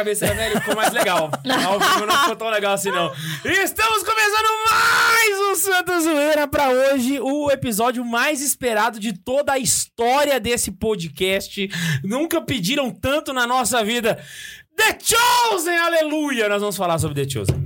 [0.00, 1.30] cabeça, velho, ficou mais legal.
[1.66, 3.12] Ao vivo não ficou tão legal assim, não.
[3.44, 9.58] Estamos começando mais um Santa Zoeira pra hoje, o episódio mais esperado de toda a
[9.58, 11.68] história desse podcast.
[12.02, 14.22] Nunca pediram tanto na nossa vida.
[14.76, 16.48] The Chosen, aleluia!
[16.48, 17.56] Nós vamos falar sobre The Chosen.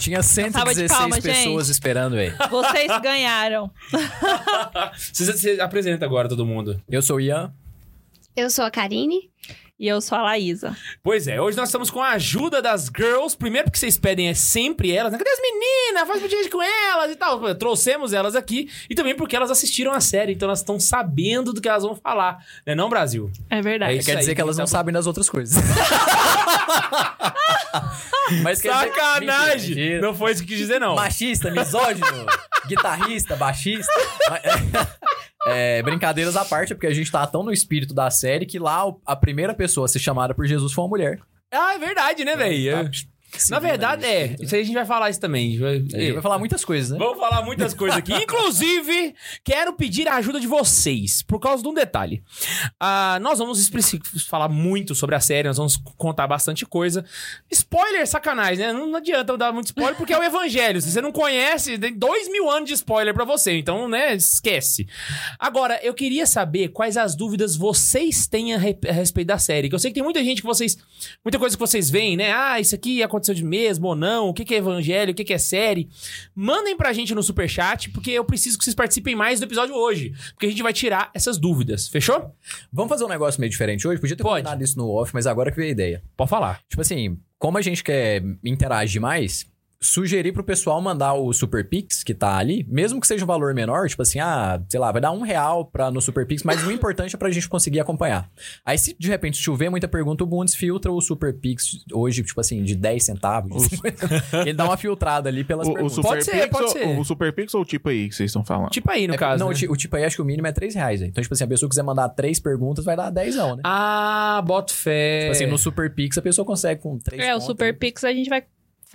[0.00, 1.74] Tinha Salva de 116 palmas, pessoas gente.
[1.74, 2.30] esperando aí.
[2.50, 3.70] Vocês ganharam.
[5.12, 6.80] Você, você apresenta agora todo mundo.
[6.90, 7.54] Eu sou o Ian.
[8.36, 9.30] Eu sou a Karine.
[9.84, 10.74] E eu sou a Laísa.
[11.02, 13.36] Pois é, hoje nós estamos com a ajuda das girls.
[13.36, 15.18] Primeiro porque vocês pedem é sempre elas, né?
[15.18, 16.08] Cadê as meninas?
[16.08, 17.54] Faz podcast com elas e tal.
[17.54, 18.70] Trouxemos elas aqui.
[18.88, 21.94] E também porque elas assistiram a série, então elas estão sabendo do que elas vão
[21.94, 22.42] falar.
[22.66, 23.30] Né não, Brasil?
[23.50, 23.92] É verdade.
[23.92, 24.72] É isso Quer aí, dizer que elas não tá bom.
[24.78, 25.62] sabem das outras coisas.
[28.42, 29.68] Mas dizer- Sacanagem!
[29.70, 30.00] Mentira.
[30.00, 30.94] Não foi isso que quis dizer, não.
[30.94, 32.06] Machista, misógino,
[32.66, 33.92] guitarrista, baixista.
[35.46, 38.84] É, brincadeiras à parte, porque a gente tá tão no espírito da série que lá
[39.04, 41.20] a primeira pessoa a ser chamada por Jesus foi uma mulher.
[41.52, 42.90] Ah, é verdade, né, velho?
[43.50, 44.36] Na verdade, é.
[44.40, 45.46] Isso aí a gente vai falar isso também.
[45.46, 46.98] A gente vai- A gente vai falar muitas coisas, né?
[46.98, 48.12] Vamos falar muitas coisas aqui.
[48.14, 52.22] Inclusive, quero pedir a ajuda de vocês, por causa de um detalhe.
[52.80, 53.70] Ah, nós vamos
[54.28, 57.04] falar muito sobre a série, nós vamos contar bastante coisa.
[57.50, 58.72] Spoiler, sacanagem, né?
[58.72, 60.80] Não, adianta eu dar muito spoiler, porque é o evangelho.
[60.80, 63.56] Se você não conhece, tem dois mil anos de spoiler pra você.
[63.58, 64.86] Então, né, esquece.
[65.38, 69.68] Agora, eu queria saber quais as dúvidas vocês têm a, re- a respeito da série.
[69.68, 70.76] Que eu sei que tem muita gente que vocês.
[71.24, 72.32] Muita coisa que vocês veem, né?
[72.32, 74.28] Ah, isso aqui aconteceu de mesmo ou não?
[74.28, 75.12] O que que é evangelho?
[75.12, 75.88] O que que é série?
[76.34, 80.12] Mandem pra gente no superchat, porque eu preciso que vocês participem mais do episódio hoje.
[80.32, 81.88] Porque a gente vai tirar essas dúvidas.
[81.88, 82.34] Fechou?
[82.72, 84.00] Vamos fazer um negócio meio diferente hoje?
[84.00, 84.42] Podia ter Pode.
[84.42, 86.02] combinado isso no off, mas agora que veio a ideia.
[86.16, 86.60] Pode falar.
[86.68, 89.46] Tipo assim, como a gente quer interagir mais,
[89.84, 93.54] sugerir pro pessoal mandar o Super Pix que tá ali, mesmo que seja um valor
[93.54, 96.64] menor, tipo assim, ah, sei lá, vai dar um real pra, no Super Pix, mas
[96.66, 98.30] o importante é pra gente conseguir acompanhar.
[98.64, 102.40] Aí se de repente chover muita pergunta, o Bundes filtra o Super Pix hoje, tipo
[102.40, 103.62] assim, de 10 centavos.
[103.68, 104.08] de 50.
[104.40, 105.94] Ele dá uma filtrada ali pelas O, o perguntas.
[105.94, 106.98] Super Pode ser, Pix pode ou- ser.
[106.98, 108.70] O Super Pix ou o tipo aí que vocês estão falando?
[108.70, 109.38] Tipo aí, no É, caso.
[109.40, 109.54] não, né?
[109.54, 111.02] o ti- o tipo aí acho que o mínimo é 3 reais.
[111.02, 111.08] aí.
[111.08, 113.62] Então, tipo assim, a pessoa quiser mandar três perguntas, vai dar 10 né?
[113.64, 115.20] Ah, boto fé.
[115.20, 117.78] Tipo assim, no Super Pix a pessoa consegue com três É, o contas, Super né?
[117.78, 118.42] Pix a gente vai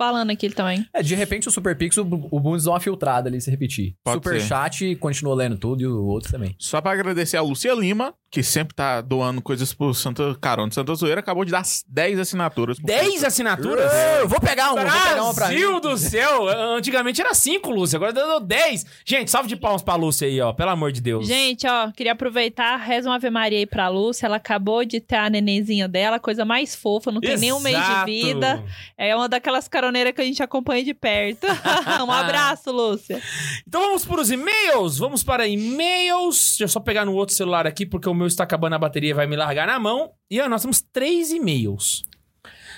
[0.00, 0.86] falando aqui também.
[0.94, 3.94] É, de repente o Super Pix, o, o Bundes dá uma filtrada ali se repetir.
[4.02, 4.46] Pode Super ser.
[4.46, 6.56] Chat continua lendo tudo e o outro também.
[6.58, 10.94] Só pra agradecer a Lucia Lima, que sempre tá doando coisas pro Santa Carona Santa
[10.94, 12.78] Zoeira, acabou de dar 10 assinaturas.
[12.78, 13.92] pro 10 assinaturas?
[14.20, 15.54] Eu vou pegar um, vou pegar uma pra mim.
[15.56, 16.48] Brasil do céu!
[16.48, 18.86] Antigamente era 5, Lúcia, agora deu 10.
[19.04, 20.54] Gente, salve de palmas pra Lúcia aí, ó.
[20.54, 21.26] Pelo amor de Deus.
[21.26, 24.24] Gente, ó, queria aproveitar, reza uma Ave Maria aí pra Lúcia.
[24.24, 27.76] Ela acabou de ter a nenenzinha dela, coisa mais fofa, não tem nem um mês
[27.76, 28.06] de Exato.
[28.06, 28.64] vida.
[28.96, 31.46] É uma daquelas caroneiras que a gente acompanha de perto.
[32.06, 33.20] um abraço, Lúcia.
[33.66, 34.98] Então vamos para os e-mails.
[34.98, 36.50] Vamos para e-mails.
[36.50, 39.10] Deixa eu só pegar no outro celular aqui, porque o meu está acabando a bateria
[39.10, 40.12] e vai me largar na mão.
[40.30, 42.04] E ó, nós temos três e-mails.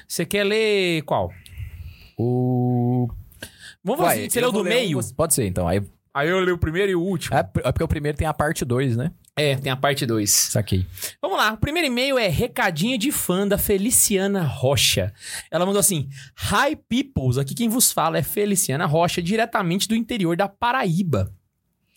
[0.09, 1.31] Você quer ler qual?
[2.19, 3.09] O.
[3.85, 4.31] Vamos fazer.
[4.31, 4.99] Você eu leu do meio?
[4.99, 5.69] um, Pode ser, então.
[5.69, 5.83] Aí,
[6.15, 7.37] Aí eu leio o primeiro e o último.
[7.37, 9.11] é, é porque o primeiro tem a parte 2, né?
[9.35, 10.31] É, tem a parte 2.
[10.31, 10.87] Saquei.
[11.21, 15.13] Vamos lá, o primeiro e-mail é recadinho de fã da Feliciana Rocha.
[15.51, 20.37] Ela mandou assim: Hi peoples, aqui quem vos fala é Feliciana Rocha, diretamente do interior
[20.37, 21.33] da Paraíba.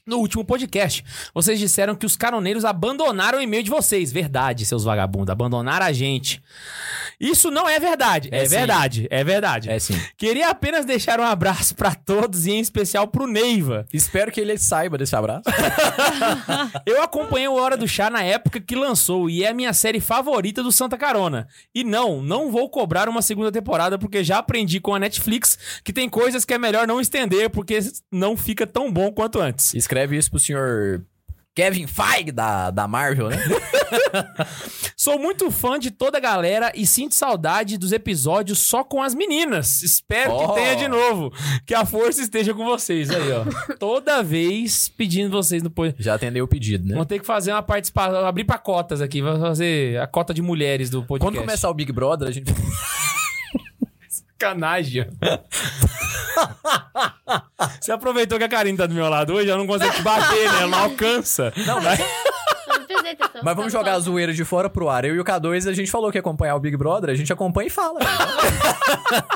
[0.08, 1.04] No último podcast,
[1.34, 4.12] vocês disseram que os caroneiros abandonaram o e-mail de vocês.
[4.12, 6.44] Verdade, seus vagabundos, abandonaram a gente.
[7.20, 8.30] Isso não é verdade.
[8.32, 9.70] É, É verdade, é verdade.
[9.70, 10.00] É sim.
[10.18, 13.86] Queria apenas deixar um abraço pra todos e em especial pro Neiva.
[13.94, 15.44] Espero que ele saiba desse abraço.
[16.86, 20.00] Eu acompanhei o Hora do Chá na época que lançou e é a minha série
[20.00, 21.48] favorita do Santa Carona.
[21.74, 25.94] E não, não vou cobrar uma segunda temporada porque já aprendi com a Netflix que
[25.94, 27.80] tem coisas que é melhor não estender porque
[28.12, 29.74] não fica tão bom quanto antes.
[29.74, 31.02] Escreve isso pro senhor
[31.56, 33.38] Kevin Feige da, da Marvel, né?
[34.98, 39.16] Sou muito fã de toda a galera e sinto saudade dos episódios só com as
[39.16, 39.82] meninas.
[39.82, 40.50] Espero Oh.
[40.50, 41.32] que tenha de novo.
[41.66, 43.46] Que a força esteja com vocês aí, ó.
[43.80, 46.04] Toda vez pedindo vocês no podcast.
[46.04, 46.94] Já atendeu o pedido, né?
[46.94, 50.42] Vamos ter que fazer uma participação, abrir pra cotas aqui, vamos fazer a cota de
[50.42, 51.34] mulheres do podcast.
[51.38, 52.52] Quando começar o Big Brother, a gente.
[54.10, 55.08] Sacanagem.
[57.80, 60.52] Você aproveitou que a Karine tá do meu lado hoje, ela não consegue te bater,
[60.52, 60.62] né?
[60.62, 61.54] Ela não alcança.
[61.66, 62.00] Não, mas
[63.44, 65.06] Mas vamos Tá jogar a zoeira de fora pro ar.
[65.06, 67.32] Eu e o K2, a gente falou que ia acompanhar o Big Brother, a gente
[67.32, 68.00] acompanha e fala.
[68.00, 68.12] velho.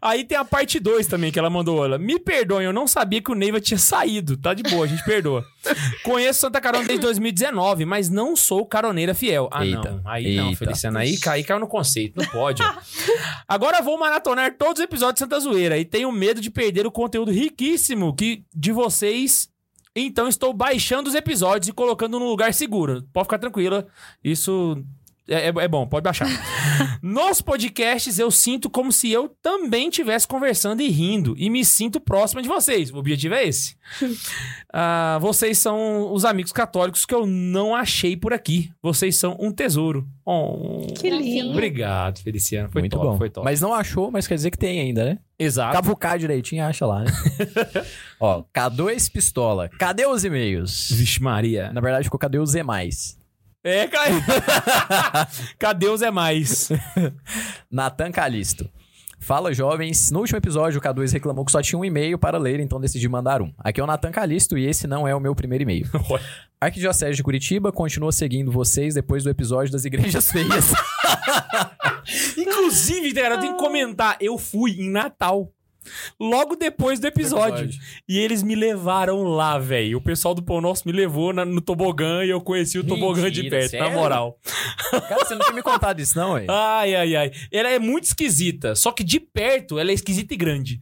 [0.00, 1.84] Aí tem a parte 2 também que ela mandou.
[1.84, 4.36] Ela, me perdoem, eu não sabia que o Neiva tinha saído.
[4.36, 5.44] Tá de boa, a gente perdoa.
[6.04, 9.48] Conheço Santa Carona desde 2019, mas não sou caroneira fiel.
[9.52, 10.00] Ah, Eita, não.
[10.04, 10.56] Aí não, eita.
[10.58, 10.98] Feliciano.
[10.98, 12.18] Aí, cai- aí caiu no conceito.
[12.20, 12.62] Não pode.
[13.46, 16.90] Agora vou maratonar todos os episódios de Santa Zoeira e tenho medo de perder o
[16.90, 19.48] conteúdo riquíssimo que de vocês.
[19.94, 23.02] Então estou baixando os episódios e colocando num lugar seguro.
[23.12, 23.86] Pode ficar tranquila.
[24.22, 24.84] Isso
[25.30, 26.26] é, é- é bom, pode baixar.
[27.02, 31.34] Nos podcasts eu sinto como se eu também estivesse conversando e rindo.
[31.38, 32.92] E me sinto próxima de vocês.
[32.92, 33.76] O objetivo é esse.
[34.72, 38.70] Ah, vocês são os amigos católicos que eu não achei por aqui.
[38.80, 40.06] Vocês são um tesouro.
[40.24, 41.50] Oh, Que lindo.
[41.50, 42.68] Obrigado, Feliciano.
[42.70, 43.18] Foi Muito top, bom.
[43.18, 43.44] foi top.
[43.44, 45.18] Mas não achou, mas quer dizer que tem ainda, né?
[45.36, 45.72] Exato.
[45.72, 47.10] Cavucar direitinho, acha lá, né?
[48.20, 49.68] Ó, K2 Pistola.
[49.76, 50.88] Cadê os e-mails?
[50.92, 51.72] Vixe Maria.
[51.72, 52.62] Na verdade, ficou cadê os E+.
[52.62, 53.18] mais?
[53.62, 54.10] É, cai.
[55.58, 56.70] Cadê Zé Mais?
[57.70, 58.68] Natan Calisto.
[59.22, 60.10] Fala, jovens.
[60.10, 63.06] No último episódio, o K2 reclamou que só tinha um e-mail para ler, então decidi
[63.06, 63.52] mandar um.
[63.58, 65.86] Aqui é o Natan Calisto e esse não é o meu primeiro e-mail.
[66.58, 70.72] Arquidiocese de Curitiba continua seguindo vocês depois do episódio das igrejas feias.
[72.36, 74.16] Inclusive, cara, eu tenho que comentar.
[74.20, 75.52] Eu fui em Natal.
[76.18, 77.64] Logo depois do episódio.
[77.64, 77.80] episódio.
[78.08, 79.98] E eles me levaram lá, velho.
[79.98, 83.30] O pessoal do Pão Nosso me levou na- no tobogã e eu conheci o tobogã
[83.30, 83.98] de Mentira, perto, na sério?
[83.98, 84.38] moral.
[84.90, 86.46] Cara, você não tinha me contado isso, não, ué?
[86.48, 87.30] Ai, ai, ai.
[87.52, 88.74] Ela é muito esquisita.
[88.74, 90.80] Só que de perto ela é esquisita e grande.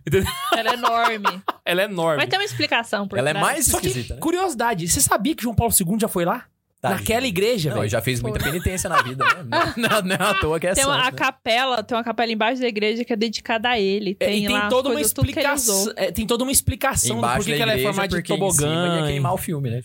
[0.56, 1.43] Ela é enorme.
[1.65, 2.17] Ela é enorme.
[2.19, 3.47] Mas tem uma explicação por Ela é trás.
[3.47, 4.21] mais Só que, esquisita, né?
[4.21, 6.44] curiosidade, você sabia que João Paulo II já foi lá?
[6.81, 7.31] Tá, Naquela gente.
[7.31, 7.89] igreja, velho.
[7.89, 9.75] já fez muita penitência na vida, né?
[9.77, 11.17] Não, não é à toa que é Tem uma, santo, a né?
[11.17, 14.17] capela, tem uma capela embaixo da igreja que é dedicada a ele.
[14.21, 15.93] É, Tem, e lá tem as toda uma explicação.
[15.97, 18.33] é, tem toda uma explicação do Embaixo porquê da que ela é formada de porque
[18.33, 18.97] em cima tobogã.
[19.01, 19.83] ia queimar o filme, né?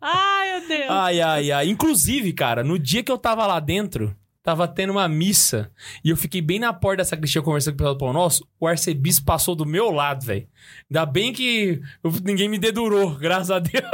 [0.00, 0.86] Ai, meu Deus.
[0.90, 1.68] Ai, ai, ai.
[1.68, 5.70] Inclusive, cara, no dia que eu tava lá dentro, tava tendo uma missa
[6.04, 8.46] e eu fiquei bem na porta da sacristia conversando com o pessoal do Pão Nosso,
[8.60, 10.46] o arcebispo passou do meu lado, velho.
[10.90, 13.84] Ainda bem que eu- ninguém me dedurou, graças a Deus.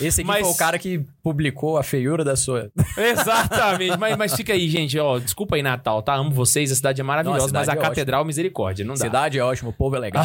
[0.00, 2.70] Esse aqui Mas- foi o cara que publicou a feiura da sua...
[2.96, 3.96] Exatamente.
[3.98, 5.18] Mas, mas fica aí, gente, ó.
[5.18, 6.14] Desculpa aí, Natal, tá?
[6.14, 9.00] Amo vocês, a cidade é maravilhosa, Não, cidade mas a é catedral, misericórdia, não dá.
[9.00, 10.24] Cidade é ótima, o povo é legal,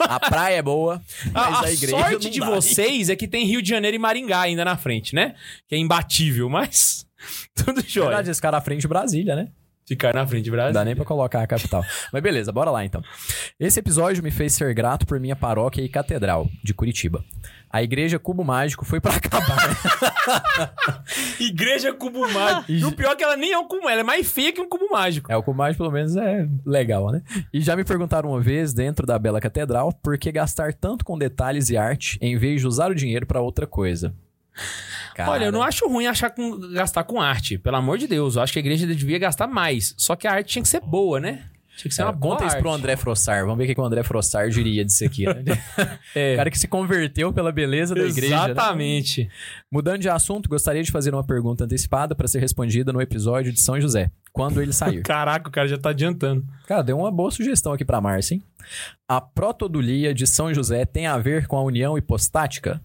[0.00, 1.00] a praia é boa,
[1.32, 2.46] mas A, a, a sorte não de dá.
[2.46, 5.34] vocês é que tem Rio de Janeiro e Maringá ainda na frente, né?
[5.68, 7.06] Que é imbatível, mas
[7.54, 8.08] tudo Na jóia.
[8.08, 9.48] verdade, esse cara à frente de Brasília, né?
[9.84, 10.72] Ficar na frente, Não Brasil.
[10.72, 11.84] dá nem pra colocar a capital.
[12.12, 13.02] Mas beleza, bora lá então.
[13.58, 17.22] Esse episódio me fez ser grato por minha paróquia e catedral de Curitiba.
[17.72, 19.76] A igreja Cubo Mágico foi pra acabar.
[21.40, 22.70] Igreja Cubo Mágico.
[22.70, 24.60] E o pior é que ela nem é um cubo, ela é mais feia que
[24.60, 25.32] um cubo mágico.
[25.32, 27.22] É, o Cubo Mágico pelo menos é legal, né?
[27.52, 31.16] E já me perguntaram uma vez, dentro da bela catedral, por que gastar tanto com
[31.16, 34.14] detalhes e arte em vez de usar o dinheiro pra outra coisa?
[35.14, 38.36] Cara, Olha, eu não acho ruim achar com, gastar com arte, pelo amor de Deus.
[38.36, 39.94] Eu acho que a igreja devia gastar mais.
[39.96, 41.44] Só que a arte tinha que ser boa, né?
[41.76, 43.40] Tinha que ser É, uma conta isso pro André Frossar.
[43.44, 45.42] Vamos ver o que, o André Frossar diria disso aqui, né?
[46.14, 48.36] É, O cara que se converteu pela beleza da igreja.
[48.46, 48.50] né?
[48.52, 49.28] Exatamente.
[49.70, 53.60] Mudando de assunto, gostaria de fazer uma pergunta antecipada para ser respondida no episódio de
[53.60, 55.00] São José, quando ele sair.
[55.04, 56.44] Caraca, o cara já tá adiantando.
[56.66, 58.42] Cara, deu uma boa sugestão aqui pra Márcia, hein?
[59.08, 62.80] A protodulia de São José tem a ver com a união hipostática?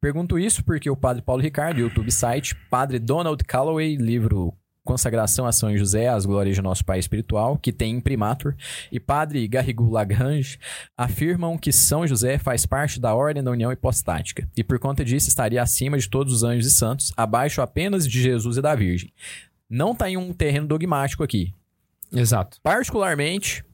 [0.00, 4.52] Pergunto isso porque o padre Paulo Ricardo, YouTube site, padre Donald Calloway, livro
[4.84, 8.54] Consagração a São José, as glórias de nosso Pai Espiritual, que tem imprimatur,
[8.92, 10.58] e padre Garrigou Lagrange
[10.96, 15.28] afirmam que São José faz parte da ordem da união hipostática, e por conta disso
[15.28, 19.10] estaria acima de todos os anjos e santos, abaixo apenas de Jesus e da Virgem.
[19.68, 21.54] Não tá em um terreno dogmático aqui,
[22.14, 22.58] Exato.
[22.62, 23.64] Particularmente,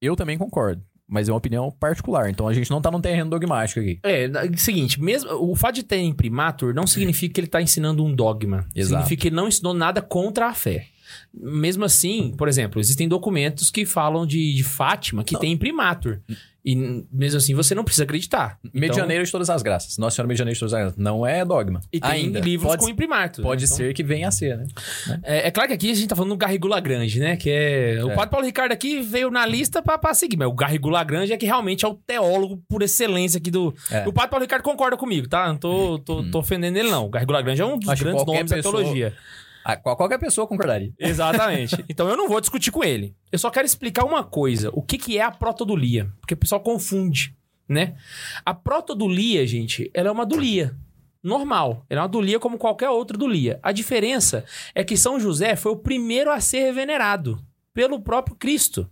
[0.00, 0.82] eu também concordo.
[1.10, 2.30] Mas é uma opinião particular.
[2.30, 3.98] Então a gente não tá num terreno dogmático aqui.
[4.02, 8.14] É, seguinte, mesmo o fato de ter imprimatur não significa que ele tá ensinando um
[8.14, 8.64] dogma.
[8.74, 9.02] Exato.
[9.02, 10.86] Significa que ele não ensinou nada contra a fé.
[11.34, 16.20] Mesmo assim, por exemplo, existem documentos que falam de, de Fátima que tem imprimatur.
[16.64, 16.76] E
[17.10, 18.58] mesmo assim você não precisa acreditar.
[18.64, 19.96] Então- Medianeiro de todas as graças.
[19.96, 20.98] Nossa Senhora Medianeiro de todas as graças.
[20.98, 21.80] Não é dogma.
[21.92, 22.40] E tem Ainda.
[22.40, 23.42] livros pode, com imprimatur.
[23.42, 23.66] Pode né?
[23.66, 24.66] Então, ser que venha a ser, né?
[25.22, 27.36] É, é claro que aqui a gente tá falando do Garrigo Lagrange, né?
[27.36, 28.04] Que é.
[28.04, 28.14] O É.
[28.14, 31.36] padre Paulo Ricardo aqui veio na lista pra, pra seguir, mas o Garrigo Lagrange é
[31.36, 33.74] que realmente é o teólogo por excelência aqui do.
[33.90, 34.06] É.
[34.06, 35.48] O padre Paulo Ricardo concorda comigo, tá?
[35.48, 37.06] Não tô, tô, tô ofendendo ele, não.
[37.06, 39.14] O Garrigo Lagrange é um dos Acho grandes nomes da pessoa- teologia.
[39.72, 40.92] Ah, qual- qualquer pessoa concordaria.
[40.98, 41.84] Exatamente.
[41.88, 43.14] então eu não vou discutir com ele.
[43.30, 44.70] Eu só quero explicar uma coisa.
[44.72, 46.10] O que, que é a protodulia?
[46.20, 47.34] Porque o pessoal confunde,
[47.68, 47.94] né?
[48.44, 50.74] A protodulia, gente, ela é uma dulia.
[51.22, 51.84] Normal.
[51.90, 53.58] Ela é uma dulia como qualquer outra dulia.
[53.62, 57.38] A diferença é que São José foi o primeiro a ser venerado
[57.74, 58.88] pelo próprio Cristo.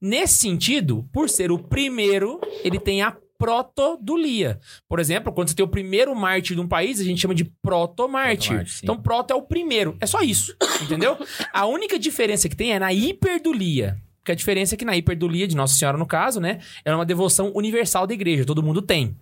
[0.00, 4.58] Nesse sentido, por ser o primeiro, ele tem a protodulia.
[4.88, 7.44] Por exemplo, quando você tem o primeiro mártir de um país, a gente chama de
[7.44, 8.68] protomártir.
[8.68, 8.80] Sim.
[8.82, 9.96] Então, proto é o primeiro.
[10.00, 11.16] É só isso, entendeu?
[11.52, 13.96] A única diferença que tem é na hiperdulia.
[14.26, 16.58] Porque a diferença é que na hiperdulia, de Nossa Senhora no caso, né?
[16.84, 19.16] É uma devoção universal da igreja, todo mundo tem.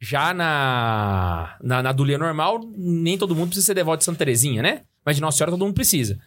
[0.00, 4.62] Já na, na, na dulia normal, nem todo mundo precisa ser devoto de Santa Terezinha,
[4.62, 4.80] né?
[5.04, 6.18] Mas de Nossa Senhora todo mundo precisa.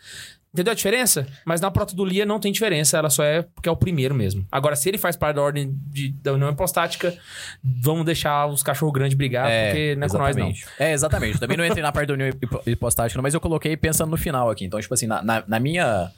[0.54, 1.26] Entendeu a diferença?
[1.46, 4.46] Mas na protodulia não tem diferença, ela só é porque é o primeiro mesmo.
[4.52, 7.12] Agora, se ele faz parte da ordem de- da União Hipostática,
[7.64, 10.50] vamos deixar os cachorros grandes brigar, porque não é com nós, não.
[10.50, 10.66] exatamente.
[10.80, 11.40] É, exatamente.
[11.40, 14.50] Também não entrei na parte da união hipo- hipostática, mas eu coloquei pensando no final
[14.52, 14.64] aqui.
[14.66, 16.12] Então, tipo assim, na, na, na minha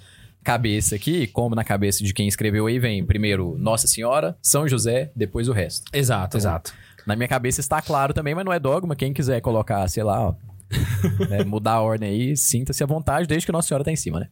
[0.44, 5.12] cabeça aqui, como na cabeça de quem escreveu aí, vem primeiro Nossa Senhora, São José,
[5.16, 5.86] depois o resto.
[5.94, 6.74] Exato, exato.
[7.08, 8.96] Na minha cabeça está claro também, mas não é dogma.
[8.96, 10.34] Quem quiser colocar, sei lá, ó,
[11.30, 14.20] né, mudar a ordem aí, sinta-se à vontade, desde que Nossa Senhora tá em cima,
[14.20, 14.30] né?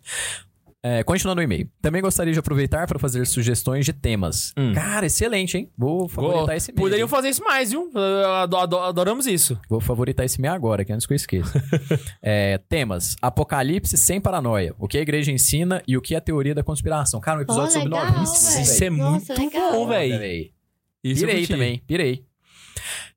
[0.86, 1.70] É, continuando o e-mail.
[1.82, 4.52] Também gostaria de aproveitar para fazer sugestões de temas.
[4.58, 4.74] Hum.
[4.74, 5.72] Cara, excelente, hein?
[5.78, 6.84] Vou favoritar esse e-mail.
[6.84, 7.90] Poderiam fazer isso mais, viu?
[8.84, 9.58] Adoramos isso.
[9.70, 11.64] Vou favoritar esse e-mail agora, que antes que eu esqueça.
[12.22, 14.74] É, temas: Apocalipse sem paranoia.
[14.78, 17.20] O que a igreja ensina e o que é a teoria da conspiração.
[17.20, 18.64] Cara, um episódio sobre legal, novíssimo, velho.
[18.64, 19.72] Isso é Nossa, muito legal.
[19.72, 20.52] bom, velho.
[21.02, 22.26] Pirei também, pirei.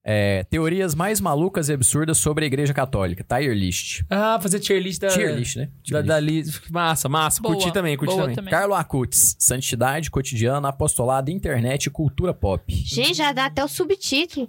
[0.08, 3.25] É, teorias mais malucas e absurdas sobre a igreja católica.
[3.25, 4.02] Tier list.
[4.08, 5.08] Ah, fazer tier list da...
[5.08, 5.68] Tier list, né?
[5.90, 6.06] Da, list.
[6.06, 7.42] da li- Massa, massa.
[7.42, 8.52] Boa, curti também, curti boa também.
[8.52, 9.34] Carlo Acutis.
[9.36, 12.72] Santidade cotidiana, apostolado, internet e cultura pop.
[12.72, 14.48] Gente, já dá até o subtítulo.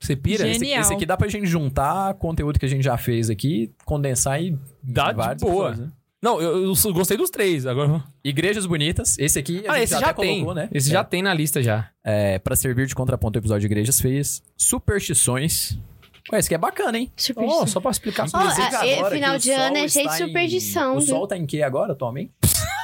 [0.00, 0.48] Você pira?
[0.48, 0.80] Esse, Genial.
[0.80, 4.58] esse aqui dá pra gente juntar conteúdo que a gente já fez aqui, condensar e...
[4.82, 5.32] Dá de boa.
[5.70, 5.92] episódios, né?
[6.26, 7.66] Não, eu, eu gostei dos três.
[7.66, 8.02] Agora...
[8.24, 9.16] Igrejas bonitas.
[9.16, 10.34] Esse aqui a Ah, gente esse já, já, tem.
[10.40, 10.68] colocou, né?
[10.72, 10.92] Esse É.
[10.94, 11.88] já tem na lista já.
[12.04, 14.42] É, para servir de contraponto ao episódio de igrejas feias.
[14.56, 15.78] Superstições.
[16.32, 17.12] Ué, esse aqui é bacana, hein?
[17.16, 17.62] Superstição.
[17.62, 18.26] Oh, só pra explicar.
[18.26, 21.36] Inclusive, é, agora final de ano é cheio de está em- superstição, O sol tá
[21.36, 22.32] em que agora, atualmente?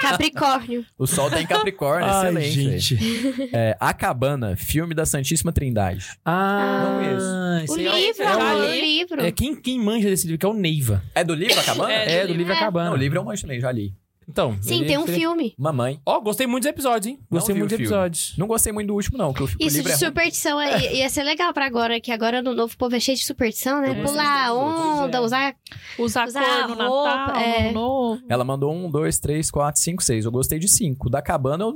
[0.00, 0.84] Capricórnio.
[0.98, 2.96] O sol tá em Capricórnio, Ai, excelente.
[2.96, 3.50] gente.
[3.52, 6.06] É, a Cabana, filme da Santíssima Trindade.
[6.24, 7.72] Ah, Não conheço.
[7.72, 8.80] O é livro, é já o li.
[8.80, 9.20] livro.
[9.22, 11.02] É quem, quem manja desse livro, que é o Neiva.
[11.14, 11.92] É do livro A Cabana?
[11.92, 12.56] É, É, do livro É.
[12.56, 12.86] Acabando.
[12.86, 13.94] Não, o livro é um manjo também, já li.
[14.30, 14.56] Então.
[14.62, 15.54] Sim, tem um filme.
[15.58, 16.00] Mamãe.
[16.06, 17.18] Ó, gostei muito dos episódios, hein?
[17.30, 18.34] Gostei muito dos episódios.
[18.38, 21.08] Não gostei muito do último, não, que o, o Isso de é superstição é- ia
[21.10, 23.90] ser legal pra agora, que agora no novo povo é cheio de superstição, né?
[23.90, 25.20] Eu Pular onda, é.
[25.20, 25.54] usar.
[25.98, 27.62] Usar, Usar cor no roupa, Natal, é.
[27.64, 28.22] no novo.
[28.28, 30.24] Ela mandou um, dois, três, quatro, cinco, seis.
[30.24, 31.10] Eu gostei de cinco.
[31.10, 31.74] Da Cabana eu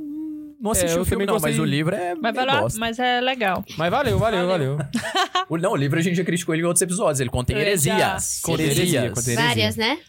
[0.59, 1.59] não assisti É, eu o filme, não, mas gostei.
[1.59, 2.15] o livro é.
[2.15, 2.79] Mas, meio vai lá, bosta.
[2.79, 3.63] mas é legal.
[3.77, 4.77] Mas valeu, valeu, valeu.
[5.47, 7.19] O, não, o livro a gente já criticou ele em outros episódios.
[7.19, 7.93] Ele contém Heresia.
[7.93, 8.41] heresias.
[8.41, 9.35] Contém Heresias.
[9.35, 9.99] Várias, né?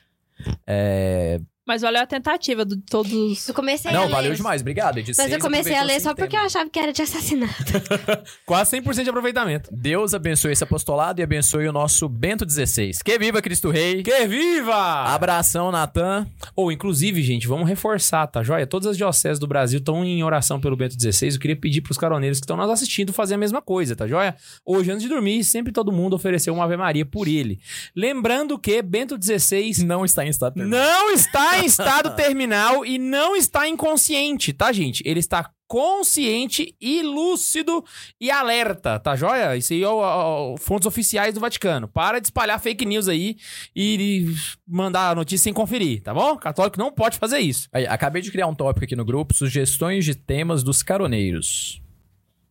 [0.66, 1.40] É...
[1.66, 3.48] Mas valeu a tentativa de todos.
[3.48, 4.10] Eu comecei a Não, ler.
[4.10, 4.60] valeu demais.
[4.60, 5.02] Obrigado.
[5.02, 7.54] De Mas eu comecei a ler só cinco porque eu achava que era de assassinato.
[8.46, 9.68] Quase 100% de aproveitamento.
[9.72, 12.92] Deus abençoe esse apostolado e abençoe o nosso Bento XVI.
[13.04, 14.02] Que viva Cristo Rei!
[14.02, 14.74] Que viva!
[14.76, 16.26] Abração, Natan.
[16.54, 18.66] Ou, inclusive, gente, vamos reforçar, tá joia?
[18.66, 21.34] Todas as dioceses do Brasil estão em oração pelo Bento XVI.
[21.34, 24.36] Eu queria pedir pros caroneiros que estão nos assistindo fazer a mesma coisa, tá joia?
[24.64, 27.58] Hoje, antes de dormir, sempre todo mundo ofereceu uma Ave Maria por ele.
[27.94, 30.78] Lembrando que Bento XVI Não está em estado terminal.
[30.80, 35.02] não está em estado terminal e não está inconsciente, tá, gente?
[35.06, 37.84] Ele está consciente e lúcido
[38.20, 39.56] e alerta, tá joia?
[39.56, 41.88] Isso aí é o, o- fontes oficiais do Vaticano.
[41.88, 43.36] Para de espalhar fake news aí
[43.74, 44.32] e
[44.66, 46.36] mandar a notícia sem conferir, tá bom?
[46.36, 47.68] Católico não pode fazer isso.
[47.72, 51.82] Aí, acabei de criar um tópico aqui no grupo: sugestões de temas dos caroneiros.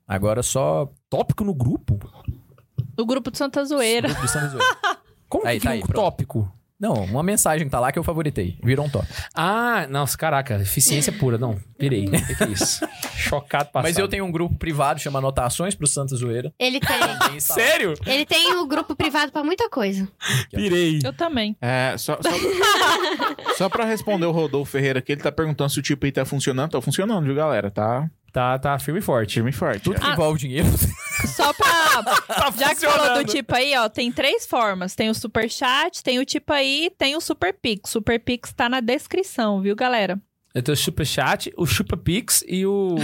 [0.08, 0.92] Agora só.
[1.10, 1.98] Tópico no grupo?
[2.98, 4.08] O grupo de Santa Zoeira.
[4.10, 4.76] Grupo de Santa Zoeira.
[5.30, 5.96] Como Aí, que tá é aí, um pronto.
[5.96, 6.55] tópico?
[6.79, 8.58] Não, uma mensagem que tá lá que eu favoritei.
[8.62, 9.13] Virou um tópico.
[9.34, 11.38] Ah, nossa, caraca, eficiência pura.
[11.38, 12.05] Não, pirei.
[12.08, 12.86] O que, que é isso?
[13.15, 13.84] Chocado passado.
[13.89, 16.53] Mas eu tenho um grupo privado chama Anotações pro Santa Zoeira.
[16.60, 17.39] Ele tem.
[17.39, 17.94] Sério?
[18.05, 20.08] Ele tem o grupo privado pra muita coisa.
[20.51, 21.00] Pirei.
[21.03, 21.55] Eu também.
[21.62, 22.29] É, só, só,
[23.58, 26.25] só pra responder o Rodolfo Ferreira aqui, ele tá perguntando se o tipo aí tá
[26.25, 26.72] funcionando.
[26.72, 27.72] Tá funcionando, viu, galera?
[27.72, 29.36] Tá Tá, tá firme e forte.
[29.36, 29.84] firme e forte.
[29.84, 30.12] Tudo que é.
[30.12, 30.68] envolve dinheiro.
[31.25, 31.86] Só pra.
[32.27, 34.94] Tá Já que falou do tipo aí, ó, tem três formas.
[34.94, 37.89] Tem o super chat, tem o tipo aí, tem o super pix.
[37.89, 40.20] Super pix tá na descrição, viu, galera?
[40.54, 42.96] Eu tenho o Superchat, o Chupapix e o...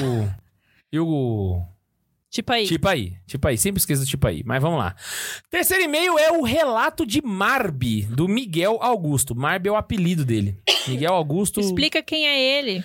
[0.91, 1.61] e o...
[2.29, 2.67] Tipo aí.
[2.67, 4.95] Tipo aí, tipo aí, sempre esqueço do tipo aí, mas vamos lá.
[5.49, 9.33] Terceiro e-mail é o relato de Marbi, do Miguel Augusto.
[9.33, 10.57] Marbi é o apelido dele.
[10.87, 11.61] Miguel Augusto.
[11.61, 12.83] Explica quem é ele.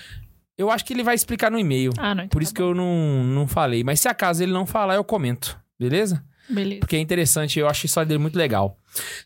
[0.58, 1.92] Eu acho que ele vai explicar no e-mail.
[1.98, 2.25] Ah, não.
[2.25, 3.84] então Por tá isso que eu não, não falei.
[3.84, 5.58] Mas se acaso ele não falar, eu comento.
[5.78, 6.25] Beleza?
[6.48, 6.80] Beleza.
[6.80, 8.78] Porque é interessante, eu acho a história dele muito legal.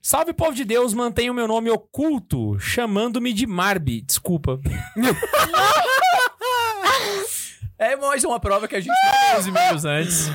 [0.02, 4.00] Salve, povo de Deus, mantenha o meu nome oculto, chamando-me de Marbi.
[4.02, 4.58] Desculpa.
[7.82, 8.92] É mais uma prova que a gente
[9.32, 10.30] não os e-mails antes.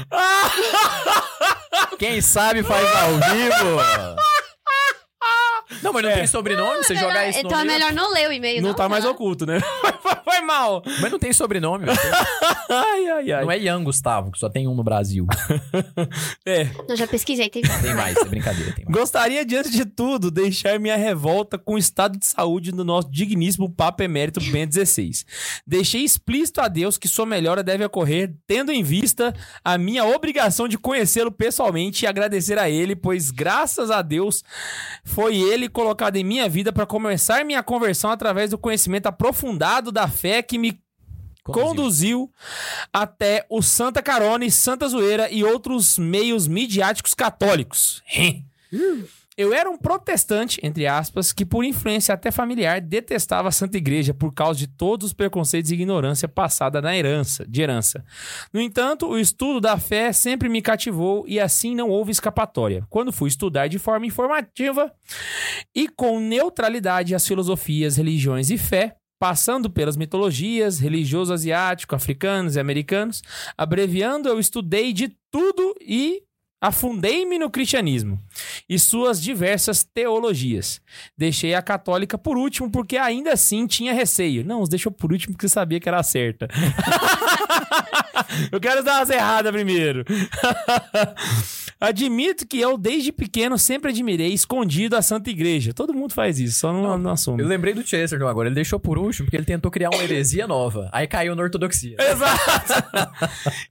[1.99, 4.25] Quem sabe faz ao vivo.
[5.85, 6.15] Não, mas não É.
[6.15, 6.83] tem sobrenome?
[6.83, 8.75] Você jogar esse então é melhor não ler o e-mail, Não, não.
[8.75, 9.59] tá mais oculto, né?
[10.25, 10.81] Vai mal.
[11.01, 11.99] Mas não tem sobrenome, velho.
[12.69, 13.43] Ai, ai, ai.
[13.43, 15.25] Não é Ian Gustavo, que só tem um no Brasil.
[16.45, 16.67] É.
[16.87, 17.61] Eu já pesquisei, tem.
[17.61, 18.95] Tem mais, é brincadeira, tem mais.
[18.97, 23.69] Gostaria, diante de tudo, deixar minha revolta com o estado de saúde do nosso digníssimo
[23.71, 25.11] Papa Emérito Bento XVI.
[25.65, 30.67] Deixei explícito a Deus que sua melhora deve ocorrer, tendo em vista a minha obrigação
[30.67, 34.43] de conhecê-lo pessoalmente e agradecer a ele, pois graças a Deus
[35.03, 40.07] foi ele colocado em minha vida para começar minha conversão através do conhecimento aprofundado da
[40.07, 40.79] fé que me
[41.43, 42.31] conduziu.
[42.93, 48.01] até o Santa Carone, Santa Zoeira e outros meios midiáticos católicos.
[49.37, 54.13] Eu era um protestante, entre aspas, que por influência até familiar detestava a Santa Igreja
[54.13, 58.05] por causa de todos os preconceitos e ignorância passada na herança, de herança.
[58.53, 62.85] No entanto, o estudo da fé sempre me cativou e assim não houve escapatória.
[62.89, 64.89] Quando fui estudar de forma informativa
[65.75, 72.59] e com neutralidade as filosofias, religiões e fé, passando pelas mitologias, religioso asiático, africanos e
[72.59, 73.21] americanos,
[73.57, 76.23] abreviando, eu estudei de tudo e
[76.67, 78.19] afundei-me no cristianismo
[78.67, 80.81] e suas diversas teologias.
[81.17, 84.43] Deixei a católica por último porque ainda assim tinha receio.
[84.43, 86.47] Não, os deixou por último porque sabia que era a certa.
[88.51, 90.03] eu quero dar umas erradas primeiro.
[91.79, 95.73] Admito que eu, desde pequeno, sempre admirei escondido a Santa Igreja.
[95.73, 97.43] Todo mundo faz isso, só não, não assume.
[97.43, 98.47] Eu lembrei do Chesterton agora.
[98.47, 100.89] Ele deixou por último porque ele tentou criar uma heresia nova.
[100.91, 101.97] Aí caiu na ortodoxia.
[101.99, 103.11] Exato.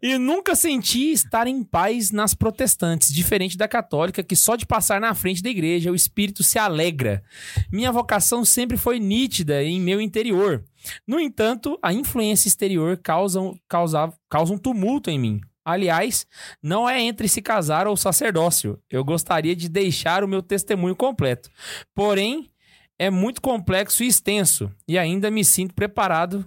[0.03, 5.01] e nunca senti estar em paz nas protestantes, diferente da católica, que só de passar
[5.01, 7.23] na frente da igreja o espírito se alegra.
[7.71, 10.65] Minha vocação sempre foi nítida em meu interior.
[11.07, 15.41] No entanto, a influência exterior causa, causa, causa um tumulto em mim.
[15.65, 16.27] Aliás,
[16.63, 18.79] não é entre se casar ou sacerdócio.
[18.91, 21.49] Eu gostaria de deixar o meu testemunho completo.
[21.95, 22.51] Porém,
[22.99, 26.47] é muito complexo e extenso, e ainda me sinto preparado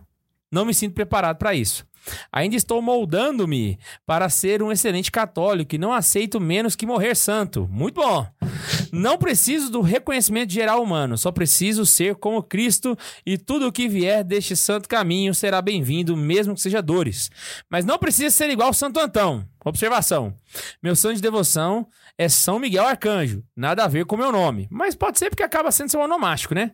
[0.51, 1.85] não me sinto preparado para isso.
[2.31, 7.67] Ainda estou moldando-me para ser um excelente católico e não aceito menos que morrer santo.
[7.71, 8.25] Muito bom.
[8.91, 13.87] Não preciso do reconhecimento geral humano, só preciso ser como Cristo e tudo o que
[13.87, 17.29] vier deste santo caminho será bem-vindo, mesmo que seja dores.
[17.69, 19.45] Mas não precisa ser igual Santo Antão.
[19.65, 20.33] Observação:
[20.81, 21.87] meu santo de devoção
[22.17, 25.71] é São Miguel Arcanjo, nada a ver com meu nome, mas pode ser porque acaba
[25.71, 26.71] sendo seu onomástico, né?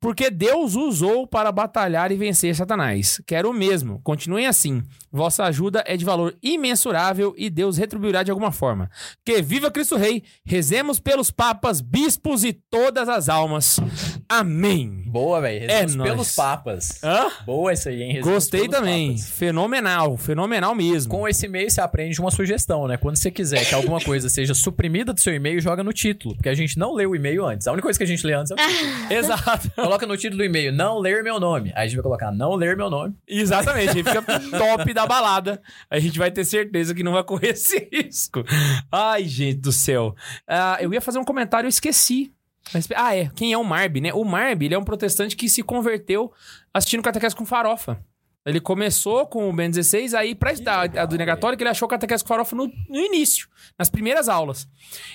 [0.00, 3.20] Porque Deus o usou para batalhar e vencer Satanás.
[3.26, 4.00] Quero o mesmo.
[4.02, 4.82] Continuem assim.
[5.10, 8.90] Vossa ajuda é de valor imensurável e Deus retribuirá de alguma forma.
[9.24, 10.22] Que viva Cristo Rei!
[10.44, 13.80] Rezemos pelos papas, bispos e todas as almas.
[14.28, 15.04] Amém.
[15.06, 15.70] Boa, velho.
[15.70, 16.10] É nóis.
[16.10, 17.02] pelos papas.
[17.02, 17.30] Hã?
[17.44, 18.12] Boa essa aí, hein?
[18.12, 19.12] Rezemos Gostei também.
[19.12, 19.30] papas.
[19.30, 21.10] Fenomenal, fenomenal mesmo.
[21.10, 22.96] Com esse e-mail você aprende uma sugestão, né?
[22.96, 26.34] Quando você quiser que alguma coisa seja suprimida do seu e-mail, joga no título.
[26.34, 27.66] Porque a gente não lê o e-mail antes.
[27.66, 28.90] A única coisa que a gente lê antes é o título.
[29.12, 29.70] Exato.
[29.74, 31.72] Coloca no título do e-mail, não ler meu nome.
[31.74, 33.14] Aí a gente vai colocar, não ler meu nome.
[33.28, 34.22] Exatamente, aí fica
[34.58, 35.62] top da balada.
[35.90, 38.44] A gente vai ter certeza que não vai correr esse risco.
[38.90, 40.14] Ai, gente do céu.
[40.46, 42.32] Ah, eu ia fazer um comentário, eu esqueci.
[42.74, 43.30] Mas- Ah, é.
[43.36, 44.12] Quem é o Marb, né?
[44.12, 46.32] O Marb, ele é um protestante que se converteu
[46.74, 47.98] assistindo catequese com farofa.
[48.46, 52.22] Ele começou com o Ben 16, aí pra estudar a do católica, ele achou catequese
[52.22, 54.68] com farofa no, no início, nas primeiras aulas.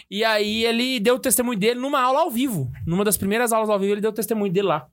[0.10, 2.70] E aí ele deu o testemunho dele numa aula ao vivo.
[2.86, 4.88] Numa das primeiras aulas ao vivo, ele deu o testemunho dele lá.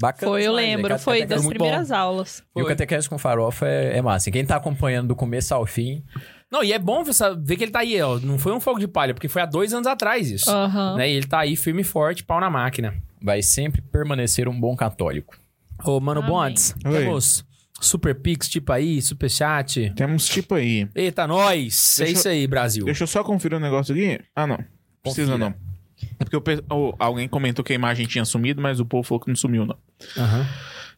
[0.00, 0.32] Bacana.
[0.32, 0.76] Foi, eu demais, né?
[0.76, 0.88] lembro.
[0.92, 2.42] Cate- Foi das primeiras aulas.
[2.56, 4.30] E o catequese com farofa é, é massa.
[4.30, 6.02] E quem tá acompanhando do começo ao fim,
[6.50, 7.12] Não, e é bom ver,
[7.42, 8.18] ver que ele tá aí, ó.
[8.18, 10.50] Não foi um fogo de palha, porque foi há dois anos atrás isso.
[10.50, 10.96] Aham.
[10.96, 11.10] Né?
[11.10, 12.94] E ele tá aí firme e forte, pau na máquina.
[13.20, 15.36] vai sempre permanecer um bom católico.
[15.84, 16.30] Ô, Mano Amém.
[16.30, 16.92] Bonds, Oi.
[16.92, 17.44] temos
[17.80, 19.90] Super Pix, tipo aí, Super Chat.
[19.96, 20.88] Temos tipo aí.
[20.94, 21.98] Eita, nós!
[22.00, 22.84] é Deixa eu- isso aí, Brasil.
[22.84, 24.20] Deixa eu só conferir um negócio aqui.
[24.36, 24.58] Ah, não.
[25.02, 25.50] Precisa Confira.
[25.50, 25.70] não.
[26.18, 26.64] É porque pe-
[26.98, 29.76] alguém comentou que a imagem tinha sumido, mas o povo falou que não sumiu, não.
[30.16, 30.46] Aham.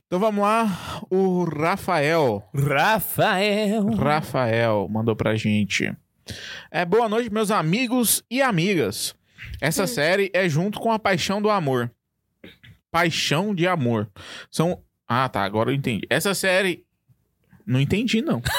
[0.07, 1.01] Então vamos lá.
[1.11, 2.43] O Rafael.
[2.55, 3.87] Rafael.
[3.97, 5.93] Rafael mandou pra gente.
[6.71, 9.15] É, boa noite, meus amigos e amigas.
[9.61, 11.91] Essa série é junto com a Paixão do Amor.
[12.93, 14.09] Paixão de Amor.
[14.51, 14.81] São.
[15.09, 15.43] Ah, tá.
[15.43, 16.07] Agora eu entendi.
[16.09, 16.85] Essa série.
[17.67, 18.43] Não entendi, não.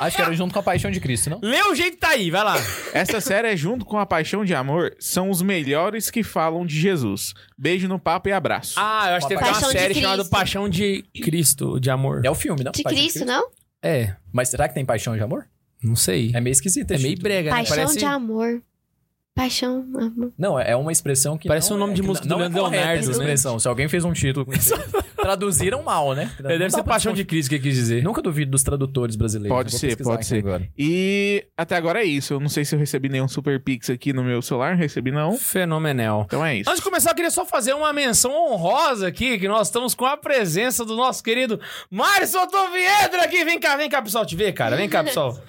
[0.00, 1.40] Acho que era junto com a Paixão de Cristo, não?
[1.42, 2.56] Lê o jeito que tá aí, vai lá.
[2.94, 4.96] Essa série é junto com a Paixão de Amor.
[4.98, 7.34] São os melhores que falam de Jesus.
[7.58, 8.76] Beijo no papo e abraço.
[8.78, 10.30] Ah, eu acho que teve uma de série chamada Cristo.
[10.30, 12.24] Paixão de Cristo, de amor.
[12.24, 12.72] É o filme, não?
[12.72, 13.50] De Paixão Cristo, não?
[13.82, 15.46] É, Mas será que tem Paixão de Amor?
[15.82, 16.30] não sei.
[16.34, 16.92] É meio esquisito.
[16.92, 17.56] É meio brega, né?
[17.56, 18.62] Paixão Parece, de amor.
[19.34, 20.32] Paixão, amor.
[20.36, 21.48] Não, é uma expressão que.
[21.48, 23.10] Parece não um nome é- de música não do é Leonardo, né?
[23.12, 23.58] expressão.
[23.58, 24.74] Se alguém fez um título com isso,
[25.20, 26.30] Traduziram mal, né?
[26.40, 28.02] Não Deve ser paixão de Cristo que quis dizer.
[28.02, 29.54] Nunca duvido dos tradutores brasileiros.
[29.54, 30.38] Pode ser, pode ser.
[30.38, 30.66] agora.
[30.76, 32.32] E até agora é isso.
[32.34, 34.74] Eu não sei se eu recebi nenhum Super Pix aqui no meu celular.
[34.76, 35.36] Recebi não.
[35.36, 36.22] Fenomenal.
[36.26, 36.70] Então é isso.
[36.70, 40.06] Antes de começar, eu queria só fazer uma menção honrosa aqui, que nós estamos com
[40.06, 43.44] a presença do nosso querido Mário Sotoviedro aqui.
[43.44, 44.76] Vem cá, vem cá, pessoal, te ver, cara.
[44.76, 45.38] Vem cá, pessoal.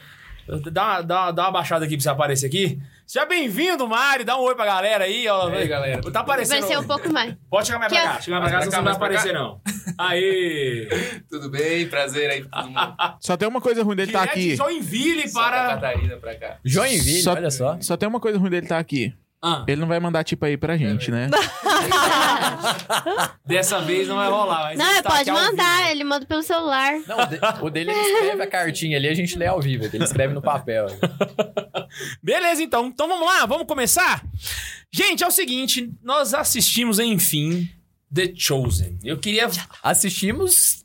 [0.70, 2.78] Dá, dá, dá uma baixada aqui pra você aparecer aqui.
[3.12, 4.24] Seja bem-vindo, Mário.
[4.24, 5.50] Dá um oi pra galera aí, ó.
[5.50, 6.02] E aí, galera?
[6.14, 6.62] Tá aparecendo.
[6.62, 7.36] Vai ser um pouco mais.
[7.50, 8.22] Pode chegar mais pra Que cá.
[8.22, 9.62] Chegar mais pra cá, pra senão não vai pra aparecer, não.
[9.98, 10.88] Aí.
[11.30, 11.90] Tudo bem?
[11.90, 12.96] Prazer aí pra todo mundo.
[13.20, 14.56] Só tem uma coisa ruim dele estar Direto aqui.
[14.56, 15.68] Joinville Santa para...
[15.76, 16.58] Catarina pra cá.
[16.64, 17.78] Joinville, Só- olha só.
[17.82, 19.14] Só tem uma coisa ruim dele estar aqui.
[19.44, 21.28] Ah, Ele não vai mandar tipo aí pra gente, né?
[23.46, 24.64] dessa vez não vai rolar.
[24.66, 25.90] mas Não, ele tá pode aqui ao mandar, vivo.
[25.90, 26.94] ele manda pelo celular.
[27.08, 29.86] Não, o, de- o dele ele escreve a cartinha ali, a gente lê ao vivo.
[29.92, 30.88] Ele escreve no papel.
[32.22, 32.88] Beleza, então.
[32.88, 34.24] Então vamos lá, vamos começar?
[34.92, 37.70] Gente, é o seguinte, nós assistimos, enfim,
[38.14, 39.00] The Chosen.
[39.04, 39.50] Eu queria...
[39.82, 40.84] Assistimos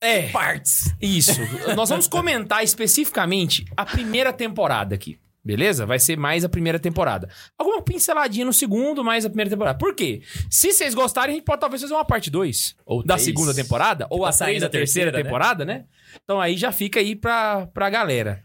[0.00, 0.94] É, partes.
[1.00, 1.32] isso.
[1.74, 5.18] nós vamos comentar especificamente a primeira temporada aqui.
[5.48, 5.86] Beleza?
[5.86, 7.26] Vai ser mais a primeira temporada.
[7.56, 9.78] Alguma pinceladinha no segundo, mais a primeira temporada.
[9.78, 10.20] Por quê?
[10.50, 13.24] Se vocês gostarem, a gente pode talvez fazer uma parte 2 Ou da três.
[13.24, 15.22] segunda temporada, ou tá a três da terceira, terceira, né?
[15.22, 15.84] temporada, né?
[16.22, 18.44] Então aí já fica aí pra, pra galera.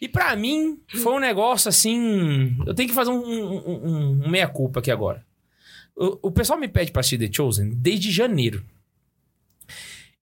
[0.00, 2.56] E pra mim, foi um negócio assim.
[2.66, 5.22] Eu tenho que fazer um, um, um- um meia-culpa aqui agora.
[5.94, 8.64] O, o pessoal me pede pra assistir The Chosen desde janeiro.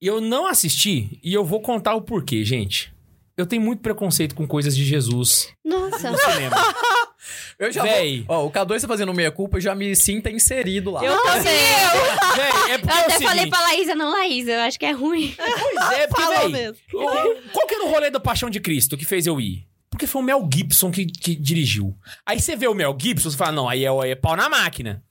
[0.02, 2.92] E eu não assisti, e eu vou contar o porquê, gente.
[3.36, 6.10] Eu tenho muito preconceito com coisas de Jesus Nossa.
[6.10, 6.56] no cinema.
[7.58, 8.22] Eu já Véi.
[8.26, 8.36] vou...
[8.36, 11.02] Ó, o K2 tá fazendo meia-culpa, eu já me sinto inserido lá.
[11.04, 11.42] Eu também.
[11.42, 14.78] Véi, é porque Eu é o até falei seguinte, pra Laísa, não, Laísa, eu acho
[14.78, 15.34] que é ruim.
[15.74, 16.76] Pois é, porque, Falou véi, mesmo.
[16.92, 19.66] o- qual que era o rolê da Paixão de Cristo que fez eu ir?
[19.90, 21.96] Porque foi o Mel Gibson que, que dirigiu.
[22.24, 25.02] Aí você vê o Mel Gibson, você fala, não, aí é, é pau na máquina.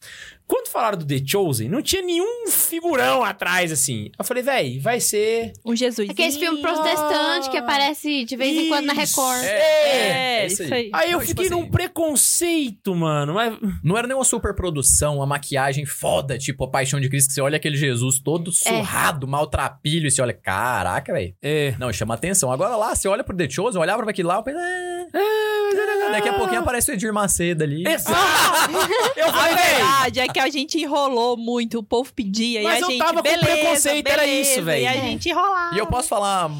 [0.47, 4.11] Quando falaram do The Chosen, não tinha nenhum figurão atrás, assim.
[4.17, 5.53] Eu falei, véi, vai ser...
[5.65, 6.07] Um Jesus.
[6.09, 8.93] Aqueles filmes protestantes que aparece de vez em quando na.
[8.93, 9.43] Record.
[9.43, 10.89] É, É, isso aí.
[10.93, 13.33] Aí eu Não, tipo fiquei assim- num preconceito, mano.
[13.33, 13.57] Mas...
[13.83, 17.55] Não era nenhuma superprodução, uma maquiagem foda, tipo a Paixão de Cristo, que você olha
[17.57, 21.33] aquele Jesus todo surrado, maltrapilho, e você olha, caraca, velho.
[21.41, 21.73] É.
[21.79, 22.51] Não, chama atenção.
[22.51, 26.11] Agora lá, você olha pro The Chosen, eu olhava pra aquilo lá, eu pensei, "Ah,
[26.11, 27.83] daqui a pouquinho aparece o Edir Macedo ali.
[27.87, 28.15] Exato!
[29.15, 32.83] Eu falei, véi, verdade é que a gente enrolou muito, o povo pedia Mas e
[32.83, 34.83] a eu gente, tava com beleza, preconceito, era beleza, isso, velho.
[34.83, 35.75] E a gente enrolava.
[35.75, 36.51] E eu posso falar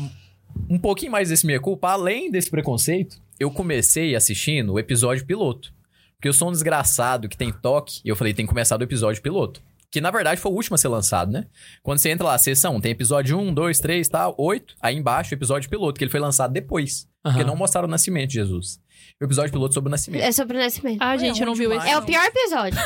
[0.69, 5.73] um pouquinho mais desse minha culpa, além desse preconceito, eu comecei assistindo o episódio piloto.
[6.15, 8.85] Porque eu sou um desgraçado que tem toque, e eu falei, tem que começar do
[8.85, 9.61] episódio piloto.
[9.91, 11.45] Que na verdade foi o último a ser lançado, né?
[11.83, 14.75] Quando você entra lá, sessão, tem episódio 1, 2, 3, tal, 8.
[14.81, 17.09] Aí embaixo, o episódio piloto, que ele foi lançado depois.
[17.21, 17.47] Porque Aham.
[17.47, 18.79] não mostraram o nascimento de Jesus.
[19.21, 20.21] O episódio piloto sobre o nascimento.
[20.23, 20.97] É sobre o nascimento.
[21.01, 21.87] Ah, gente, eu não vi esse.
[21.87, 22.77] É o pior episódio.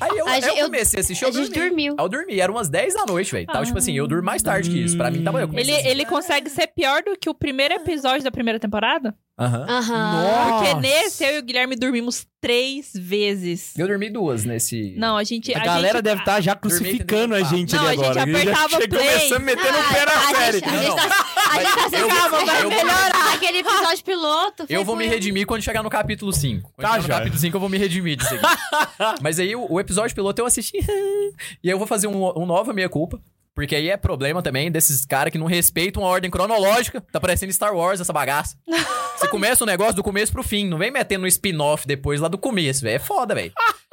[0.00, 1.68] Aí eu, A aí gente- eu comecei a assistir, eu a gente dormi.
[1.68, 1.94] dormiu.
[1.98, 3.46] Aí eu dormi, era umas 10 da noite, velho.
[3.46, 4.96] Tava tipo assim, eu durmo mais tarde que isso.
[4.96, 5.90] Pra mim tava eu comecei Ele, a assistir.
[5.90, 9.14] ele consegue ser pior do que o primeiro episódio da primeira temporada?
[9.38, 9.66] Aham.
[9.68, 10.58] Aham.
[10.58, 13.76] Porque nesse eu e o Guilherme dormimos três vezes.
[13.78, 14.94] Eu dormi duas nesse.
[14.96, 15.54] Não, a gente.
[15.54, 18.22] A, galera gente, deve estar já Dormir crucificando a gente Não, ali a gente agora.
[18.22, 19.08] apertava já chegou play.
[19.12, 20.58] começando metendo o Ah, pé na a série.
[20.58, 21.02] gente- a gente Não, tá-
[21.50, 23.19] a gente tá eu Calma, vai melhorar.
[23.34, 24.66] Aquele episódio piloto.
[24.68, 26.72] Eu vou me redimir quando chegar no capítulo 5.
[26.74, 27.14] Quando Tá, chegar no já.
[27.18, 28.44] capítulo 5 eu vou me redimir disso aqui.
[29.22, 30.78] Mas aí o, o episódio piloto eu assisti.
[31.62, 33.20] e aí eu vou fazer um, um novo meia culpa.
[33.54, 37.00] Porque aí é problema também desses caras que não respeitam a ordem cronológica.
[37.12, 38.56] Tá parecendo Star Wars essa bagaça.
[39.18, 40.66] Você começa o negócio do começo pro fim.
[40.66, 42.96] Não vem metendo um spin-off depois lá do começo, velho.
[42.96, 43.52] É foda, velho.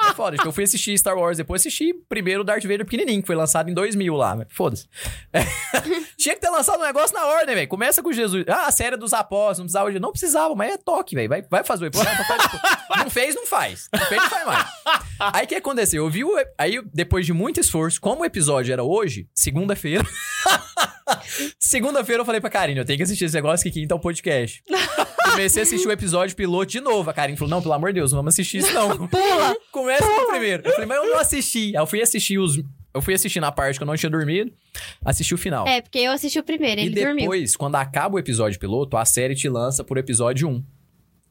[0.10, 0.38] É foda.
[0.38, 3.36] Tipo, eu fui assistir Star Wars, depois assisti primeiro o Darth Vader pequenininho, que foi
[3.36, 4.46] lançado em 2000 lá.
[4.50, 4.88] Foda-se.
[5.34, 5.42] É.
[6.18, 7.68] Tinha que ter lançado um negócio na ordem, velho.
[7.68, 8.46] Começa com Jesus.
[8.48, 10.00] Ah, a série dos apóstolos, não precisava de...
[10.00, 11.30] Não precisava, mas é toque, velho.
[11.30, 12.12] Vai, vai fazer o episódio.
[12.18, 12.42] Depois.
[13.04, 13.90] não fez, não faz.
[13.94, 14.68] Não fez, não faz mais.
[15.20, 16.06] Aí o que aconteceu?
[16.06, 16.32] Eu vi o...
[16.58, 20.06] Aí, depois de muito esforço, como o episódio era hoje, segunda-feira...
[21.60, 24.00] Segunda-feira eu falei pra Karine, eu tenho que assistir esse negócio que quinta é o
[24.00, 24.64] podcast.
[25.32, 27.10] Comecei a assistir o episódio piloto de novo.
[27.10, 28.96] A Karine falou, não, pelo amor de Deus, não vamos assistir isso não.
[29.08, 29.56] Pula!
[29.72, 30.64] Começa no primeiro.
[30.66, 31.76] Eu falei, mas eu não assisti.
[31.76, 32.62] Aí eu fui assistir os...
[32.94, 34.52] Eu fui assistir na parte que eu não tinha dormido,
[35.06, 35.68] assisti o final.
[35.68, 37.18] É, porque eu assisti o primeiro, e ele dormiu.
[37.18, 40.64] depois, quando acaba o episódio piloto, a série te lança por episódio 1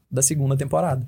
[0.09, 1.05] da segunda temporada.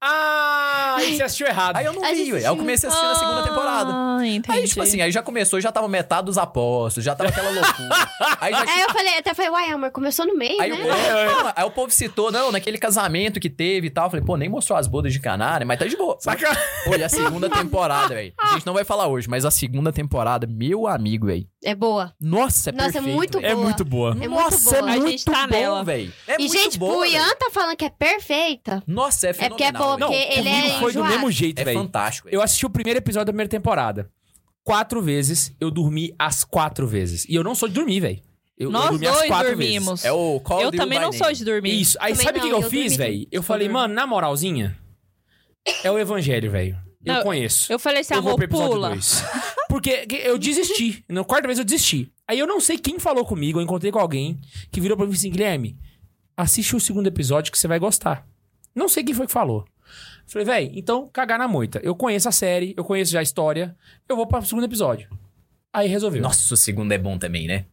[0.00, 1.76] Ah, aí você assistiu errado.
[1.76, 2.38] Aí eu não A vi, ué.
[2.40, 3.90] Aí eu comecei a assistir na segunda temporada.
[3.92, 4.58] Ah, entendi.
[4.58, 8.08] Aí, tipo assim, aí já começou, já tava metade dos apóstolos, já tava aquela loucura.
[8.40, 10.76] Aí já Aí eu falei, até falei, uai, amor, começou no meio, Aí, né?
[10.76, 14.06] o povo, aí o povo citou, não, naquele casamento que teve e tal.
[14.06, 16.16] Eu falei, pô, nem mostrou as bodas de canário, mas tá de boa.
[16.20, 16.50] Saca?
[16.86, 18.32] Olha, a segunda temporada, velho.
[18.38, 21.46] A gente não vai falar hoje, mas a segunda temporada, meu amigo, velho.
[21.62, 22.12] É boa.
[22.20, 23.16] Nossa, é Nossa, é perfeito.
[23.16, 23.50] muito velho.
[23.50, 23.64] É boa.
[23.64, 24.10] muito boa.
[24.10, 24.76] É muito Nossa, boa.
[24.76, 25.84] é A muito gente tá bom, nela.
[25.84, 26.12] velho.
[26.28, 27.04] É e, muito gente, boa, o.
[27.06, 28.82] Ian tá falando que é perfeita.
[28.86, 30.06] Nossa, é É porque é boa, velho.
[30.10, 31.08] porque ele Comigo é foi do enjoado.
[31.14, 31.78] mesmo jeito, É velho.
[31.78, 32.28] fantástico.
[32.30, 34.10] Eu assisti o primeiro episódio da primeira temporada.
[34.62, 37.26] quatro vezes, eu dormi as quatro vezes.
[37.28, 38.20] E eu não sou de dormir, velho.
[38.56, 39.86] Eu, eu Nós dormi as dois quatro dormimos.
[39.90, 40.04] vezes.
[40.06, 41.80] É o Call Eu também não sou de dormir.
[41.80, 41.98] Isso.
[42.00, 43.28] Aí Também sabe o que, não, que eu, eu fiz, dormi velho?
[43.32, 44.78] Eu falei, mano, na moralzinha,
[45.82, 46.78] é o evangelho, velho.
[47.04, 47.70] Eu Não, conheço.
[47.70, 48.88] Eu falei assim, amor, pula.
[48.90, 49.24] 2.
[49.68, 51.04] Porque que- eu desisti.
[51.10, 52.10] Na quarta vez eu desisti.
[52.26, 54.40] Aí eu não sei quem falou comigo, eu encontrei com alguém
[54.72, 55.76] que virou pra mim assim, Guilherme,
[56.34, 58.26] assiste o segundo episódio que você vai gostar.
[58.74, 59.64] Não sei quem foi que falou.
[60.26, 61.80] Falei, véi, então cagar na moita.
[61.82, 63.76] Eu conheço a série, eu conheço já a história,
[64.08, 65.08] eu vou pro segundo episódio.
[65.72, 66.22] Aí resolveu.
[66.22, 67.66] Nossa, Nossa, o segundo é bom também, né?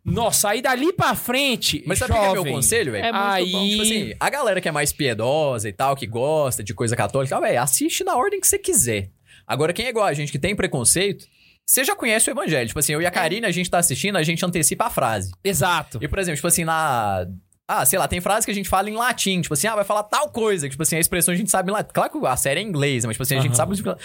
[0.48, 3.06] aí dali pra frente, Mas sabe o que é meu conselho, velho?
[3.06, 3.64] É muito Aí- bom.
[3.68, 7.40] Tipo assim, a galera que é mais piedosa e tal, que gosta de coisa católica,
[7.40, 9.12] velho, assiste na ordem que você quiser.
[9.46, 11.28] Agora, quem é igual a gente que tem preconceito,
[11.64, 12.68] você já conhece o evangelho.
[12.68, 15.32] Tipo assim, eu e a Karina, a gente tá assistindo, a gente antecipa a frase.
[15.44, 16.00] Exato.
[16.02, 17.28] E, por exemplo, tipo assim, na.
[17.74, 19.86] Ah, sei lá, tem frases que a gente fala em latim, tipo assim, ah, vai
[19.86, 21.92] falar tal coisa, que, tipo assim, a expressão a gente sabe em latim.
[21.94, 23.76] Claro que a série é em inglês, mas, tipo assim, a gente Aham.
[23.76, 23.98] sabe.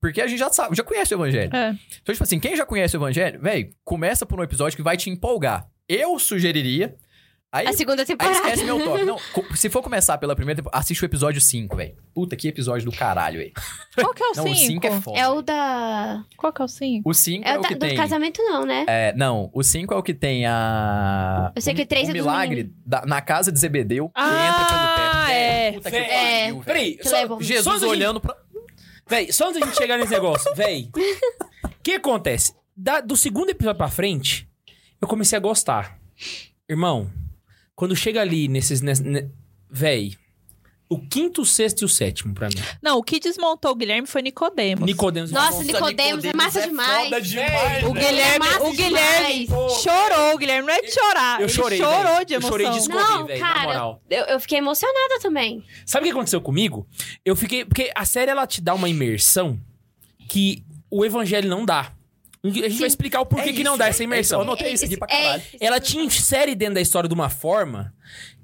[0.00, 1.54] Porque a gente já sabe, já conhece o evangelho.
[1.54, 1.76] É.
[2.02, 4.96] Então, tipo assim, quem já conhece o evangelho, velho, começa por um episódio que vai
[4.96, 5.68] te empolgar.
[5.86, 6.96] Eu sugeriria.
[7.52, 8.36] Aí, A segunda aí temporada.
[8.36, 9.04] esquece meu toque.
[9.04, 9.18] Não,
[9.56, 11.96] se for começar pela primeira temporada, assiste o episódio 5, velho.
[12.14, 13.52] Puta, que episódio do caralho, velho.
[13.96, 14.86] Qual que é o Não, o 5 5?
[14.86, 15.18] é foda.
[15.18, 16.24] É o da.
[16.36, 17.10] Qual que é o 5?
[17.10, 17.96] O 5 é, É o o da- que do tem.
[17.96, 18.84] casamento, não, né?
[18.88, 21.50] É, não, o 5 é o que tem a.
[21.56, 24.06] Eu sei que o, o três o é dos milagre da- na casa de Zebedeu
[24.10, 25.30] que Ah, entra pelo teto.
[25.32, 25.70] é.
[25.70, 26.12] Velho, Puta que pariu,
[26.60, 26.64] é.
[26.64, 28.36] Peraí, Que só, só Jesus antes da gente- olhando pra.
[29.08, 30.88] Véi, só antes da gente chegar nesse negócio, véi.
[31.64, 32.54] O que acontece?
[32.76, 34.48] Da- do segundo episódio pra frente,
[35.02, 35.98] eu comecei a gostar.
[36.68, 37.10] Irmão,
[37.80, 38.82] quando chega ali nesses.
[38.82, 39.30] Nesse, ne-
[39.70, 40.12] véi,
[40.86, 42.56] o quinto, o sexto e o sétimo pra mim.
[42.82, 44.84] Não, o que desmontou o Guilherme foi Nicodemos.
[44.84, 45.30] Nicodemos.
[45.30, 47.04] Nossa, Nicodemos é massa demais.
[47.04, 48.06] Foda demais, O velho.
[48.06, 49.72] Guilherme, massa o Guilherme demais.
[49.82, 50.34] chorou.
[50.34, 51.40] O Guilherme não é de chorar.
[51.40, 51.78] Eu ele chorei.
[51.78, 52.24] chorou véi.
[52.26, 52.50] de Eu emoção.
[52.50, 54.02] chorei de escorrer, Não, velho, na cara, moral.
[54.10, 55.64] eu, eu fiquei emocionada também.
[55.86, 56.86] Sabe o que aconteceu comigo?
[57.24, 57.64] Eu fiquei.
[57.64, 59.58] Porque a série ela te dá uma imersão
[60.28, 61.92] que o evangelho não dá.
[62.42, 64.02] A gente vai explicar o porquê É que não dá é essa isso.
[64.04, 64.38] imersão.
[64.38, 65.42] Eu anotei isso aqui pra É, caralho.
[65.60, 67.92] Ela te insere dentro da história de uma forma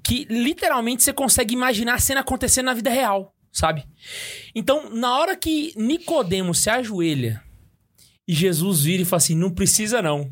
[0.03, 3.83] que literalmente você consegue imaginar a cena acontecendo na vida real, sabe?
[4.53, 7.41] Então, na hora que Nicodemos se ajoelha
[8.27, 10.31] e Jesus vira e fala assim: "Não precisa não".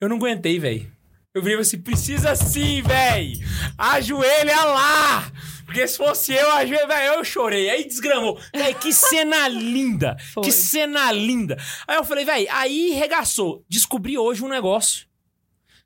[0.00, 0.90] Eu não aguentei, velho.
[1.32, 3.38] Eu virei assim: "Precisa sim, velho.
[3.78, 5.32] Ajoelha lá".
[5.64, 7.70] Porque se fosse eu, ajoelha, velho, eu chorei.
[7.70, 8.38] Aí desgramou.
[8.54, 10.16] Véi, que cena linda.
[10.32, 10.44] Foi.
[10.44, 11.56] Que cena linda.
[11.86, 13.64] Aí eu falei, velho, aí regaçou.
[13.68, 15.06] Descobri hoje um negócio.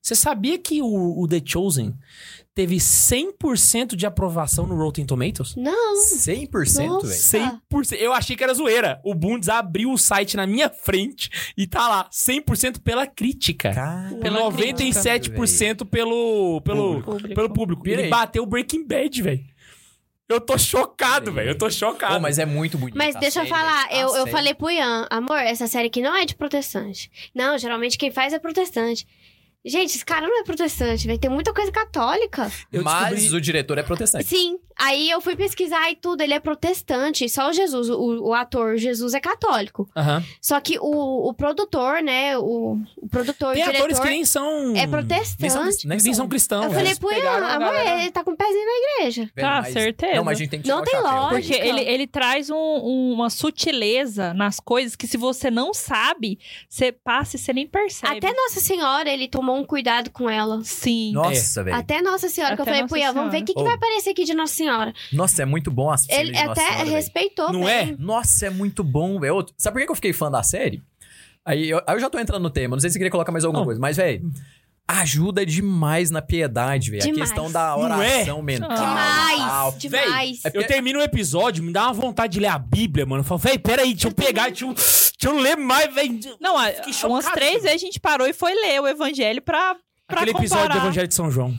[0.01, 1.93] Você sabia que o, o The Chosen
[2.55, 5.55] teve 100% de aprovação no Rotten Tomatoes?
[5.55, 5.95] Não.
[5.97, 7.39] 100%, Nossa.
[7.39, 7.61] velho.
[7.73, 7.93] 100%.
[7.99, 9.01] Eu achei que era zoeira.
[9.05, 13.73] O Bundes abriu o site na minha frente e tá lá, 100% pela crítica.
[13.73, 17.35] Cara, Pela 97% pelo, pelo, Público.
[17.35, 17.89] pelo público.
[17.89, 19.45] Ele bateu o Breaking Bad, velho.
[20.29, 21.51] Eu tô chocado, velho.
[21.51, 22.15] Eu tô chocado.
[22.15, 22.97] Pô, mas é muito bonito.
[22.97, 24.01] Mas a deixa eu série, falar, velho.
[24.01, 27.11] eu, eu falei pro Ian, amor, essa série aqui não é de protestante.
[27.35, 29.07] Não, geralmente quem faz é protestante.
[29.69, 32.51] Gente, esse cara não é protestante, vai ter muita coisa católica.
[32.73, 34.25] Eu Mas descobri- o diretor é protestante.
[34.27, 38.35] Sim, aí eu fui pesquisar e tudo, ele é protestante, só o Jesus, o, o
[38.35, 39.89] ator Jesus é católico.
[39.97, 40.23] Aham.
[40.41, 43.79] Só que o, o produtor, né, o, o produtor, Tem o diretor...
[43.85, 44.49] atores que nem são.
[44.49, 45.87] É Nem são, protestante.
[45.87, 46.65] nem são cristãos.
[46.67, 46.93] Eu falei
[47.27, 49.23] a amor, ele tá com o pezinho na igreja.
[49.35, 50.15] Velho, Tá, mas- certeza.
[50.17, 51.29] Não, mas a gente tem que Não tem lógica.
[51.29, 52.57] Porque ele, ele traz um-
[53.13, 58.19] uma sutileza nas coisas que se você não sabe, você passa e você nem percebe.
[58.19, 60.61] Até Nossa Senhora, ele tomou um cuidado com ela.
[60.65, 61.13] Sim.
[61.13, 61.77] Nossa, velho.
[61.77, 64.11] Até Nossa Senhora, que eu Até falei Nossa vamos ver o que, que vai aparecer
[64.11, 64.93] aqui de Nossa Senhora.
[65.13, 66.97] Nossa, é muito bom a cena Ele de Nossa até Senhora, velho.
[66.97, 67.71] respeitou Não bem.
[67.91, 67.97] é?
[67.99, 69.35] Nossa, é muito bom, velho.
[69.35, 70.83] Outro- Sabe por que que eu fiquei fã da série?
[71.45, 73.33] Aí eu, aí eu já tô entrando no tema, não sei se você queria colocar
[73.33, 73.65] mais alguma Não.
[73.67, 74.31] coisa, mas, velho,
[74.89, 77.03] ajuda demais na piedade, velho.
[77.03, 77.31] A Demais.
[77.31, 77.75] questão da é?
[77.75, 78.69] oração mental.
[78.75, 79.73] Demais, tal.
[79.73, 80.41] demais.
[80.47, 83.21] É Eu termino o episódio, me dá uma vontade de ler a Bíblia, mano.
[83.21, 86.19] Eu falo, véi, peraí, deixa eu pegar, deixa eu, deixa eu ler mais, véi.
[86.41, 87.35] Não, a- Fiquei umas chocado.
[87.35, 90.69] três vezes a gente parou e foi ler o evangelho pra, pra Aquele episódio do
[90.69, 90.85] comparar.
[90.85, 91.55] Evangelho de São João.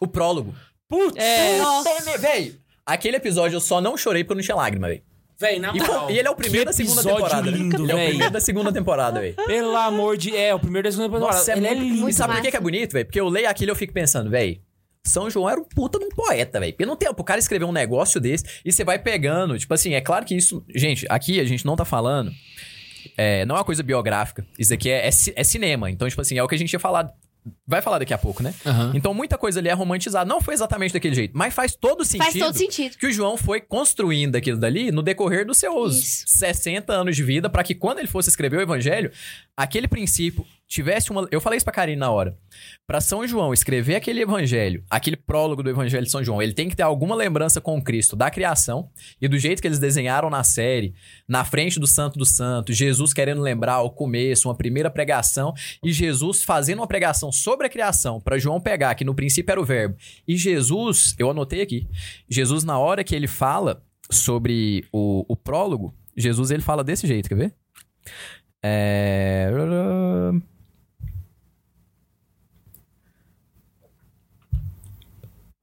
[0.00, 0.54] O prólogo.
[0.88, 1.58] Putz, É.
[1.58, 2.58] Nossa, velho.
[2.86, 5.02] Aquele episódio eu só não chorei porque eu não tinha lágrima, velho.
[5.40, 6.06] Véi, na E, moral.
[6.06, 7.50] pô, e ele é o primeiro da segunda episódio temporada.
[7.50, 7.56] né?
[7.56, 8.08] lindo, ele é o véi.
[8.08, 9.34] primeiro da segunda temporada, velho.
[9.46, 10.36] Pelo amor de...
[10.36, 11.36] É, o primeiro da segunda temporada.
[11.38, 12.08] Nossa, é ele muito, é lindo.
[12.08, 13.04] E sabe por que é bonito, velho?
[13.06, 14.60] Porque eu leio aquilo e eu fico pensando, velho.
[15.04, 16.72] São João era um puta de um poeta, velho.
[16.72, 19.58] Porque não tem pro cara escrever um negócio desse e você vai pegando.
[19.58, 20.62] Tipo assim, é claro que isso.
[20.74, 22.30] Gente, aqui a gente não tá falando.
[23.16, 24.44] é, não é uma coisa biográfica.
[24.58, 25.90] Isso aqui é, é, é cinema.
[25.90, 27.10] Então, tipo assim, é o que a gente ia falar.
[27.66, 28.54] Vai falar daqui a pouco, né?
[28.64, 28.92] Aham.
[28.94, 30.28] Então, muita coisa ali é romantizada.
[30.28, 32.24] Não foi exatamente daquele jeito, mas faz todo sentido.
[32.24, 32.96] Faz todo sentido.
[32.96, 36.24] Que o João foi construindo aquilo dali no decorrer dos seus Isso.
[36.26, 39.10] 60 anos de vida, pra que quando ele fosse escrever o evangelho,
[39.56, 41.26] aquele princípio tivesse uma.
[41.32, 42.36] Eu falei isso pra Karine na hora.
[42.86, 46.68] Pra São João escrever aquele evangelho, aquele prólogo do evangelho de São João, ele tem
[46.68, 50.44] que ter alguma lembrança com Cristo da criação e do jeito que eles desenharam na
[50.44, 50.94] série,
[51.26, 55.90] na frente do Santo do Santo, Jesus querendo lembrar o começo, uma primeira pregação, e
[55.90, 59.64] Jesus fazendo uma pregação sobre a criação, pra João pegar, que no princípio era o
[59.64, 59.96] verbo.
[60.26, 61.88] E Jesus, eu anotei aqui,
[62.28, 67.28] Jesus, na hora que ele fala sobre o, o prólogo, Jesus ele fala desse jeito,
[67.28, 67.54] quer ver?
[68.62, 69.50] É.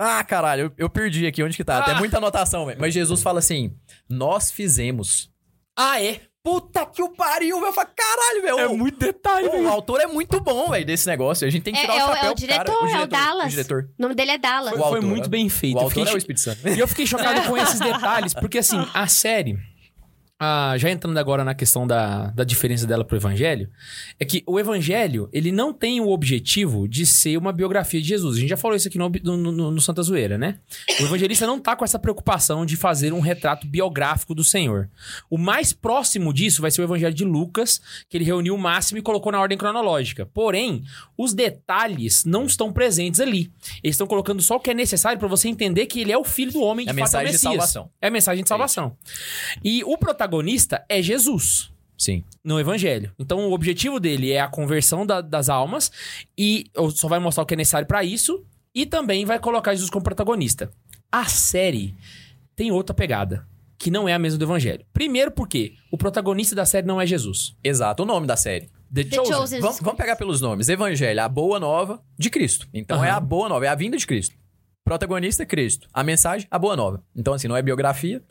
[0.06, 1.82] Ah, caralho, eu, eu perdi aqui onde que tá.
[1.84, 2.80] Tem muita anotação, velho.
[2.80, 3.74] Mas Jesus fala assim:
[4.10, 5.30] Nós fizemos.
[5.78, 6.22] Ah, é?
[6.44, 7.70] Puta que o pariu, velho.
[7.70, 8.60] Eu falo, caralho, velho.
[8.60, 9.68] É o- muito detalhe, o, velho.
[9.68, 11.48] autor é muito bom, velho, desse negócio.
[11.48, 12.64] A gente tem que É, tirar é o o- chapéu é o pro cara.
[12.64, 13.46] diretor, é o Dallas.
[13.48, 13.90] O diretor.
[13.98, 14.74] O nome dele é Dallas.
[14.74, 15.76] O Foi autor, muito é- bem feito.
[15.80, 16.68] O Eu fiquei autor é o Espírito Santo.
[16.70, 19.58] E eu fiquei chocado com esses detalhes, porque assim, a série,
[20.38, 23.70] ah, já entrando agora na questão da, da diferença dela pro evangelho,
[24.20, 28.36] é que o evangelho, ele não tem o objetivo de ser uma biografia de Jesus.
[28.36, 30.60] A gente já falou isso aqui no, no, no- Santa Zoeira, né?
[31.00, 34.90] O evangelista não tá com essa preocupação de fazer um retrato biográfico do Senhor.
[35.30, 38.98] O mais próximo disso vai ser o evangelho de Lucas, que ele reuniu o máximo
[38.98, 40.26] e colocou na ordem cronológica.
[40.26, 40.84] Porém,
[41.18, 43.52] os detalhes não estão presentes ali.
[43.84, 46.24] Eles estão colocando só o que é necessário para você entender que ele é o
[46.24, 47.52] filho do homem, É de fato é o mensagem de Messias.
[47.54, 47.90] salvação.
[48.02, 48.98] É a mensagem de salvação.
[49.64, 52.24] E o protagonista é Jesus Sim.
[52.44, 53.14] no evangelho.
[53.18, 55.92] Então o objetivo dele é a conversão da- das almas
[56.38, 59.90] e só vai mostrar o que é necessário para isso e também vai colocar Jesus
[59.90, 60.70] como protagonista.
[61.12, 61.96] A série
[62.56, 63.48] tem outra pegada,
[63.78, 64.86] que não é a mesma do evangelho.
[64.94, 67.56] Primeiro porque o protagonista da série não é Jesus.
[67.64, 68.70] Exato, o nome da série.
[68.94, 69.34] The, The Chosen.
[69.34, 69.60] Chosen.
[69.62, 70.70] Vamos, vamos pegar pelos nomes.
[70.70, 72.68] Evangelho, a boa nova de Cristo.
[72.74, 73.18] Então é Aham.
[73.18, 74.36] a boa nova, é a vinda de Cristo.
[74.84, 75.88] Protagonista, Cristo.
[75.94, 77.04] A mensagem, a boa nova.
[77.16, 78.24] Então, assim, não é biografia.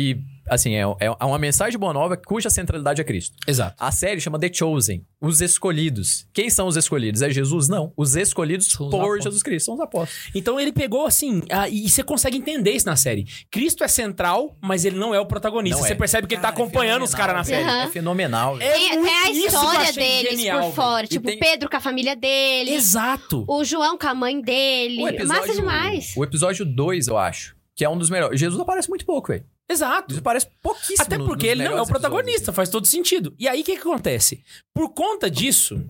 [0.00, 0.16] E,
[0.48, 3.34] assim, é, é uma mensagem boa nova cuja centralidade é Cristo.
[3.48, 3.74] Exato.
[3.80, 6.24] A série chama The Chosen, os escolhidos.
[6.32, 7.20] Quem são os escolhidos?
[7.20, 7.68] É Jesus?
[7.68, 7.92] Não.
[7.96, 9.24] Os escolhidos São os por apóstolos.
[9.24, 10.30] Jesus Cristo, são os apóstolos.
[10.36, 13.26] Então ele pegou assim, ah, e você consegue entender isso na série.
[13.50, 15.78] Cristo é central, mas ele não é o protagonista.
[15.80, 15.96] Não você é.
[15.96, 17.64] percebe que ele tá Cara, é acompanhando os caras na série.
[17.64, 17.88] fenomenal, Aham.
[17.88, 18.60] É fenomenal.
[18.60, 21.06] É Tem, tem a história deles genial, por fora.
[21.06, 22.70] E Tipo, tem- Pedro com a família dele.
[22.70, 23.44] Exato.
[23.48, 25.02] O João com a mãe dele.
[25.02, 26.12] O episódio, Massa demais.
[26.16, 28.38] O episódio 2, eu acho, que é um dos melhores.
[28.38, 29.44] Jesus aparece muito pouco, velho.
[29.68, 30.08] Exato.
[30.08, 31.02] Jesus aparece pouquíssimo.
[31.02, 33.34] Até porque ele não é o protagonista, faz todo sentido.
[33.38, 34.42] E aí o que, que acontece?
[34.72, 35.84] Por conta disso,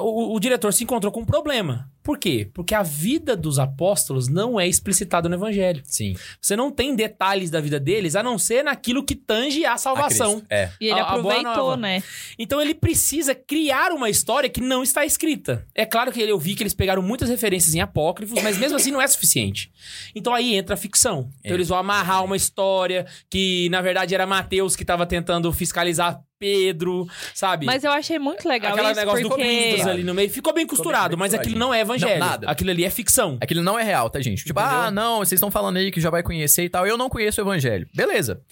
[0.00, 1.88] o, o diretor se encontrou com um problema.
[2.02, 2.50] Por quê?
[2.52, 5.80] Porque a vida dos apóstolos não é explicitada no evangelho.
[5.84, 6.16] Sim.
[6.40, 9.78] Você não tem detalhes da vida deles a não ser naquilo que tange a a
[9.78, 10.32] salvação.
[10.40, 10.46] Cristo.
[10.50, 10.70] É.
[10.80, 11.76] E ele A- a aproveitou, nova.
[11.76, 12.02] né?
[12.38, 15.64] Então ele precisa criar uma história que não está escrita.
[15.74, 18.90] É claro que eu vi que eles pegaram muitas referências em apócrifos, mas mesmo assim
[18.90, 19.70] não é suficiente.
[20.14, 21.30] Então aí entra a ficção.
[21.38, 21.54] Então É.
[21.54, 27.06] eles vão amarrar uma história que na verdade era Mateus que estava tentando fiscalizar Pedro,
[27.32, 27.64] sabe?
[27.64, 29.44] Mas eu achei muito legal Aquele isso, negócio do porque...
[29.44, 32.18] Cristo ali no meio ficou bem costurado, bem mas aquilo não é evangelho.
[32.18, 32.50] Não, nada.
[32.50, 33.38] Aquilo ali é ficção.
[33.40, 34.44] Aquilo não é real, tá, gente?
[34.44, 34.76] Tipo, Entendeu?
[34.76, 36.84] ah, não, vocês estão falando aí que já vai conhecer e tal.
[36.84, 37.88] Eu não conheço o evangelho.
[37.94, 38.42] Beleza.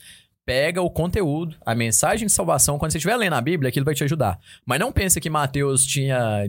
[0.47, 2.79] Pega o conteúdo, a mensagem de salvação.
[2.79, 4.39] Quando você estiver lendo a Bíblia, aquilo vai te ajudar.
[4.65, 6.45] Mas não pensa que Mateus tinha.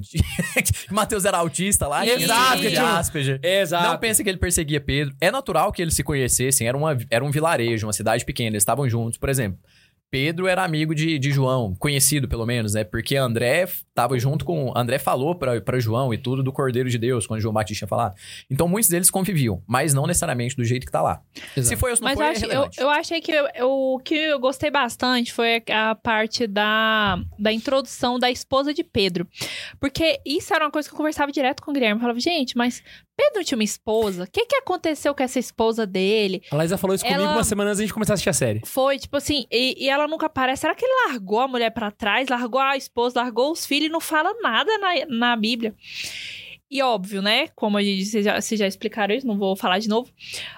[0.91, 3.39] Mateus era autista lá, tinha Exato, tinha Asperger.
[3.43, 3.87] Exato.
[3.87, 5.15] Não pensa que ele perseguia Pedro.
[5.19, 6.67] É natural que eles se conhecessem.
[6.67, 8.51] Era, uma, era um vilarejo, uma cidade pequena.
[8.51, 9.59] Eles estavam juntos, por exemplo.
[10.11, 12.83] Pedro era amigo de, de João, conhecido pelo menos, né?
[12.83, 14.71] Porque André tava junto com.
[14.75, 17.87] André falou pra, pra João e tudo do Cordeiro de Deus, quando João Batista tinha
[17.87, 18.15] falado.
[18.49, 21.21] Então muitos deles conviviam, mas não necessariamente do jeito que tá lá.
[21.55, 21.67] Exato.
[21.67, 23.47] Se foi ou se não Mas foi, eu, é acho- eu, eu achei que eu-
[23.55, 28.83] eu- o que eu gostei bastante foi a, parte da, da introdução da esposa de
[28.83, 29.27] Pedro.
[29.79, 31.97] Porque isso era uma coisa que eu conversava direto com o Guilherme.
[31.97, 32.81] Eu falava, gente, mas
[33.15, 34.23] Pedro tinha uma esposa?
[34.23, 36.41] O que, que aconteceu com essa esposa dele?
[36.49, 38.29] A Laísa falou isso comigo Ela- uma semana antes de a gente começar a assistir
[38.29, 38.61] a série.
[38.65, 40.61] Foi, tipo assim, e, e ela nunca aparece.
[40.61, 43.99] Será que ele largou a mulher pra trás, largou a esposa, largou os filhos não
[43.99, 45.75] fala nada na, na Bíblia?
[46.71, 47.49] E óbvio, né?
[47.49, 50.09] Como a gente, vocês, já, vocês já explicaram isso, não vou falar de novo.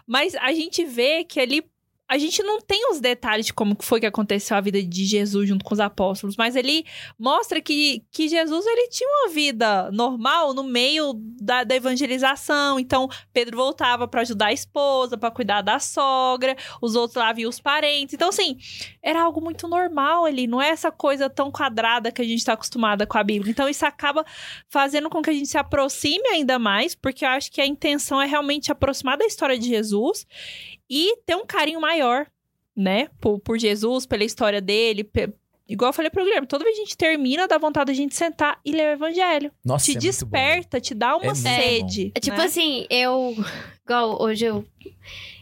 [0.05, 1.63] Mas a gente vê que ali.
[2.07, 5.47] A gente não tem os detalhes de como foi que aconteceu a vida de Jesus
[5.47, 6.85] junto com os apóstolos, mas ele
[7.17, 12.79] mostra que, que Jesus ele tinha uma vida normal no meio da, da evangelização.
[12.79, 17.49] Então, Pedro voltava pra ajudar a esposa, pra cuidar da sogra, os outros lá viam
[17.49, 18.13] os parentes.
[18.13, 18.57] Então, assim,
[19.01, 22.53] era algo muito normal ali, não é essa coisa tão quadrada que a gente tá
[22.53, 23.49] acostumada com a Bíblia.
[23.49, 24.25] Então, isso acaba
[24.69, 28.21] fazendo com que a gente se aproxime ainda mais, porque eu acho que a intenção
[28.21, 30.25] é realmente aproximar da história de Jesus
[30.89, 32.27] e ter um carinho maior,
[32.75, 35.31] né, por, por Jesus, pela história dele, pe-
[35.67, 38.15] igual eu falei pro Guilherme, toda vez que a gente termina, dá vontade da gente
[38.15, 39.51] sentar e ler o evangelho.
[39.63, 42.11] Nossa, te é desperta, te dá uma É sede.
[42.15, 42.45] É tipo né?
[42.45, 43.35] assim, eu.
[43.85, 44.65] Igual hoje eu.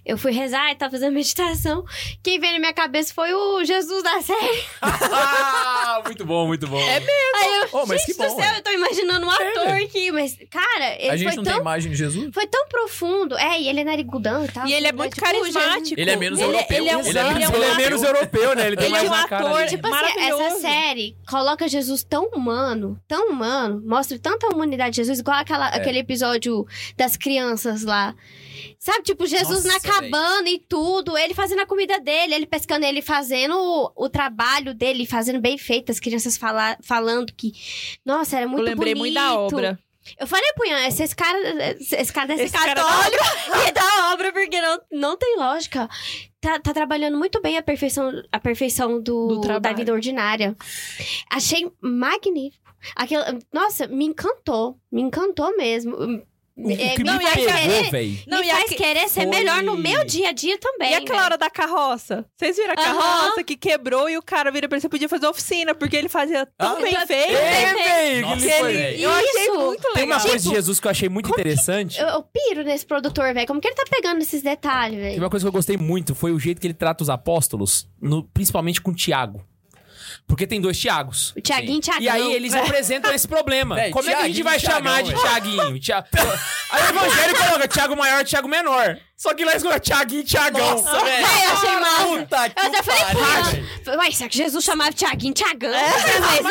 [0.06, 1.86] Eu fui rezar e tava fazendo meditação.
[2.24, 4.64] Quem veio na minha cabeça foi o Jesus da série.
[4.82, 6.80] Ah, muito bom, muito bom.
[6.80, 8.58] É Aí eu, Oh, mas gente que bom, do céu, ué.
[8.58, 10.12] eu tô imaginando um ator aqui.
[10.12, 11.54] Mas, cara, ele A gente foi não tão.
[11.54, 12.30] tem imagem de Jesus?
[12.34, 13.38] Foi tão profundo.
[13.38, 14.68] É, e ele é narigudão e tal.
[14.68, 14.98] E ele é né?
[14.98, 16.00] muito Tipo, carismático.
[16.00, 16.78] Ele é menos ele, europeu.
[16.78, 18.68] Ele é um, Ele é, é ele é menos, ele é menos europeu, né?
[18.68, 19.46] Ele tem Ele mais é um uma cara.
[19.48, 19.70] ator, ali.
[19.70, 20.42] Tipo assim, Maravilhoso.
[20.44, 25.70] essa série coloca Jesus tão humano, tão humano, mostra tanta humanidade de Jesus, igual aquela,
[25.72, 25.78] É.
[25.78, 26.66] aquele episódio
[26.98, 28.16] das crianças lá.
[28.80, 32.86] Sabe, tipo, Jesus Nossa, na cabana e tudo, ele fazendo a comida dele, ele pescando,
[32.86, 37.54] ele fazendo o, o trabalho dele, fazendo bem feito, as crianças fala, falando que,
[38.06, 39.14] nossa, era muito Eu lembrei bonito.
[39.14, 39.80] muito da obra.
[40.20, 41.38] Eu falei pro Ian, esse cara,
[41.80, 43.24] esse cara deve Esse ser cara da católico
[43.68, 45.88] e da obra, porque não, não tem lógica.
[46.40, 50.56] Tá, tá trabalhando muito bem a perfeição, a perfeição do, Do da vida ordinária.
[51.32, 52.62] Achei magnífico.
[52.96, 53.24] Aquilo,
[53.54, 54.80] nossa, me encantou.
[54.92, 55.96] Me encantou mesmo.
[56.58, 58.18] O É, que me me e aí, faz pegou, querer, velho.
[58.28, 60.92] Não, me e faz aque- querer ser foi- melhor no meu dia a dia também.
[60.92, 61.24] E aquela velho.
[61.26, 62.26] hora da carroça?
[62.38, 65.28] Vocês viram a carroça que quebrou e o cara vira pra ele, você podia fazer
[65.28, 67.36] oficina, porque ele fazia tão Ah, bem então- feito.
[67.38, 68.22] É, velho.
[68.22, 69.60] Nossa, que que ele Eu achei Isso.
[69.60, 69.94] muito legal.
[69.96, 72.00] Tem uma coisa de Tipo, Jesus que eu achei muito interessante.
[72.00, 73.48] Eu, eu piro nesse produtor, velho.
[73.48, 75.24] Como que ele tá pegando esses detalhes, Tem velho?
[75.24, 78.24] uma coisa que eu gostei muito, foi o jeito que ele trata os apóstolos, no-
[78.26, 79.42] principalmente com Tiago.
[80.32, 81.34] Porque tem dois Tiagos.
[81.36, 82.02] O Tiaguinho, Tiagão.
[82.02, 83.76] E aí eles apresentam esse problema.
[83.76, 85.14] Véi, Como é que a gente vai Tiagão, chamar de.
[85.14, 85.78] Tiaguinho?
[85.78, 86.06] Tia...
[86.72, 88.98] Aí o Evangelho coloca Tiago maior, Tiago menor.
[89.22, 90.82] Só que lá eles colocam Tiaguinho e Tiagão.
[90.82, 91.28] Nossa, velho.
[91.28, 92.18] É, eu achei mal.
[92.18, 93.64] Puta que Eu até falei.
[93.86, 95.70] Ian, Ué, será que Jesus chamava Tiaguinho, Tiagão?
[95.72, 96.42] É,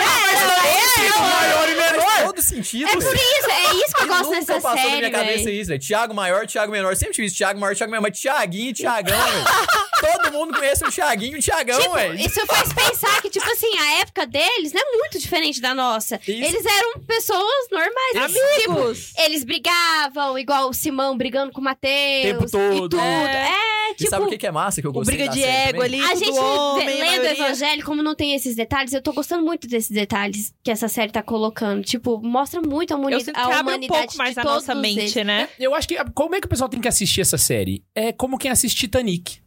[1.19, 2.01] maior e menor.
[2.01, 3.17] Faz todo sentido, É por velho.
[3.17, 5.61] isso, é isso que eu gosto nunca dessa passou na série, minha cabeça velho.
[5.61, 5.81] isso, velho.
[5.81, 6.97] Tiago maior, Tiago menor.
[6.97, 8.03] Sempre tive isso, Tiago maior, Tiago menor.
[8.03, 9.45] Mas Tiaguinho e Tiagão, velho.
[10.01, 12.19] Todo mundo conhece o Tiaguinho e o Tiagão, Tipo, velho.
[12.19, 16.17] isso faz pensar que, tipo assim, a época deles não é muito diferente da nossa.
[16.27, 16.31] Isso.
[16.31, 18.33] Eles eram pessoas normais.
[18.33, 19.13] Tipo, Amigos.
[19.19, 22.23] eles brigavam, igual o Simão brigando com o Mateus.
[22.23, 22.91] Tempo E todo.
[22.91, 23.01] tudo.
[23.01, 23.49] É.
[23.49, 24.11] É, E tipo...
[24.11, 26.39] sabe o que é massa que eu gostei briga de ego ali, A tudo gente
[26.39, 29.91] homem, vê- lendo o evangelho, como não tem esses detalhes, eu tô gostando muito desses
[29.91, 31.83] detalhes que essa série tá colocando.
[31.83, 34.41] Tipo, mostra muito a, humani Eu sinto a que abre um humanidade pouco mais de
[34.41, 35.27] a nossa mente, eles.
[35.27, 35.49] né?
[35.59, 35.97] Eu acho que.
[36.15, 37.83] Como é que o pessoal tem que assistir essa série?
[37.95, 39.41] É como quem assiste Titanic.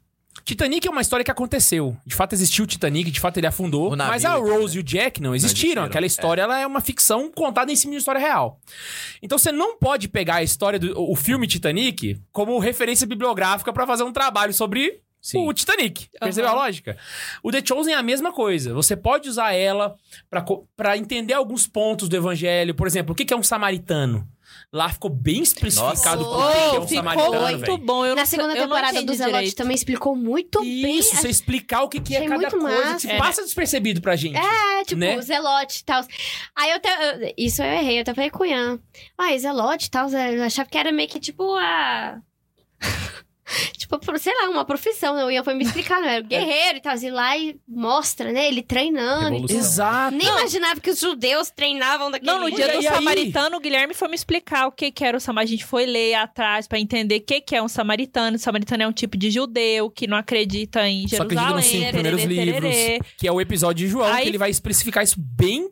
[0.45, 1.95] Titanic é uma história que aconteceu.
[2.05, 3.95] De fato existiu o Titanic, de fato ele afundou.
[3.95, 4.39] Navio, mas a né?
[4.39, 5.61] Rose e o Jack não existiram.
[5.61, 6.07] existiram, Aquela é.
[6.07, 8.59] história ela é uma ficção contada em cima de uma história real.
[9.21, 13.87] Então você não pode pegar a história do o filme Titanic como referência bibliográfica pra
[13.87, 15.47] fazer um trabalho sobre Sim.
[15.47, 16.09] o Titanic.
[16.19, 16.59] Percebeu Aham.
[16.59, 16.97] a lógica?
[17.41, 18.73] O The Chosen é a mesma coisa.
[18.73, 19.95] Você pode usar ela
[20.75, 22.75] pra entender alguns pontos do evangelho.
[22.75, 24.27] Por exemplo, o que que é um samaritano?
[24.75, 26.47] Lá ficou bem especificado Nossa.
[26.47, 27.77] o que que é Oh, um ficou samaritano, muito velho.
[27.77, 28.05] bom.
[28.07, 29.55] Eu Na não, segunda temporada do Zelote direito.
[29.55, 30.97] também explicou muito bem.
[30.97, 33.07] Isso, você explicar o que, que é cada coisa massa.
[33.07, 33.17] que É.
[33.19, 34.35] passa despercebido pra gente.
[34.35, 35.21] É, tipo, né?
[35.21, 36.03] Zelote e tal.
[36.55, 38.79] Aí eu, te, eu- Isso eu errei, eu até falei com o Ian.
[39.15, 42.19] Ah, Zelote e tal, eu achava que era meio que tipo a.
[43.77, 45.15] tipo, sei lá, uma profissão.
[45.15, 45.25] né?
[45.25, 46.95] O Ian foi me explicar, não era guerreiro e tal.
[46.97, 48.47] E lá e mostra, né?
[48.47, 49.51] Ele treinando.
[49.51, 50.15] Exato.
[50.15, 54.07] Nem imaginava que os judeus treinavam daquele Não, no dia do samaritano, o Guilherme foi
[54.07, 55.43] me explicar o que, que era o samaritano.
[55.43, 58.37] A gente foi ler atrás pra entender o que, que é um samaritano.
[58.37, 61.55] O samaritano é um tipo de judeu que não acredita em Só acredita Jerusalém.
[61.55, 62.75] nos cinco primeiros livros.
[63.17, 65.69] Que é o episódio de João, Aí- que ele vai especificar isso bem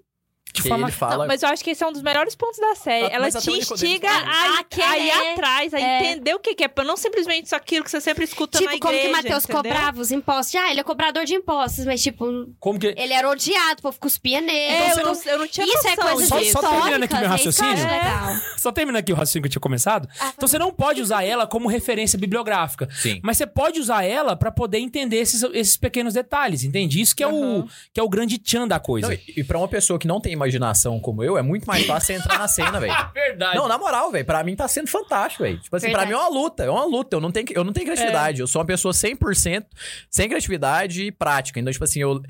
[0.54, 0.88] de Que forma...
[0.88, 1.18] ele fala...
[1.20, 3.06] Não, mas eu acho que esse é um dos melhores pontos da série.
[3.06, 5.04] Ah, Ela mas te o instiga fala a, a, A querer.
[5.06, 5.99] ir atrás, a É.
[6.12, 6.68] entender o que, que é.
[6.68, 9.43] Pra não simplesmente isso aquilo que você sempre escuta na Tipo, como igreja, que Mateus
[9.45, 9.64] entendeu?
[9.64, 10.56] cobrava os impostos.
[10.56, 12.26] Ah, ele é cobrador de impostos, mas tipo,
[12.60, 12.88] Como que...
[12.97, 14.52] ele era odiado, o povo cuspia nele.
[14.58, 17.04] É, Então eu, não- eu não tinha Isso é noção coisa Só- de só terminando
[17.04, 17.74] aqui meu é raciocínio.
[17.86, 18.36] legal.
[18.58, 20.08] Só terminando aqui o raciocínio que eu tinha começado.
[20.20, 22.88] Ah, Então você não pode usar ela como referência bibliográfica.
[22.93, 23.20] Sim.
[23.24, 27.02] Mas você pode usar ela pra poder entender esses, esses pequenos detalhes, entende?
[27.02, 27.68] Isso que é, o, Uhum.
[27.93, 29.08] que é o grande tchan da coisa.
[29.08, 31.86] Não, e, e pra uma pessoa que não tem imaginação como eu, é muito mais
[31.86, 32.94] fácil você entrar na cena, velho.
[33.14, 33.56] Verdade.
[33.56, 35.60] Não, na moral, velho, pra mim tá sendo fantástico, velho.
[35.60, 36.18] Tipo assim, pra Verdade.
[36.18, 37.16] mim é uma luta, é uma luta.
[37.16, 38.42] Eu não tenho, eu não tenho criatividade.
[38.42, 38.44] É.
[38.44, 39.66] Eu sou uma pessoa 100%
[40.10, 41.60] sem criatividade e prática.
[41.60, 42.22] Então, tipo assim, eu.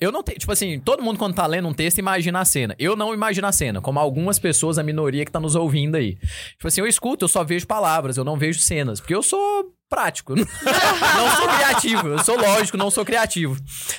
[0.00, 0.38] Eu não tenho.
[0.38, 2.74] Tipo assim, todo mundo quando tá lendo um texto imagina a cena.
[2.78, 6.16] Eu não imagino a cena, como algumas pessoas, a minoria que tá nos ouvindo aí.
[6.52, 9.00] Tipo assim, eu escuto, eu só vejo palavras, eu não vejo cenas.
[9.00, 10.34] Porque eu sou prático.
[10.64, 12.08] não sou criativo.
[12.08, 13.56] Eu sou lógico, não sou criativo.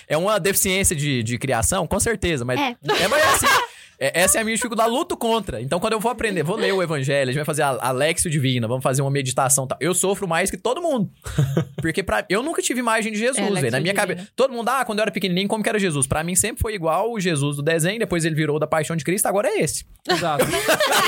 [0.07, 2.59] É uma deficiência de, de criação, com certeza, mas.
[2.59, 2.75] É.
[3.03, 3.45] É, mas assim.
[3.99, 5.61] É- Essa é a minha dificuldade, luto contra.
[5.61, 8.29] Então, quando eu vou aprender, vou ler o Evangelho, a gente vai fazer a Alexio
[8.29, 9.77] Divina, vamos fazer uma meditação e tal.
[9.81, 11.09] Eu sofro mais que todo mundo.
[11.81, 13.71] Porque pra, eu nunca tive imagem de Jesus, É, velho.
[13.71, 13.93] Na minha Divina.
[13.93, 14.27] cabeça.
[14.35, 16.07] Todo mundo, ah, quando eu era pequenininho, como que era Jesus?
[16.07, 19.03] Pra mim sempre foi igual o Jesus do desenho, depois ele virou da paixão de
[19.03, 19.85] Cristo, agora é esse.
[20.09, 20.45] Exato.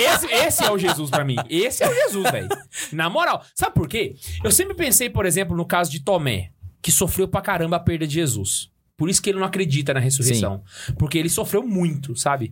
[0.02, 1.36] esse, esse é o Jesus pra mim.
[1.50, 2.50] Esse é o Jesus, velho.
[2.92, 3.44] Na moral.
[3.54, 4.16] Sabe por quê?
[4.44, 6.50] Eu sempre pensei, por exemplo, no caso de Tomé,
[6.82, 8.70] que sofreu pra caramba a perda de Jesus.
[8.98, 10.64] Por isso que ele não acredita na ressurreição.
[10.98, 12.52] Porque ele sofreu muito, sabe?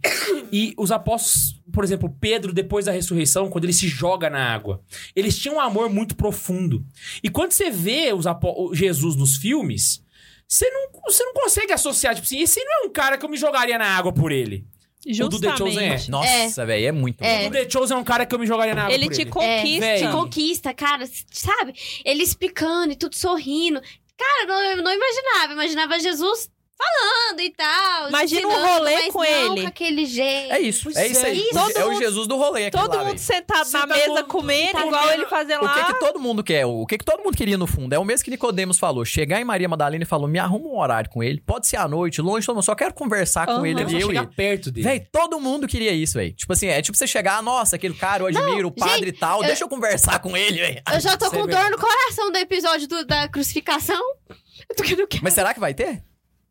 [0.51, 4.81] E os apóstolos, por exemplo, Pedro, depois da ressurreição, quando ele se joga na água,
[5.15, 6.85] eles tinham um amor muito profundo.
[7.23, 10.03] E quando você vê os apó- Jesus nos filmes,
[10.47, 13.29] você não, você não consegue associar, tipo assim, esse não é um cara que eu
[13.29, 14.65] me jogaria na água por ele.
[15.05, 15.97] O do The Chosen é.
[15.97, 16.11] Justamente.
[16.11, 17.45] Nossa, velho, é muito É.
[17.47, 19.29] O The Chosen é um cara que eu me jogaria na água Ele te ele.
[19.29, 19.79] conquista.
[19.79, 19.99] Véi.
[19.99, 21.73] Te conquista, cara, sabe?
[22.05, 23.81] Ele explicando e tudo sorrindo.
[24.17, 25.53] Cara, não, não imaginava.
[25.53, 26.49] Imaginava Jesus
[26.83, 28.09] falando e tal.
[28.09, 29.61] Imagina um rolê mas com não ele.
[29.61, 30.51] com aquele jeito.
[30.53, 31.49] É isso, Pois é isso é, aí.
[31.51, 34.37] todo é o mundo- Jesus do rolê Todo lá, mundo sentado na tá mesa com-
[34.37, 35.85] comendo, tá igual ele fazendo O que, lá.
[35.93, 36.65] que todo mundo quer?
[36.65, 37.93] O que, que todo mundo queria no fundo?
[37.93, 39.03] É o mesmo que Nicodemos falou.
[39.05, 41.41] Chegar em Maria Madalena e falou: me arruma um horário com ele.
[41.45, 42.63] Pode ser à noite, longe, todo mundo.
[42.63, 43.67] Só quero conversar com Aham.
[43.67, 43.81] ele.
[43.81, 44.31] Ali, eu e chegar ele.
[44.35, 44.87] perto dele.
[44.87, 46.33] Véi, todo mundo queria isso, velho.
[46.33, 49.41] Tipo assim, é tipo você chegar, nossa, aquele cara, eu admiro, o padre e tal,
[49.41, 50.81] eu- deixa eu conversar com ele, velho.
[50.93, 54.01] Eu já tô Isso é com dor no coração do episódio do- da crucificação.
[54.69, 55.21] Eu tô querendo que.
[55.21, 56.01] Mas será que vai ter?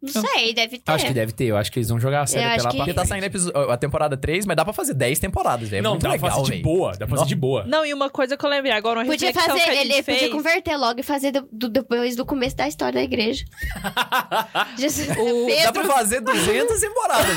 [0.02, 0.90] Não sei, deve ter.
[0.92, 1.44] Acho que deve ter.
[1.44, 2.94] Eu acho que eles vão jogar a série Eu até acho lá que- pra Porque
[2.94, 3.08] tá frente.
[3.10, 5.78] saindo episo- a temporada 3, mas dá pra fazer 10 temporadas, velho.
[5.78, 6.62] É Não, muito dá pra legal, fazer de velho.
[6.62, 6.92] boa.
[6.92, 7.64] Dá pra fazer de boa.
[7.66, 9.92] Não, e uma coisa que eu lembrei agora, uma Podia reflexão fazer, que a gente
[9.92, 10.18] ele fez.
[10.18, 13.44] podia converter logo e fazer do, do- depois do começo da história da igreja.
[14.76, 17.36] Jesus, O- Dá Pedro, pra fazer 200 temporadas.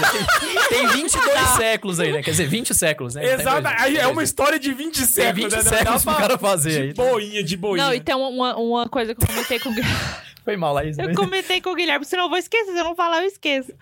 [0.70, 2.24] Tem, tem 22 séculos aí, né?
[2.24, 3.34] Quer dizer, 20 séculos, né?
[3.34, 3.68] Exato.
[3.80, 5.53] Aí É uma história de 20 Tem séculos.
[5.53, 5.70] 20 né?
[5.70, 6.88] Dá séculos pra- pro cara fazer aí.
[6.89, 7.86] De boinha, de boinha.
[7.86, 9.74] Não, e tem uma, uma coisa que eu comentei com o.
[10.45, 10.97] Foi mal, Laís.
[10.97, 12.71] Eu comentei com o Guilherme, senão eu vou esquecer.
[12.71, 13.73] Se eu não falar, eu esqueço.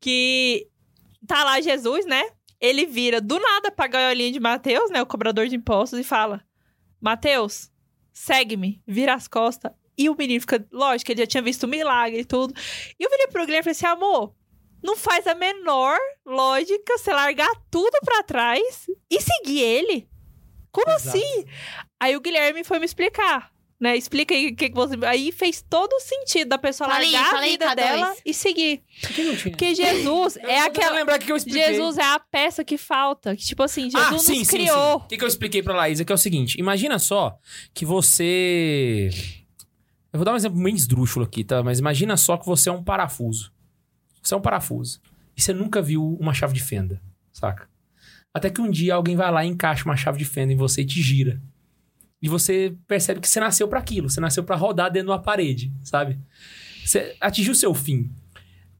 [0.00, 0.66] Que
[1.26, 2.24] tá lá Jesus, né?
[2.58, 5.02] Ele vira do nada pra gaiolinha de Mateus, né?
[5.02, 6.42] O cobrador de impostos, e fala:
[6.98, 7.70] Mateus,
[8.12, 9.70] segue-me, vira as costas.
[9.98, 12.54] E o menino fica, lógico, ele já tinha visto o milagre e tudo.
[12.98, 14.34] E eu virei pro Guilherme e falei assim: amor,
[14.82, 20.08] não faz a menor lógica você largar tudo pra trás e seguir ele.
[20.70, 21.18] Como Exato.
[21.18, 21.44] assim?
[22.00, 23.51] Aí o Guilherme foi me explicar.
[23.82, 24.94] Né, explica aí o que, que você.
[25.04, 27.74] Aí fez todo o sentido da pessoa Fala aí, largar fala a vida K2.
[27.74, 28.80] dela e seguir.
[29.02, 29.50] Não tinha?
[29.50, 30.94] Porque Jesus é aquela.
[30.94, 31.74] lembrar o que eu expliquei.
[31.74, 33.34] Jesus é a peça que falta.
[33.34, 35.00] Que, tipo assim, Jesus ah, nos sim, sim, criou.
[35.00, 35.04] sim.
[35.04, 36.04] O que, que eu expliquei pra Laísa?
[36.04, 37.36] Que é o seguinte: imagina só
[37.74, 39.10] que você.
[40.12, 41.60] Eu vou dar um exemplo bem esdrúxulo aqui, tá?
[41.60, 43.52] Mas imagina só que você é um parafuso.
[44.22, 45.00] Você é um parafuso.
[45.36, 47.02] E você nunca viu uma chave de fenda,
[47.32, 47.68] saca?
[48.32, 50.82] Até que um dia alguém vai lá e encaixa uma chave de fenda em você
[50.82, 51.42] e te gira.
[52.22, 54.08] E você percebe que você nasceu pra aquilo.
[54.08, 56.18] Você nasceu pra rodar dentro de uma parede, sabe?
[56.84, 58.10] Você atingiu o seu fim.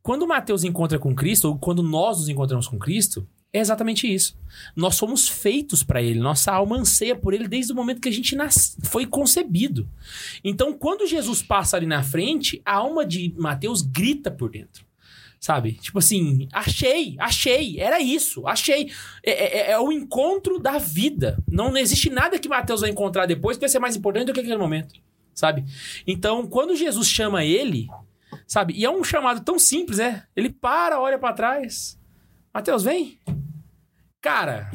[0.02, 4.36] Quando Mateus encontra com Cristo, ou quando nós nos encontramos com Cristo, é exatamente isso.
[4.74, 6.18] Nós somos feitos para Ele.
[6.18, 8.76] Nossa alma anseia por Ele desde o momento que a gente nas...
[8.84, 9.88] foi concebido.
[10.42, 14.84] Então, quando Jesus passa ali na frente, a alma de Mateus grita por dentro.
[15.44, 15.72] Sabe?
[15.72, 18.92] Tipo assim, achei, achei, era isso, achei.
[19.24, 21.36] É, é- é o encontro da vida.
[21.50, 24.38] Não existe nada que Mateus vai encontrar depois que vai ser mais importante do que
[24.38, 24.94] aquele momento.
[25.34, 25.64] Sabe?
[26.06, 27.88] Então, quando Jesus chama ele,
[28.46, 28.74] sabe?
[28.74, 30.22] E é um chamado tão simples, né?
[30.36, 31.98] Ele para, olha pra trás.
[32.54, 33.18] Mateus, vem.
[34.20, 34.70] Cara,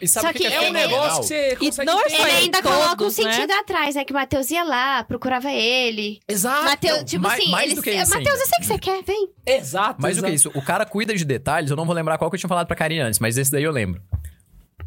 [0.00, 1.86] E sabe Só o que, que que é é um ele- negócio que você consegue
[1.86, 2.14] não é entender.
[2.14, 3.12] Ele Foi ainda todos, coloca um né?
[3.12, 4.04] sentido atrás, né?
[4.04, 6.20] Que o Matheus ia lá, procurava ele.
[6.28, 6.64] Exato.
[6.64, 9.02] Mateus, tipo mais- assim, mais ele, do que isso Matheus, eu sei que você quer,
[9.02, 9.28] vem.
[9.46, 10.00] Exato.
[10.00, 12.34] Mais do que isso, o cara cuida de detalhes, eu não vou lembrar qual que
[12.36, 14.00] eu tinha falado pra Karine antes, mas esse daí eu lembro.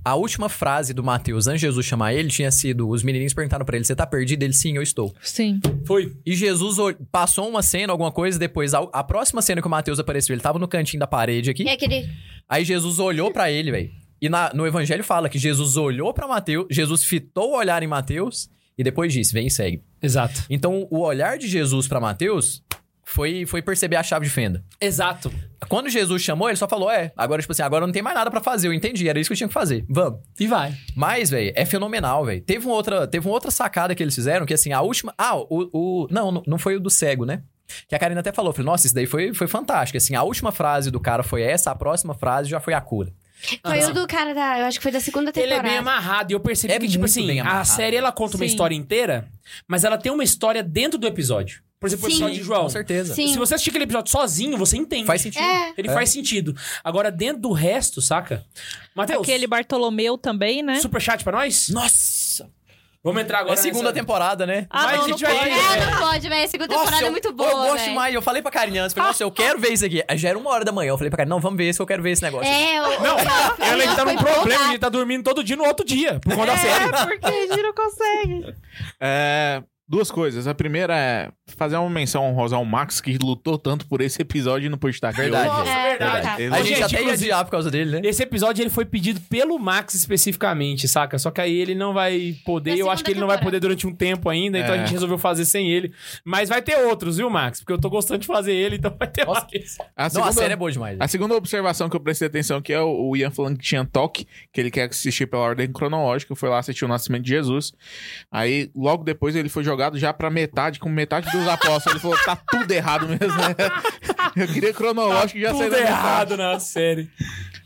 [0.03, 3.63] A última frase do Mateus antes de Jesus chamar ele tinha sido: os menininhos perguntaram
[3.63, 4.41] pra ele, você tá perdido?
[4.41, 5.13] Ele, sim, eu estou.
[5.21, 5.59] Sim.
[5.85, 6.11] Foi.
[6.25, 6.77] E Jesus
[7.11, 10.41] passou uma cena, alguma coisa, depois, a, a próxima cena que o Mateus apareceu, ele
[10.41, 11.67] tava no cantinho da parede aqui.
[11.69, 12.09] É aquele.
[12.49, 13.91] Aí Jesus olhou pra ele, velho.
[14.21, 17.87] E na- no evangelho fala que Jesus olhou pra Mateus, Jesus fitou o olhar em
[17.87, 19.81] Mateus e depois disse: vem e segue.
[20.01, 20.43] Exato.
[20.49, 22.63] Então, o olhar de Jesus pra Mateus
[23.03, 24.63] foi, foi perceber a chave de fenda.
[24.79, 25.31] Exato.
[25.67, 28.29] Quando Jesus chamou, ele só falou: É, agora, tipo assim, agora não tem mais nada
[28.31, 28.67] pra fazer.
[28.67, 29.85] Eu entendi, era isso que eu tinha que fazer.
[29.89, 30.19] Vamos.
[30.39, 30.73] E vai.
[30.95, 32.41] Mas, velho, é fenomenal, velho.
[32.41, 35.13] Teve, uma outra, teve uma outra sacada que eles fizeram, que assim, a última.
[35.17, 35.47] Ah, o.
[35.73, 37.43] o não, não- não foi o do cego, né?
[37.87, 39.95] Que a Karina até falou, falei, nossa, isso daí foi, foi fantástico.
[39.97, 43.13] Assim, a última frase do cara foi essa, a próxima frase já foi a cura.
[43.65, 44.59] Foi o do cara da.
[44.59, 45.67] Eu acho que foi da segunda Ele é temporada.
[45.69, 46.31] bem amarrado.
[46.31, 47.65] E eu percebi É que, tipo muito assim, a amarrado.
[47.67, 48.51] série ela conta uma Sim.
[48.51, 49.27] história inteira,
[49.67, 51.61] mas ela tem uma história dentro do episódio.
[51.79, 52.15] Por exemplo, o Sim.
[52.17, 52.61] episódio de João.
[52.63, 53.15] Com certeza.
[53.15, 53.27] Sim.
[53.33, 55.05] Se você assistir aquele episódio sozinho, você entende.
[55.07, 55.41] Faz sentido.
[55.43, 55.73] É.
[55.75, 55.93] Ele É.
[55.93, 56.55] faz sentido.
[56.83, 58.45] Agora, dentro do resto, saca?
[58.93, 60.79] Matheus, Aquele Bartolomeu também, né?
[60.79, 61.69] superchat pra nós?
[61.69, 62.20] Nossa!
[63.03, 64.67] Vamos entrar agora é segunda nessa- temporada, né?
[64.69, 65.49] Ah, Mas não, a não gente vai- pode.
[65.49, 66.43] É, não pode, velho.
[66.45, 67.49] A segunda temporada eu, é muito eu boa.
[67.51, 67.89] gosto véi.
[67.89, 68.13] demais.
[68.15, 70.03] Eu falei pra Karina antes, falei, nossa, eu quero ver isso aqui.
[70.15, 70.89] Já era uma hora da manhã.
[70.89, 72.47] Eu falei pra Karina, não, vamos ver que eu quero ver esse negócio.
[72.51, 72.85] É, o.
[73.01, 76.35] Não, ela tá foi num problema de estar dormindo todo dia no outro dia, por
[76.35, 76.83] conta da série.
[76.85, 78.55] É, porque a gente não consegue.
[78.99, 80.47] É, duas coisas.
[80.47, 84.67] A primeira é fazer uma menção honrosa ao Max, que lutou tanto por esse episódio
[84.67, 85.47] e não pôde estar aqui Verdade.
[85.49, 86.37] Nossa, É, verdade.
[86.37, 86.43] verdade.
[86.61, 88.07] A gente Gente, até ia adiar por causa dele, né?
[88.07, 91.19] Esse episódio ele foi pedido pelo Max especificamente, saca?
[91.19, 93.59] Só que aí ele não vai poder, Na eu acho que ele não vai poder
[93.59, 94.77] durante um tempo ainda, então É.
[94.77, 95.93] a gente resolveu fazer sem ele.
[96.23, 97.59] Mas vai ter outros, viu, Max?
[97.59, 99.45] Porque eu tô gostando de fazer ele, então vai ter Nossa.
[99.53, 99.77] mais.
[99.95, 100.97] A Não, segunda, a série é boa demais.
[101.01, 103.83] a segunda observação que eu prestei atenção aqui é o, o Ian falando que tinha
[103.83, 107.73] toque, que ele quer assistir pela ordem cronológica, foi lá assistir o Nascimento de Jesus.
[108.31, 111.87] Aí, logo depois, ele foi jogado já pra metade, com metade dos apóstolos.
[111.87, 113.55] Ele falou, tá tudo errado mesmo, né?
[114.35, 117.09] Eu queria cronológico e já saiu Tudo errado na série.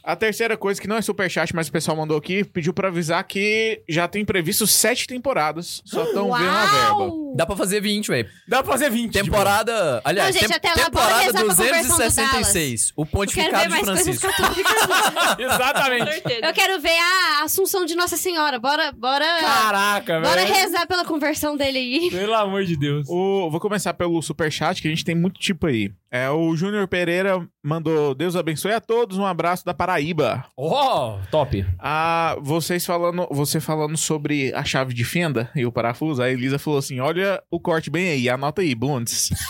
[0.06, 3.24] A terceira coisa, que não é superchat, mas o pessoal mandou aqui, pediu pra avisar
[3.24, 5.82] que já tem previsto sete temporadas.
[5.84, 7.12] Só estão vendo a verba.
[7.36, 8.30] Dá pra fazer 20, velho.
[8.47, 9.12] Dá pra fazer 20.
[9.12, 10.01] Temporada.
[10.06, 12.93] Aliás, Não, gente, tem- até lá, bora temporada rezar pra conversão do 266.
[12.95, 14.28] O quero ver pontificado de mais coisas Francisco.
[14.43, 14.74] católicas.
[15.39, 16.24] Exatamente.
[16.43, 18.60] Eu quero ver a Assunção de Nossa Senhora.
[18.60, 19.26] Bora, bora.
[19.41, 20.53] Caraca, bora velho.
[20.53, 22.10] rezar pela conversão dele aí.
[22.12, 23.08] Pelo amor de Deus.
[23.10, 25.91] O- vou começar pelo superchat, que a gente tem muito tipo aí.
[26.16, 30.45] É, o Júnior Pereira mandou Deus abençoe a todos, um abraço da Paraíba.
[30.55, 31.66] Oh, top.
[31.78, 36.57] Ah, vocês falando, você falando sobre a chave de fenda e o parafuso, a Elisa
[36.57, 39.30] falou assim: olha o corte bem aí, anota aí, Bundes.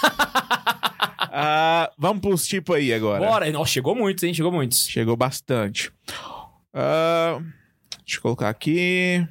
[1.38, 3.20] Ah, vamos pros tipos aí agora.
[3.20, 3.51] Bora.
[3.51, 4.34] Nossa, chegou muitos, hein?
[4.34, 4.88] Chegou muitos.
[4.88, 5.91] Chegou bastante.
[6.74, 7.41] Ah,
[8.05, 9.28] deixa eu colocar aqui.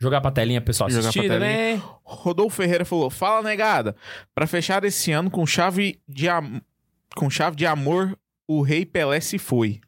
[0.00, 1.78] Jogar pra telinha, pessoal Jogar assistir pra telinha.
[1.78, 1.82] também.
[2.04, 3.94] Rodolfo Ferreira falou: Fala, negada.
[4.34, 6.62] Pra fechar esse ano com chave de, am-
[7.14, 8.16] com chave de amor,
[8.48, 9.80] o rei Pelé se foi.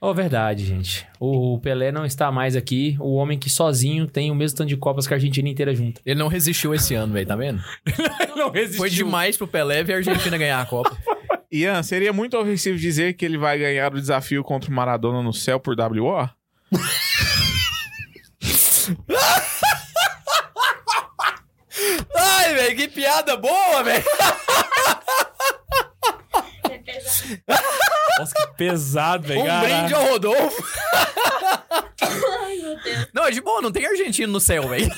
[0.00, 1.04] Oh, verdade, gente.
[1.18, 2.96] O Pelé não está mais aqui.
[3.00, 6.00] O homem que sozinho tem o mesmo tanto de Copas que a Argentina inteira junta.
[6.06, 7.60] Ele não resistiu esse ano, velho, tá vendo?
[8.36, 8.78] não resistiu.
[8.78, 10.96] Foi demais pro Pelé ver a Argentina ganhar a Copa.
[11.50, 15.32] Ian, seria muito ofensivo dizer que ele vai ganhar o desafio contra o Maradona no
[15.32, 16.28] céu por WO?
[22.46, 24.04] Ai, velho, que piada boa, velho.
[28.20, 29.40] Nossa, que pesado, velho.
[29.42, 29.66] Um Caraca.
[29.66, 30.64] brinde ao Rodolfo.
[33.12, 34.88] Não, é de boa, não tem argentino no céu, velho.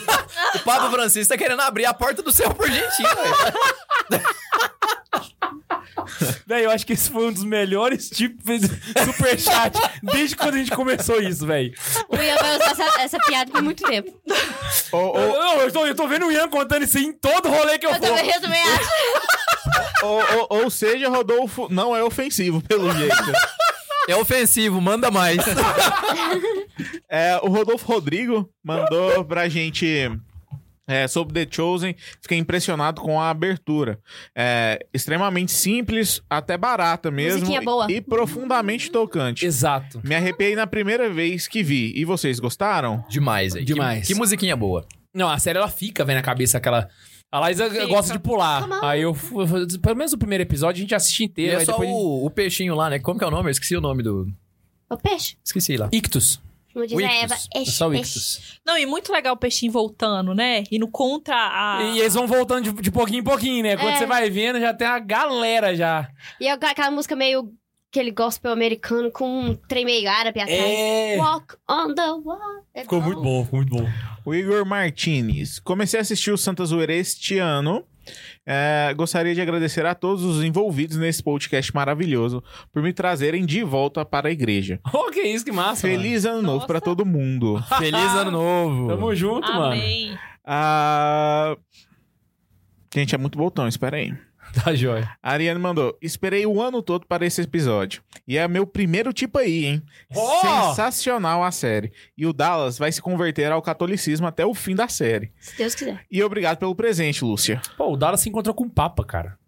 [0.57, 4.23] O Papa Francisco tá querendo abrir a porta do céu pro argentino, velho.
[6.47, 8.69] Velho, eu acho que esse foi um dos melhores tipos de
[9.05, 11.73] superchat desde quando a gente começou isso, velho.
[12.09, 14.13] O Ian vai usar essa, essa piada por muito tempo.
[14.93, 17.79] Ô, ô, Não, eu tô, eu tô vendo o Ian contando isso em todo rolê
[17.79, 20.05] que eu Eu também, eu também acho.
[20.05, 20.07] ô,
[20.55, 23.15] ô, ou seja, Rodolfo não é ofensivo, pelo jeito.
[24.09, 25.39] É ofensivo, manda mais.
[27.11, 30.11] É, o Rodolfo Rodrigo mandou pra gente
[30.89, 31.95] é, sobre The Chosen.
[32.21, 34.01] Fiquei impressionado com a abertura.
[34.35, 37.41] É, extremamente simples, até barata mesmo.
[37.41, 37.87] Musiquinha boa.
[37.93, 39.45] E profundamente tocante.
[39.47, 40.01] Exato.
[40.03, 41.93] Me arrepiei na primeira vez que vi.
[41.95, 43.05] E vocês gostaram?
[43.09, 43.67] Demais, velho.
[43.67, 44.07] Demais.
[44.07, 44.85] Que, que musiquinha boa.
[45.15, 46.89] Não, a série ela fica, velho, na cabeça aquela.
[47.31, 47.85] A Laísa Fica.
[47.87, 48.67] gosta de pular.
[48.83, 49.47] Aí eu, fui-
[49.83, 51.53] pelo menos o primeiro episódio, a gente assiste E inteiro.
[51.57, 51.91] é aí só depois.
[51.91, 52.99] o, o peixinho lá, né?
[52.99, 53.49] Como que é o nome?
[53.49, 54.27] Eu esqueci o nome do...
[54.89, 55.37] O peixe.
[55.45, 55.91] Esqueci lá.
[55.93, 56.41] Ictus.
[56.79, 57.13] Como diz a.
[57.13, 57.35] Eva.
[57.55, 57.93] É Ixi, só.
[57.93, 58.61] Ictus.
[58.65, 60.65] Não, e muito legal o peixinho voltando, né?
[60.71, 61.83] Indo contra a.
[61.83, 63.77] E eles vão voltando de, de pouquinho em pouquinho, né?
[63.77, 63.99] Quando É.
[63.99, 66.09] você vai vendo, já tem a galera já.
[66.41, 67.53] E eu- aquela música meio...
[67.91, 70.61] Aquele gospel americano com um trem meio árabe atrás.
[70.61, 71.17] É.
[71.19, 72.39] Walk on the wall.
[72.75, 73.89] É Ficou muito bom, ficou muito bom.
[74.27, 75.59] O Igor Martinez.
[75.59, 77.83] Comecei a assistir o Santa Zoeira este ano.
[78.51, 82.43] É, gostaria de agradecer a todos os envolvidos nesse podcast maravilhoso
[82.73, 84.81] por me trazerem de volta para a igreja.
[84.91, 85.83] Oh, que isso, que massa.
[85.83, 87.63] Feliz ano novo para todo mundo.
[87.79, 88.75] Feliz ano novo.
[88.75, 88.89] mano.
[88.89, 89.73] Tamo junto, mano.
[89.73, 90.19] Amém.
[90.45, 91.57] Ah,
[92.95, 94.15] Gente, é muito botão, espera aí.
[94.65, 95.11] Tá jóia.
[95.23, 98.03] A Ariane mandou: Esperei o ano todo para esse episódio.
[98.27, 99.83] E é meu primeiro tipo aí, hein?
[100.15, 100.41] Oh!
[100.71, 101.93] Sensacional a série.
[102.17, 105.33] E o Dallas vai se converter ao catolicismo até o fim da série.
[105.41, 106.05] Se Deus quiser.
[106.11, 107.61] E obrigado pelo presente, Lúcia.
[107.77, 109.39] Pô, o Dallas se encontrou com o Papa, cara.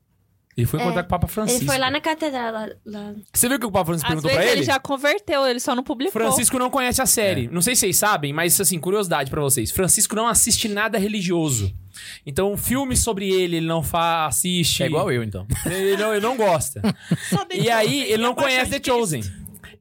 [0.56, 0.82] Ele foi É.
[0.82, 1.62] encontrar com o Papa Francisco.
[1.62, 2.52] Ele foi lá na catedral.
[2.52, 3.14] Lá, lá.
[3.32, 4.66] Você viu o que o Papa Francisco Às perguntou vezes pra ele ele?
[4.66, 6.12] já converteu, ele só não publicou.
[6.20, 7.48] Francisco não conhece a série.
[7.48, 9.70] Não sei se vocês sabem, mas assim, curiosidade pra vocês.
[9.70, 11.74] Francisco não assiste nada religioso.
[12.24, 14.82] Então, filme sobre ele, ele não fa assiste.
[14.82, 15.46] É igual eu, então.
[15.66, 16.80] Ele não, ele não gosta.
[17.52, 19.22] E aí, ele não é conhece The Chosen.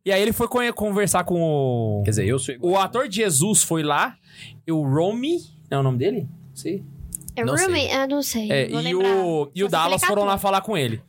[0.05, 2.01] E aí, ele foi conversar com o...
[2.03, 2.74] Quer dizer, eu sou igual.
[2.74, 4.15] O ator de Jesus foi lá.
[4.65, 5.39] E o Romy...
[5.70, 6.28] É o nome dele?
[6.53, 6.84] Sei.
[7.39, 7.89] É Não Rumi?
[7.89, 8.51] Eu não sei.
[8.51, 11.01] É, vou e o, e o sei Dallas é foram lá falar com ele.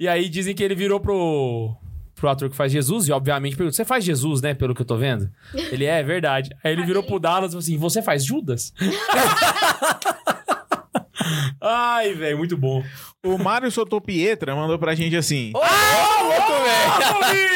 [0.00, 1.76] E aí dizem que ele virou pro,
[2.14, 4.54] pro ator que faz Jesus, e obviamente perguntou: Você faz Jesus, né?
[4.54, 5.30] Pelo que eu tô vendo?
[5.70, 6.50] Ele é, é verdade.
[6.64, 8.72] Aí ele virou pro Dallas e falou assim: Você faz Judas?
[11.68, 12.82] Ai, velho, muito bom.
[13.24, 17.46] O Mário Sotopietra mandou pra gente assim: Ô, louco, velho!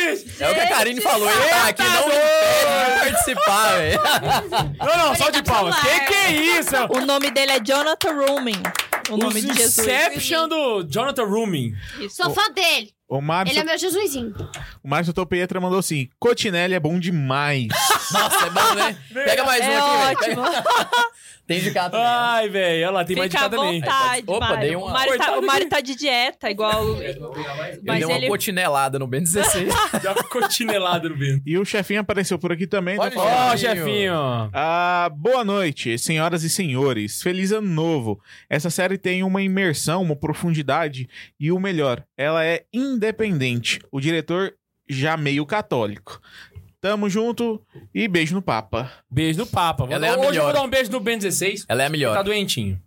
[0.41, 1.31] É o que a Karine falou.
[1.31, 4.01] Ele tá aqui, não impede de participar, velho.
[4.79, 5.77] Não, não, só de tá palmas.
[5.81, 6.75] Que que é isso?
[6.91, 8.63] O nome dele é Jonathan Rumin.
[9.11, 9.79] o nome Os de Jesus.
[9.87, 11.75] Inception do Jonathan Rubin.
[12.09, 12.93] Sou fã dele.
[13.11, 14.33] O Mário, Ele é meu Jesusinho.
[14.85, 17.67] o Mário Topietra mandou assim: Cotinelli é bom demais.
[18.13, 18.97] Nossa, é bom, né?
[19.13, 20.41] Pega mais um É aqui, velho.
[20.43, 20.61] ótimo.
[21.51, 22.07] Tem de cá também.
[22.07, 22.83] Ai, velho.
[22.87, 23.81] Olha lá, tem mais de Fica cá à também.
[23.81, 24.61] vontade, Opa, Mário.
[24.61, 27.03] dei uma- O Mário, tá, o Mário tá de dieta, igual...
[27.03, 27.19] Ele
[27.85, 28.29] Mas deu uma ele...
[28.29, 29.69] cotinelada no Ben 16.
[30.01, 31.43] Já ficou chinelado no vento.
[31.45, 32.97] E o chefinho apareceu por aqui também.
[32.97, 33.85] tá Ó, Chefinho.
[33.85, 34.15] chefinho.
[34.53, 37.21] Ah, boa noite, senhoras e senhores.
[37.21, 38.21] Feliz ano novo.
[38.49, 41.09] Essa série tem uma imersão, uma profundidade
[41.41, 43.00] e o melhor, ela é independente.
[43.91, 44.55] O diretor
[44.89, 46.21] já meio católico.
[46.81, 47.61] Tamo junto
[47.95, 48.91] e beijo no Papa.
[49.11, 49.87] Beijo no Papa.
[49.91, 50.45] Ela é a Hoje eu melhor.
[50.45, 51.67] vou dar um beijo no Ben 16.
[51.69, 52.15] Ela é a melhor.
[52.15, 52.81] Tá doentinho.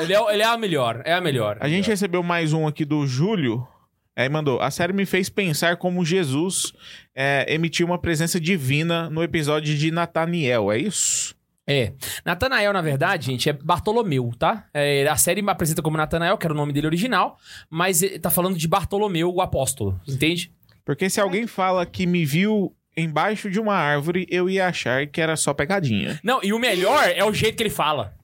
[0.00, 1.02] Ele é, ele é a melhor.
[1.04, 1.56] É a melhor.
[1.60, 3.66] A gente recebeu mais um aqui do Júlio.
[4.14, 6.72] Aí mandou: A série me fez pensar como Jesus
[7.14, 11.35] é, emitiu uma presença divina no episódio de Nataniel, é isso?
[11.66, 11.92] É.
[12.24, 14.66] Natanael, na verdade, gente, é Bartolomeu, tá?
[14.72, 17.38] É, a série me apresenta como Natanael, que era o nome dele original,
[17.68, 20.52] mas ele tá falando de Bartolomeu, o apóstolo, entende?
[20.84, 25.20] Porque se alguém fala que me viu embaixo de uma árvore, eu ia achar que
[25.20, 26.18] era só pegadinha.
[26.22, 28.14] Não, e o melhor é o jeito que ele fala.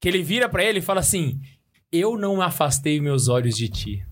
[0.00, 1.38] Que ele vira pra ele e fala assim:
[1.92, 4.07] Eu não afastei meus olhos de ti.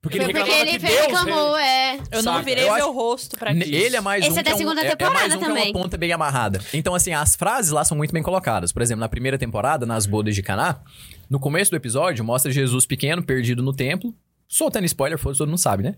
[0.00, 1.00] Porque ele porque ele que Deus...
[1.00, 1.96] reclamou, é.
[2.12, 3.74] Eu não Saca, virei eu meu acho- rosto pra ti.
[3.74, 5.38] Ele é mais Esse um é da que um- segunda é- é, temporada mais um
[5.38, 5.64] que é também.
[5.72, 6.60] uma ponta bem amarrada.
[6.72, 8.70] Então, assim, as frases lá são muito bem colocadas.
[8.72, 10.80] Por exemplo, na primeira temporada, nas bodas de Caná,
[11.28, 14.14] no começo do episódio, mostra Jesus pequeno, perdido no templo.
[14.50, 15.96] Soltando spoiler, foda todo mundo sabe, né?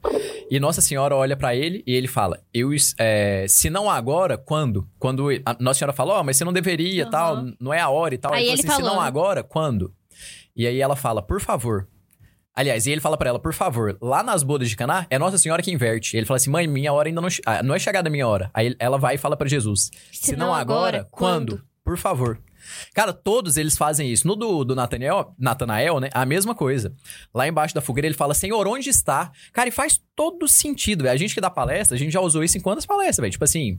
[0.50, 4.88] E Nossa Senhora olha pra ele e ele fala: Eu, é, se não agora, quando?
[4.98, 7.10] Quando a Nossa Senhora falou, ó, mas você não deveria, Aham.
[7.10, 8.32] tal, não é a hora e tal.
[8.32, 9.06] Aí ele ele falou assim, se não falou.
[9.06, 9.94] agora, quando?
[10.56, 11.86] E aí ela fala, por favor.
[12.54, 15.38] Aliás, e ele fala pra ela, por favor, lá nas bodas de Caná, é Nossa
[15.38, 16.16] Senhora que inverte.
[16.16, 18.50] Ele fala assim, mãe, minha hora ainda não, ah, não é chegada a minha hora.
[18.52, 21.62] Aí ela vai e fala pra Jesus, se, não agora, quando?
[21.84, 22.40] Por favor.
[22.94, 24.26] Cara, todos eles fazem isso.
[24.26, 26.10] No do, do Natanael, Natanael, né?
[26.12, 26.94] A mesma coisa.
[27.34, 29.32] Lá embaixo da fogueira ele fala, Senhor, onde está?
[29.52, 31.14] Cara, e faz todo sentido, velho.
[31.14, 33.32] A gente que dá palestra, a gente já usou isso em quantas palestras, velho?
[33.32, 33.78] Tipo assim,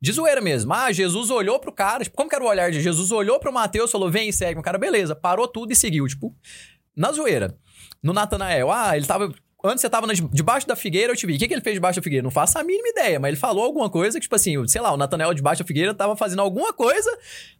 [0.00, 0.72] de zoeira mesmo.
[0.72, 2.04] Ah, Jesus olhou pro cara.
[2.04, 3.10] Tipo, como que era o olhar de Jesus?
[3.10, 4.60] Olhou pro Mateus, falou, vem e segue.
[4.60, 5.14] O cara, beleza.
[5.14, 6.06] Parou tudo e seguiu.
[6.06, 6.34] Tipo,
[6.94, 7.56] na zoeira.
[8.02, 9.32] No Natanael, ah, ele tava...
[9.64, 11.34] Antes você tava na- debaixo da figueira, eu te vi.
[11.34, 12.22] O que, que ele fez debaixo da figueira?
[12.22, 14.92] Não faço a mínima ideia, mas ele falou alguma coisa que, tipo assim, sei lá,
[14.92, 17.10] o Natanael debaixo da figueira tava fazendo alguma coisa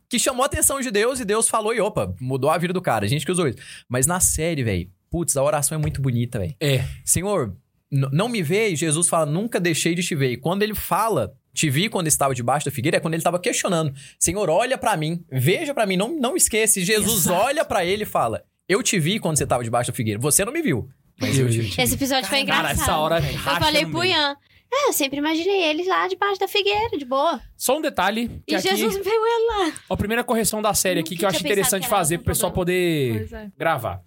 [0.09, 2.81] que chamou a atenção de Deus e Deus falou e opa, mudou a vida do
[2.81, 3.05] cara.
[3.05, 3.59] A gente que usou isso.
[3.89, 6.55] Mas na série, velho, putz, a oração é muito bonita, velho.
[6.61, 6.85] É.
[7.05, 7.57] Senhor,
[7.91, 10.31] não me vê, e Jesus fala, nunca deixei de te ver.
[10.31, 13.41] E quando ele fala, te vi quando estava debaixo da figueira, é quando ele estava
[13.41, 13.93] questionando.
[14.21, 16.79] Senhor, olha pra mim, veja pra mim, não, não esqueça.
[16.79, 17.43] E Jesus Exato.
[17.43, 20.21] olha pra ele e fala, eu te vi quando você estava debaixo da figueira.
[20.21, 20.89] Você não me viu.
[21.21, 21.81] Mas eu te vi.
[21.81, 22.83] Esse episódio foi Cara, engraçado.
[22.83, 24.05] essa hora Eu falei pro.
[24.05, 24.37] Ian.
[24.71, 27.41] É, eu sempre imaginei eles lá debaixo da figueira, de boa.
[27.57, 28.29] Só um detalhe.
[28.47, 29.73] Que E aqui, Jesus veio ele lá.
[29.89, 32.53] A primeira correção da série aqui Nunca que eu acho interessante que fazer pro pessoal
[32.53, 33.49] poder é.
[33.57, 34.03] gravar.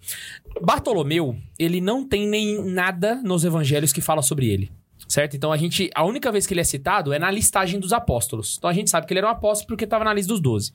[0.60, 4.70] Bartolomeu, ele não tem nem nada nos evangelhos que fala sobre ele.
[5.12, 5.36] Certo?
[5.36, 5.90] Então a gente.
[5.94, 8.54] A única vez que ele é citado é na listagem dos apóstolos.
[8.56, 10.72] Então a gente sabe que ele era um apóstolo porque estava na lista dos doze.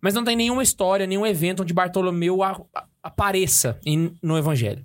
[0.00, 4.84] Mas não tem nenhuma história, nenhum evento onde Bartolomeu a- a- apareça em- no evangelho.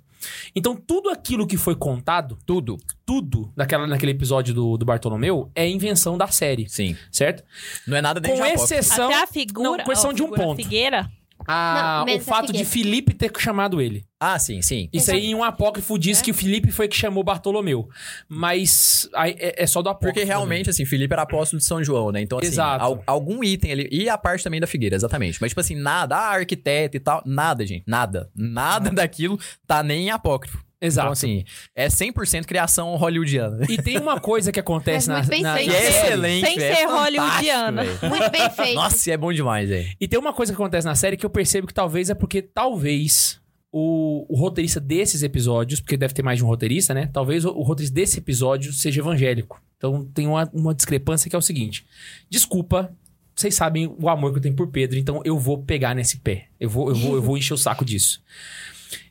[0.54, 2.76] Então tudo aquilo que foi contado, Tudo.
[3.04, 6.68] tudo naquela, naquele episódio do, do Bartolomeu é invenção da série.
[6.68, 6.96] Sim.
[7.10, 7.42] Certo?
[7.88, 9.06] Não é nada nem Com exceção.
[9.06, 9.68] Até a figura...
[9.68, 10.62] Não, com exceção ó, de um figura ponto.
[10.62, 11.10] Figueira.
[11.44, 12.64] a- Não, o fato de.
[12.64, 14.04] Filipe ter chamado ele.
[14.24, 14.88] Ah, sim, sim.
[14.92, 16.22] Isso aí em um apócrifo diz É?
[16.22, 17.88] que o Filipe foi que chamou Bartolomeu.
[18.28, 20.14] Mas aí é, é só do apócrifo.
[20.14, 22.20] Porque realmente, assim, Felipe era apóstolo de São João, né?
[22.20, 22.84] Então, assim, Exato.
[22.84, 23.88] al- algum item ali.
[23.90, 25.38] E a parte também da figueira, exatamente.
[25.40, 27.22] Mas, tipo assim, nada, ah, arquiteto e tal.
[27.26, 27.82] Nada, gente.
[27.86, 28.30] Nada.
[28.34, 30.64] Nada daquilo tá nem em apócrifo.
[30.80, 31.06] Exato.
[31.06, 31.44] Então, assim,
[31.76, 33.64] é 100% criação hollywoodiana.
[33.68, 36.06] E tem uma coisa que acontece Mas na, muito bem na, na Que é série.
[36.06, 37.82] excelente, Sem ser É fantástico, hollywoodiana.
[38.08, 38.74] Muito bem feito.
[38.74, 39.88] Nossa, é bom demais, velho.
[40.00, 42.42] E tem uma coisa que acontece na série que eu percebo que talvez é porque
[42.42, 43.40] talvez
[43.72, 47.08] o, o roteirista desses episódios, porque deve ter mais de um roteirista, né?
[47.10, 49.60] Talvez o, o roteirista desse episódio seja evangélico.
[49.78, 51.86] Então tem uma, uma discrepância que é o seguinte:
[52.28, 52.94] desculpa.
[53.34, 56.48] Vocês sabem o amor que eu tenho por Pedro, então eu vou pegar nesse pé.
[56.60, 58.22] Eu vou, eu vou, eu vou encher o saco disso.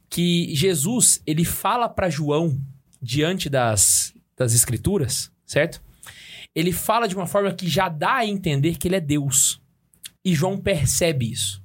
[0.08, 2.56] Que Jesus, ele fala pra João,
[3.02, 5.82] diante das, das escrituras, certo?
[6.54, 9.60] Ele fala de uma forma que já dá a entender que ele é Deus.
[10.24, 11.64] E João percebe isso.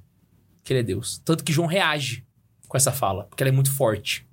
[0.63, 1.21] Que ele é Deus.
[1.23, 2.26] Tanto que João reage
[2.67, 4.27] com essa fala, porque ela é muito forte.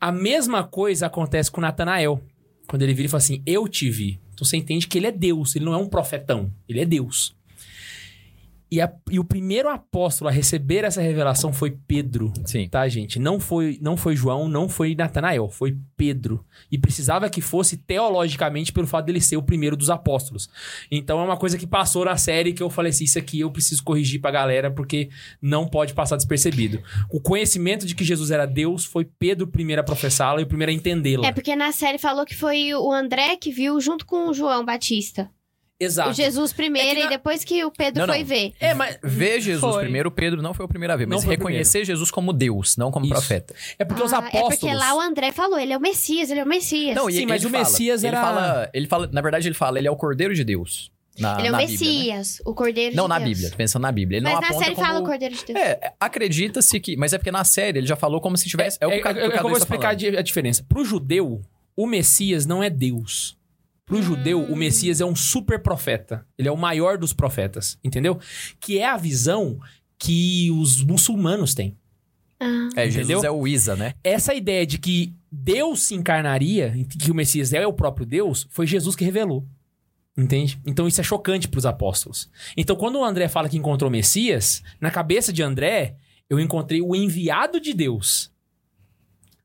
[0.00, 2.22] A mesma coisa acontece com Natanael.
[2.66, 4.20] Quando ele vira e fala assim: Eu te vi.
[4.32, 7.36] Então você entende que ele é Deus, ele não é um profetão, ele é Deus.
[8.74, 12.32] E, a- e o primeiro apóstolo a receber essa revelação foi Pedro.
[12.44, 12.68] Sim.
[12.68, 13.20] Tá, gente?
[13.20, 16.44] Não foi, não foi João, não foi Natanael, foi Pedro.
[16.72, 20.48] E precisava que fosse teologicamente pelo fato dele ser o primeiro dos apóstolos.
[20.90, 23.50] Então é uma coisa que passou na série que eu falei assim: isso aqui eu
[23.50, 25.08] preciso corrigir pra galera, porque
[25.40, 26.82] não pode passar despercebido.
[27.10, 30.48] O conhecimento de que Jesus era Deus foi Pedro o primeiro a professá-la e o
[30.48, 31.26] primeiro a entendê-la.
[31.28, 34.64] É porque na série falou que foi o André que viu junto com o João
[34.64, 35.30] Batista.
[35.78, 36.10] Exato.
[36.10, 38.26] O Jesus primeiro É na- e depois que o Pedro Não, foi não.
[38.26, 38.52] ver.
[38.60, 38.96] É, mas.
[39.02, 39.82] Ver Jesus Foi.
[39.82, 42.32] primeiro, Pedro não foi o primeiro a ver, Não mas foi o reconhecer Jesus como
[42.32, 43.14] Deus, não como Isso.
[43.14, 43.54] profeta.
[43.78, 44.54] É porque os Ah, apóstolos.
[44.54, 46.94] É porque lá o André falou, ele é o Messias, ele é o Messias.
[46.94, 49.48] Não, e Sim, ele mas o fala, Messias ele era- Fala, ele fala, na verdade,
[49.48, 50.92] ele fala, ele é o Cordeiro de Deus.
[51.18, 51.86] Na, ele é o na Bíblia, né?
[51.96, 53.30] Messias, o Cordeiro Não, de na Deus.
[53.30, 54.16] Bíblia, pensando na Bíblia.
[54.18, 54.86] Ele Mas não na série como...
[54.86, 55.58] fala o Cordeiro de Deus.
[55.60, 56.96] É, acredita-se que...
[56.96, 58.78] Mas é porque na série ele já falou como se tivesse...
[58.80, 60.18] É, o É, o é, é o que eu vou está explicar falando.
[60.18, 60.64] a diferença.
[60.68, 61.40] Pro judeu,
[61.76, 63.36] o Messias não é Deus.
[63.86, 66.26] Pro judeu, o Messias é um super profeta.
[66.38, 68.18] Ele é o maior dos profetas, entendeu?
[68.58, 69.58] Que é a visão
[69.98, 71.76] que os muçulmanos têm.
[72.40, 73.24] Ah, É, Jesus Entendeu?
[73.24, 73.94] é o Isa, né?
[74.02, 78.66] Essa ideia de que Deus se encarnaria, que o Messias é o próprio Deus, foi
[78.66, 79.46] Jesus que revelou.
[80.16, 80.60] Entende?
[80.64, 82.30] Então isso é chocante pros apóstolos.
[82.56, 85.96] Então quando o André fala que encontrou o Messias, na cabeça de André,
[86.30, 88.32] eu encontrei o enviado de Deus.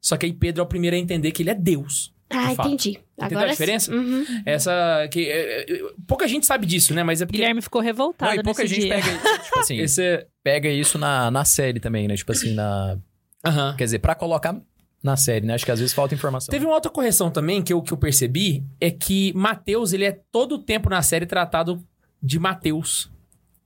[0.01, 2.13] Só que aí Pedro é o primeiro a entender que ele é Deus.
[2.29, 2.99] Ah, entendi.
[3.19, 3.51] A Agora sim.
[3.51, 3.93] diferença?
[3.93, 4.25] Uhum.
[4.45, 5.07] Essa.
[5.11, 7.03] que é, é, Pouca gente sabe disso, né?
[7.03, 7.37] Mas é porque.
[7.37, 8.95] Guilherme ficou revoltado Não, e pouca nesse gente dia.
[8.95, 9.09] pega,
[9.43, 12.15] tipo assim, Esse pega isso na, na série também, né?
[12.15, 12.97] Tipo assim, na...
[13.45, 13.75] Aham.
[13.75, 14.55] Quer dizer, pra colocar
[15.01, 15.53] na série, né?
[15.53, 16.51] Acho que às vezes falta informação.
[16.51, 20.19] Teve uma outra correção também que eu, que eu percebi, é que Mateus, ele é
[20.31, 21.83] todo o tempo na série tratado
[22.21, 23.09] de Mateus.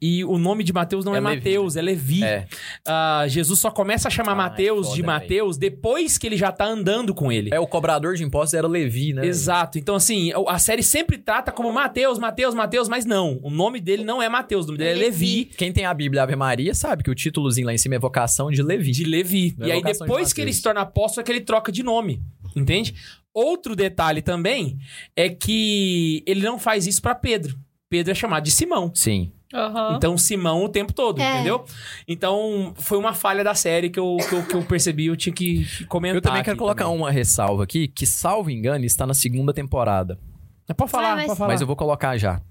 [0.06, 1.36] E o nome de Mateus não é, É Levi.
[1.38, 2.24] Mateus, é Levi.
[2.26, 2.46] É,
[2.86, 6.36] Ah, Jesus só começa a chamar Ah, Mateus é de foda, Mateus depois que ele
[6.36, 7.52] já tá andando com ele.
[7.54, 9.26] é, o cobrador de impostos era Levi, né?
[9.26, 9.80] Exato.
[9.80, 13.40] Então, assim, a série sempre trata como Mateus, Mateus, Mateus, mas não.
[13.42, 15.46] O nome dele não é Mateus, o nome dele é Levi.
[15.46, 18.52] Quem tem a Bíblia Ave Maria sabe que o títulozinho lá em cima é vocação
[18.52, 18.92] de Levi.
[18.92, 19.56] de Levi.
[19.62, 20.58] É e aí, vocação de depois que ele Mateus.
[20.58, 22.22] se torna apóstolo, é que ele troca de nome.
[22.54, 22.94] Entende?
[23.34, 24.78] Outro detalhe também
[25.16, 27.58] é que ele não faz isso pra Pedro.
[27.90, 28.92] Pedro é chamado de Simão.
[28.94, 29.32] Sim.
[29.54, 29.96] Aham.
[29.98, 31.36] Então, Simão o tempo todo, É.
[31.36, 31.64] entendeu?
[32.08, 35.34] Então, foi uma falha da série que eu, que eu, que eu percebi, eu tinha
[35.34, 36.16] que comentar.
[36.18, 37.00] Eu também quero colocar também.
[37.00, 40.18] uma ressalva aqui, que, salvo engano, está na segunda temporada.
[40.68, 41.52] Mas Pode falar, Ah, mas- pode falar.
[41.54, 42.42] Mas eu vou colocar já.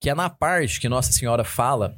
[0.00, 1.96] Que é na parte que Nossa Senhora fala.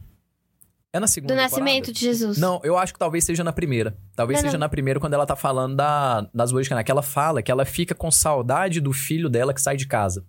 [0.92, 1.60] É na segunda Do temporada?
[1.64, 2.38] nascimento de Jesus.
[2.38, 3.94] Não, eu acho que talvez seja na primeira.
[4.16, 4.60] Talvez Não, seja não.
[4.60, 6.82] na primeira quando ela tá falando da, das boas de Caná.
[6.82, 10.24] Que ela fala que ela fica com saudade do filho dela que sai de casa.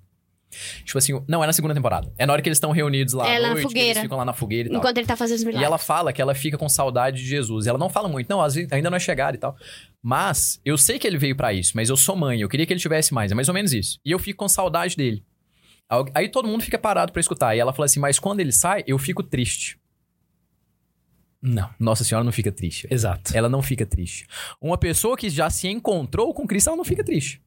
[0.83, 2.11] Tipo assim, não, é na segunda temporada.
[2.17, 3.89] É na hora que eles estão reunidos lá É, à noite, fogueira.
[3.89, 4.79] eles ficam lá na fogueira e tal.
[4.79, 5.65] Enquanto ele tá fazendo os E milagres.
[5.67, 7.65] ela fala que ela fica com saudade de Jesus.
[7.65, 9.55] E ela não fala muito, não, às vezes ainda não é chegada e tal.
[10.01, 12.73] Mas eu sei que ele veio pra isso, mas eu sou mãe, eu queria que
[12.73, 13.31] ele tivesse mais.
[13.31, 13.99] É mais ou menos isso.
[14.03, 15.23] E eu fico com saudade dele.
[16.15, 17.55] Aí todo mundo fica parado pra escutar.
[17.55, 19.79] E ela fala assim: Mas quando ele sai, eu fico triste.
[21.41, 22.87] Não, Nossa Senhora não fica triste.
[22.91, 23.31] exato.
[23.35, 24.27] Ela não fica triste.
[24.61, 27.41] Uma pessoa que já se encontrou com Cristo, ela não fica triste.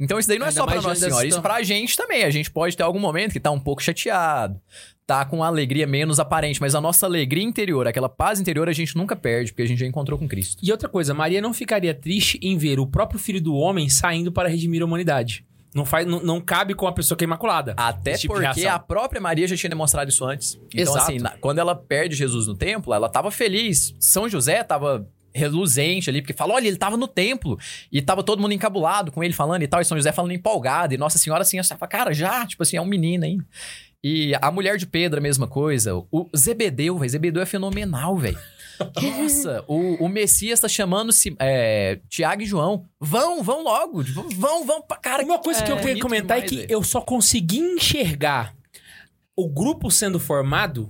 [0.00, 2.24] Então isso daí não é Ainda só pra Nossa Senhora, isso pra gente também.
[2.24, 4.58] A gente pode ter algum momento que tá um pouco chateado,
[5.06, 8.72] tá com uma alegria menos aparente, mas a nossa alegria interior, aquela paz interior, a
[8.72, 10.58] gente nunca perde, porque a gente já encontrou com Cristo.
[10.62, 14.32] E outra coisa, Maria não ficaria triste em ver o próprio filho do homem saindo
[14.32, 15.44] para redimir a humanidade.
[15.74, 17.74] Não, faz, não, não cabe com a pessoa que é imaculada.
[17.76, 20.58] Até tipo porque a própria Maria já tinha demonstrado isso antes.
[20.74, 20.98] Então, Exato.
[20.98, 23.94] assim, na- quando ela perde Jesus no templo, ela tava feliz.
[24.00, 27.58] São José tava reluzente ali, porque falou, olha, ele tava no templo.
[27.90, 29.80] E tava todo mundo encabulado com ele falando e tal.
[29.80, 30.94] E São José falando empolgado.
[30.94, 33.44] E Nossa Senhora, assim, achava, cara, já, tipo assim, é um menino ainda.
[34.02, 35.94] E a mulher de Pedro, a mesma coisa.
[36.10, 37.10] O Zebedeu, velho.
[37.10, 38.38] Zebedeu é fenomenal, velho.
[39.20, 42.86] Nossa, o, o Messias tá chamando é, Tiago e João.
[42.98, 44.02] Vão, vão logo.
[44.02, 45.22] tipo, Vão, vão pra cara.
[45.22, 46.72] Uma coisa que eu É, queria bonito comentar é demais, que velho.
[46.72, 48.54] eu só consegui enxergar
[49.36, 50.88] o grupo sendo formado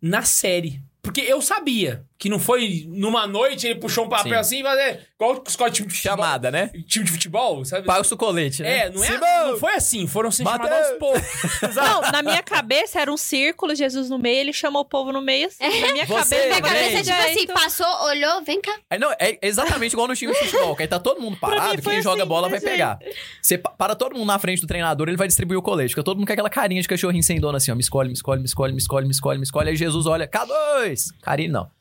[0.00, 0.80] na série.
[1.02, 4.38] Porque eu sabia que não foi numa noite ele puxou um papel Sim.
[4.38, 5.08] assim e fazer.
[5.14, 6.16] Igual os time de futebol.
[6.18, 6.70] Chamada, né?
[6.86, 7.86] Time de futebol, sabe?
[7.86, 8.80] Passa o colete, né?
[8.80, 10.06] É, não, é, não foi assim.
[10.06, 10.68] Foram se Mateus!
[10.68, 11.74] chamados aos poucos.
[11.74, 15.22] Não, na minha cabeça era um círculo, Jesus no meio, ele chamou o povo no
[15.22, 15.48] meio.
[15.48, 18.76] Assim, na minha Você, cabeça, Minha tava cabeça é tipo assim, passou, olhou, vem cá.
[18.90, 21.80] É, não, é exatamente igual no time de futebol, que aí tá todo mundo parado,
[21.80, 22.98] quem joga assim, bola vai desse pegar.
[23.40, 26.04] Você pa- para todo mundo na frente do treinador, ele vai distribuir o colete, porque
[26.04, 28.40] todo mundo com aquela carinha de cachorrinho sem dono assim, ó, me escolhe, me escolhe,
[28.40, 29.70] me escolhe, me escolhe, me escolhe, me escolhe.
[29.70, 31.14] Aí Jesus olha, K2!
[31.22, 31.79] Carinho não.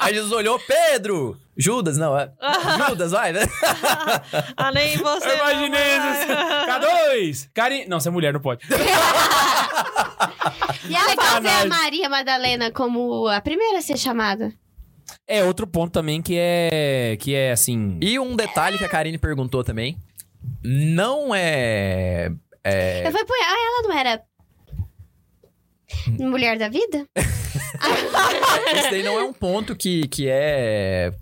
[0.00, 1.38] Aí Jesus olhou, Pedro!
[1.56, 2.30] Judas, não, é.
[2.88, 3.40] Judas, vai, né?
[4.56, 5.28] Ah, nem você.
[5.28, 6.26] Eu imaginei não, isso.
[6.28, 6.80] vai.
[6.80, 7.48] K2!
[7.52, 7.88] Carinho.
[7.88, 8.64] Não, você é mulher, não pode.
[10.88, 11.66] E é legal ver a.
[11.66, 14.52] Maria Madalena como a primeira a ser chamada.
[15.26, 17.16] É outro ponto também que é.
[17.20, 17.98] Que é assim.
[18.00, 19.98] E um detalhe que a Karine perguntou também,
[20.62, 22.30] não é...
[22.62, 24.22] é Eu falei, pô, ah, ela não era.
[26.18, 27.04] Mulher da vida?
[28.74, 31.12] Esse daí não é um ponto que, que é.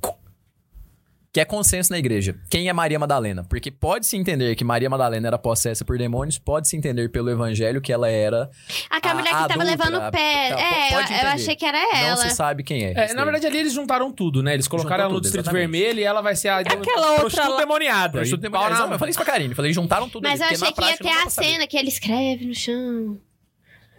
[1.33, 2.35] Que é consenso na igreja.
[2.49, 3.45] Quem é Maria Madalena?
[3.45, 7.93] Porque pode-se entender que Maria Madalena era possessa por demônios, pode-se entender pelo evangelho que
[7.93, 8.51] ela era.
[8.89, 10.53] Aquela A- mulher que a tava levando o pé.
[10.55, 12.11] a- É, eu, eu achei que era ela.
[12.11, 12.93] Não se sabe quem é.
[12.97, 14.55] É, na verdade, ali eles juntaram tudo, né?
[14.55, 15.71] Eles colocaram Juntou ela no tudo, Distrito exatamente.
[15.71, 18.13] Vermelho e ela vai ser a aquela outra prostituta lá- demoniada.
[18.13, 18.87] Prostituta pau demoniada.
[18.89, 19.55] na- Eu falei isso pra Karine.
[19.55, 21.89] Falei, juntaram tudo Mas ali, eu achei que ia ter não a cena que ele
[21.89, 23.19] escreve no chão.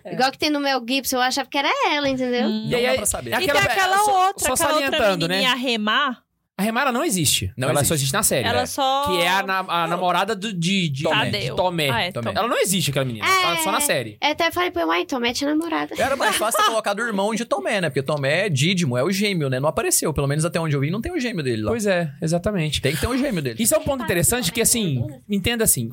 [0.10, 0.14] É.
[0.14, 2.48] Igual que tem no Mel Gibson, eu achava que era ela, entendeu?
[2.48, 2.66] Hum.
[2.68, 3.34] E Não aí, dá pra saber.
[3.34, 5.36] é E tem aquela só- outra, só aquela outra salientando, né?
[5.38, 6.24] menininha Remar,
[6.60, 7.54] A Remara não existe.
[7.56, 7.88] Não ela existe.
[7.90, 8.48] só existe na série.
[8.48, 8.66] ela né?
[8.66, 9.06] só...
[9.06, 11.30] Que é a, na- a namorada do, de, de, Tomé.
[11.30, 11.56] de.
[11.56, 11.90] Tomé.
[11.92, 12.32] Ah, é, Tomé.
[12.36, 13.28] Ela não existe, aquela menina.
[13.28, 14.18] Ela tá só na série.
[14.20, 15.94] Eu até falei pra ele, uai, Tomete é namorada.
[15.96, 17.90] Era mais fácil ter colocado o irmão de Tomé, né?
[17.92, 19.60] Porque Tomé é Dídimo, é o gêmeo, né?
[19.60, 20.12] Não apareceu.
[20.12, 21.70] Pelo menos até onde eu vi, não tem o gêmeo dele lá.
[21.70, 22.82] Pois é, exatamente.
[22.82, 23.62] Tem que ter um gêmeo dele.
[23.62, 25.92] Isso é um ponto interessante que, assim, entenda assim,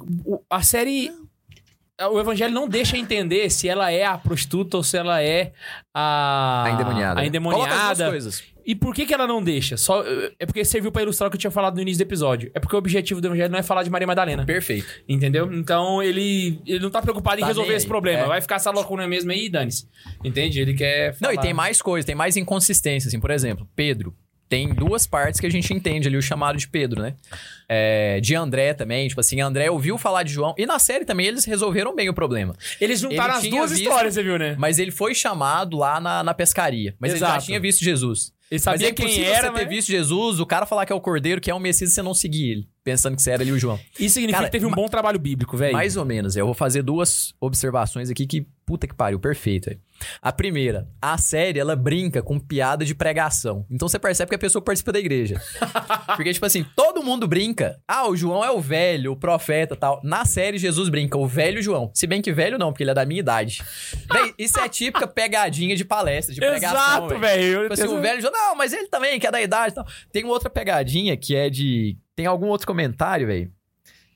[0.49, 1.13] a série...
[2.11, 5.53] O evangelho não deixa entender se ela é a prostituta ou se ela é
[5.95, 6.65] a...
[6.67, 7.21] A endemoniada.
[7.21, 8.11] A endemoniada.
[8.67, 9.77] E por que, que ela não deixa?
[9.77, 10.03] Só,
[10.39, 12.51] é porque serviu pra ilustrar o que eu tinha falado no início do episódio.
[12.55, 14.45] É porque o objetivo do evangelho não é falar de Maria Madalena.
[14.45, 14.87] Perfeito.
[15.09, 15.53] Entendeu?
[15.53, 18.25] Então ele, ele não tá preocupado em Tá resolver nem esse problema.
[18.25, 18.27] é.
[18.27, 19.87] Vai ficar essa loucura mesmo aí dane-se.
[20.25, 20.59] Entende?
[20.61, 21.15] Ele quer.
[21.21, 23.21] Não, e falar- tem mais coisas, tem mais inconsistência, assim.
[23.21, 24.15] Por exemplo, Pedro.
[24.49, 27.15] Tem duas partes que a gente entende ali o chamado de Pedro, né?
[27.69, 30.55] É, de André também, tipo assim, André ouviu falar de João.
[30.59, 32.55] E na série também eles resolveram bem o problema.
[32.81, 34.55] Eles juntaram Ele as duas visto- histórias, você viu, né?
[34.59, 36.95] Mas ele foi chamado lá na, na pescaria.
[37.01, 37.47] Mas ele já Exato.
[37.47, 38.33] tinha visto Jesus.
[38.51, 39.69] Ele Mas sabia é quem era, você ter mas...
[39.69, 42.03] visto Jesus, o cara falar que é o Cordeiro, que é o Messias, e você
[42.03, 42.69] não seguir ele.
[42.85, 43.81] Pensando que você era ali o João.
[43.99, 45.73] Isso significa Cara, que teve um bom trabalho bíblico, velho.
[45.73, 46.37] Mais ou menos.
[46.37, 49.71] Eu vou fazer duas observações aqui que, puta que pariu, perfeito.
[50.21, 53.65] A primeira, a série, ela brinca com piada de pregação.
[53.71, 55.41] Então você percebe que a pessoa participa da igreja.
[56.17, 57.81] Porque, tipo assim, todo mundo brinca.
[57.87, 60.01] Ah, o João é o velho, o profeta tal.
[60.03, 61.91] Na série, Jesus brinca, o velho João.
[61.95, 63.63] Se bem que velho não, porque ele é da minha idade.
[64.13, 66.77] Véi, isso é típica pegadinha de palestra, de pregação.
[66.77, 67.63] Exato, velho.
[67.63, 69.87] Tipo assim, o velho João, não, mas ele também, que é da idade e tal.
[70.13, 71.97] Tem uma outra pegadinha que é de.
[72.17, 73.51] Tem algum outro comentário, velho?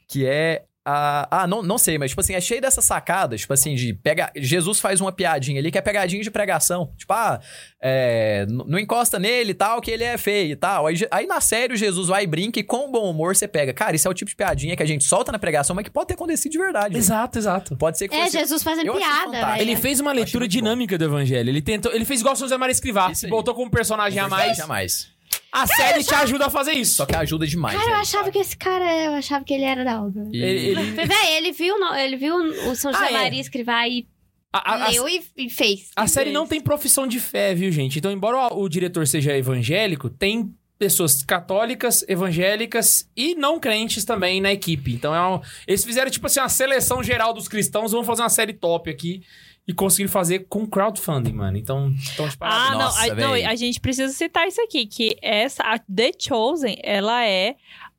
[0.09, 0.65] Que é.
[0.91, 3.93] A- ah, não, não sei, mas, tipo assim, é cheio dessas sacadas, tipo assim, de
[3.95, 4.31] pega...
[4.37, 6.93] Jesus faz uma piadinha ali que é pegadinha de pregação.
[6.97, 7.41] Tipo, ah,
[7.83, 10.87] é, não encosta nele e tal, que ele é feio e tal.
[10.87, 13.73] Aí, aí na série o Jesus vai e brinca e com bom humor você pega.
[13.75, 15.91] Cara, isso é o tipo de piadinha que a gente solta na pregação, mas que
[15.91, 16.89] pode ter acontecido de verdade.
[16.89, 16.99] velho.
[16.99, 17.77] Exato, exato.
[17.77, 18.39] Pode ser que É, fosse...
[18.39, 19.61] Jesus fazendo piada, velho.
[19.61, 20.59] Ele fez uma leitura muito bom.
[20.59, 21.49] dinâmica do evangelho.
[21.51, 23.13] Ele tentou, ele fez igual o José Maria Escrivá.
[23.15, 24.57] Se botou como personagem a mais.
[24.57, 25.18] Jamais.
[25.53, 26.95] A série te ajuda a fazer isso.
[26.97, 27.77] Só que ajuda demais.
[27.79, 30.25] Cara, eu achava que esse cara, eu achava que ele era da obra.
[30.33, 33.13] E- Ele- ele- Véi, ele viu, no- ele viu o São José Ah, é.
[33.13, 34.07] Maria escrever e
[34.53, 35.91] A, a- a- leu e, e fez.
[35.97, 37.99] A série não tem profissão de fé, viu, gente?
[37.99, 44.41] Então, embora o, o diretor seja evangélico, tem pessoas católicas, evangélicas e não crentes também
[44.41, 44.93] na equipe.
[44.93, 47.91] Então, é um- eles fizeram, tipo assim, uma seleção geral dos cristãos.
[47.93, 49.23] Vamos fazer uma série top aqui.
[49.69, 51.59] E conseguiram fazer com crowdfunding, mano.
[51.59, 55.19] Então, então de Ah, não, Nossa, a, não, a gente precisa citar isso aqui, que
[55.21, 57.55] essa, a The Chosen, ela é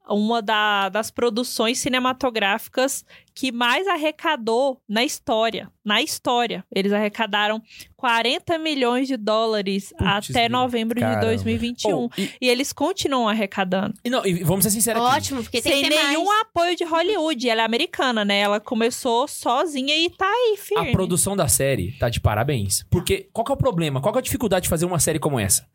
[0.09, 3.03] uma da- das produções cinematográficas
[3.33, 5.71] que mais arrecadou na história.
[5.85, 6.65] Na história.
[6.75, 7.61] Eles arrecadaram
[7.95, 11.25] 40 milhões de dólares Putz, até novembro de Caramba.
[11.27, 12.05] 2021.
[12.05, 13.93] Oh, e, E eles continuam arrecadando.
[14.03, 15.15] e não, e vamos ser sinceros aqui.
[15.15, 16.41] Ótimo, porque tem Sem nenhum mais.
[16.41, 17.49] apoio de Hollywood.
[17.49, 18.39] Ela é americana, né?
[18.39, 20.89] Ela começou sozinha e tá aí, firme.
[20.89, 22.83] A produção da série tá de parabéns.
[22.89, 24.01] Porque qual que é o problema?
[24.01, 25.65] Qual que é a dificuldade de fazer uma série como essa?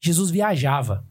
[0.00, 1.04] Jesus viajava.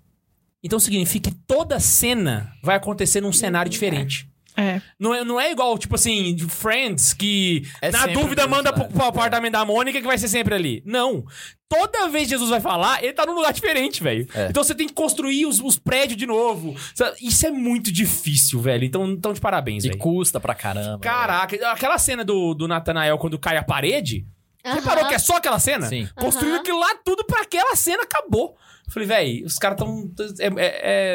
[0.68, 4.30] Então significa que toda cena vai acontecer num cenário diferente.
[4.59, 4.82] É.
[4.99, 8.86] Não é, não é igual, tipo assim, de Friends, que É na dúvida manda pro,
[8.86, 10.82] pro apartamento da Mônica que vai ser sempre ali.
[10.86, 11.24] Não.
[11.70, 14.28] Toda vez que Jesus vai falar, ele tá num lugar diferente, velho.
[14.34, 14.47] É.
[14.49, 16.76] Então você tem que construir os, os prédios de novo.
[17.22, 18.84] Isso é muito difícil, velho.
[18.84, 19.99] Então, então de parabéns, E velho.
[19.99, 20.99] custa pra caramba.
[20.99, 24.26] Caraca, aquela cena do, do Nathanael quando cai a parede.
[24.65, 25.88] Reparou que é só aquela cena?
[25.88, 26.09] Sim.
[26.15, 26.61] Construiu Aham.
[26.61, 28.57] aquilo lá tudo pra aquela cena, acabou.
[28.89, 30.09] Falei, velho, os caras tão,
[30.39, 30.51] é, é,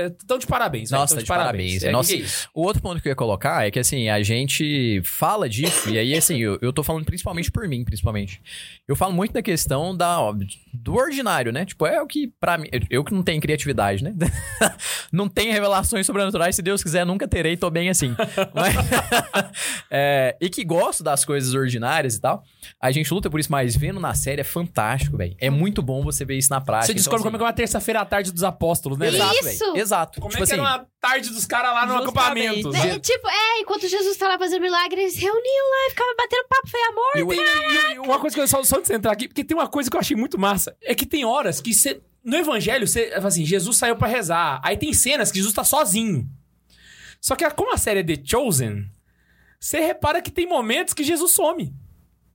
[0.07, 0.91] é, tão de parabéns.
[0.91, 1.83] velho, Nossa, tão de parabéns.
[1.83, 2.49] É, Nossa, que que é isso?
[2.55, 5.99] O outro ponto que eu ia colocar é que, assim, a gente fala disso, e
[5.99, 8.41] aí, assim, eu, eu tô falando principalmente por mim, principalmente.
[8.87, 10.35] Eu falo muito da questão da, ó,
[10.75, 11.65] do ordinário, né?
[11.65, 14.15] Tipo, é o que, pra mim, eu- eu que não tenho criatividade, né?
[15.11, 18.15] não tenho revelações sobrenaturais, se Deus quiser, nunca terei, tô bem assim.
[18.55, 18.75] Mas-
[19.91, 22.45] É, e que gosto das coisas ordinárias e tal.
[22.81, 25.35] A gente luta por isso, mas vendo na série é fantástico, velho.
[25.39, 26.87] É muito bom você ver isso na prática.
[26.87, 29.09] Você descobre então, como é que é uma terça-feira à tarde dos apóstolos, né?
[29.09, 29.19] Isso!
[29.19, 29.31] velho?
[29.33, 29.77] Exato, velho.
[29.83, 30.21] Exato.
[30.21, 32.19] Como tipo é que assim, era uma tarde dos caras lá no Justamente.
[32.19, 32.71] acampamento?
[32.71, 32.91] Né?
[32.97, 36.45] É, tipo, é, enquanto Jesus tá lá fazendo milagre, eles reuniam lá e ficavam batendo
[36.49, 37.11] papo, foi amor.
[37.17, 39.29] e o- E, e uma coisa que eu só, só antes de você entrar aqui,
[39.29, 42.01] porque tem uma coisa que eu achei muito massa, é que tem horas que você.
[42.25, 43.11] No evangelho, você.
[43.11, 44.61] fala Assim, Jesus saiu pra rezar.
[44.65, 46.29] Aí tem cenas que Jesus tá sozinho.
[47.21, 48.85] Só que como a série é The Chosen,
[49.59, 51.73] você repara que tem momentos que Jesus some.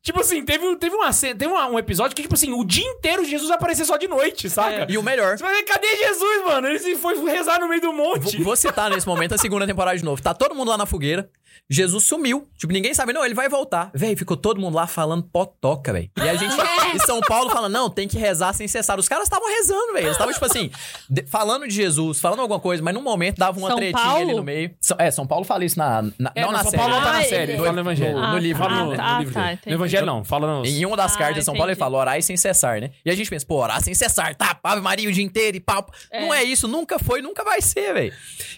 [0.07, 3.25] Tipo assim, teve, teve, uma, teve uma- um episódio que, tipo assim, o dia inteiro
[3.25, 4.87] Jesus aparecer só de noite, saca?
[4.89, 6.65] E o melhor, Você vai ver, cadê Jesus, mano?
[6.69, 8.37] Ele se foi rezar no meio do monte.
[8.37, 10.21] vou vou citar nesse momento a segunda temporada de novo.
[10.21, 11.29] Tá todo mundo lá na fogueira.
[11.69, 12.47] Jesus sumiu.
[12.57, 13.91] Tipo, ninguém sabe, não, ele vai voltar.
[13.93, 16.09] Véi, ficou todo mundo lá falando potoca, véi.
[16.15, 16.55] E a gente
[16.95, 18.97] em São Paulo fala, não, tem que rezar sem cessar.
[18.99, 20.03] Os caras estavam rezando, véi.
[20.03, 20.71] Eles estavam, tipo assim,
[21.09, 24.21] de- falando de Jesus, falando alguma coisa, mas num momento dava uma São tretinha Paulo?
[24.23, 24.75] ali no meio.
[24.81, 26.01] São- é, São Paulo fala isso na.
[26.17, 26.81] na- É, não na São série.
[26.83, 28.17] Paulo não tá na Ah, série, ele- fala no Evangelho.
[28.17, 28.63] no- Ah, no livro.
[28.63, 29.53] Fala no, Ah, no livro tá, dele.
[29.53, 29.69] entendi.
[29.69, 30.65] No Evangelho não, fala no...
[30.65, 32.91] Em uma das Ah, cartas de São Paulo ele fala orar sem cessar, né?
[33.05, 34.57] E a gente pensa, pô, orar sem cessar, tá?
[34.63, 35.85] Ave Maria o dia inteiro e pau.
[36.11, 36.21] É.
[36.21, 38.13] Não é isso, nunca foi, nunca vai ser, velho.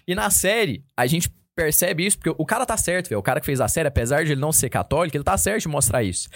[0.08, 3.20] E na série, a gente percebe isso, porque o cara tá certo, velho.
[3.20, 5.62] O cara que fez a série, apesar de ele não ser católico, ele tá certo
[5.64, 6.30] de mostrar isso.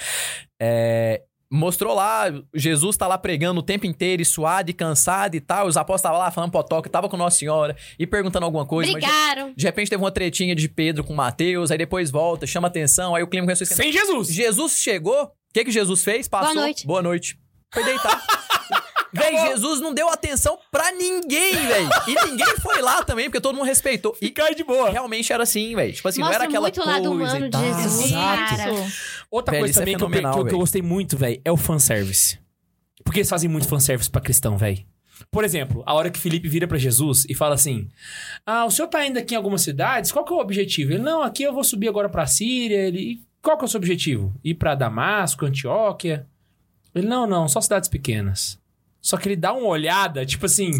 [0.61, 1.21] É,
[1.55, 5.67] Mostrou lá, Jesus tá lá pregando o tempo inteiro, e suado e cansado e tal.
[5.67, 8.91] Os apóstolos estavam lá falando potoca, tava com Nossa Senhora e perguntando alguma coisa.
[8.91, 9.53] mas de- Brigaram.
[9.55, 13.21] de repente teve uma tretinha de Pedro com Mateus, aí depois volta, chama atenção, aí
[13.21, 13.83] o clima começou a esquentar.
[13.83, 14.27] Sem Jesus.
[14.29, 16.27] Jesus chegou, o que que Jesus fez?
[16.27, 16.53] Passou.
[16.53, 16.87] Boa noite.
[16.87, 17.37] Boa noite.
[17.71, 18.19] Foi deitar.
[19.13, 21.87] Véi, Jesus não deu atenção pra ninguém, véi.
[22.07, 24.17] E ninguém foi lá também, porque todo mundo respeitou.
[24.21, 24.89] E aí de boa.
[24.89, 25.91] realmente era assim, véi.
[25.93, 27.57] Tipo assim, não Mostra era aquela muito coisa lado humano e de.
[27.83, 28.55] Jesus, Exato.
[28.57, 28.71] cara.
[29.29, 30.59] Outra Velho, coisa isso é também que, eu, pe- fenomenal, que eu- que eu velho.
[30.59, 32.39] gostei muito, velho, é o fanservice.
[33.03, 34.83] Porque eles fazem muito fanservice pra cristão, velho.
[35.31, 37.87] Por exemplo, a hora que Felipe vira pra Jesus e fala assim:
[38.45, 40.91] Ah, o senhor tá indo aqui em algumas cidades, qual que é o objetivo?
[40.93, 42.87] Ele, não, aqui eu vou subir agora pra Síria.
[42.87, 44.33] Ele, "E qual que é o seu objetivo?
[44.43, 46.25] Ir pra Damasco, Antioquia?
[46.95, 48.59] Ele, não, não, só cidades pequenas.
[49.03, 50.71] Só que ele dá uma olhada, tipo assim,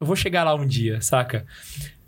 [0.00, 1.46] eu vou chegar lá um dia, saca?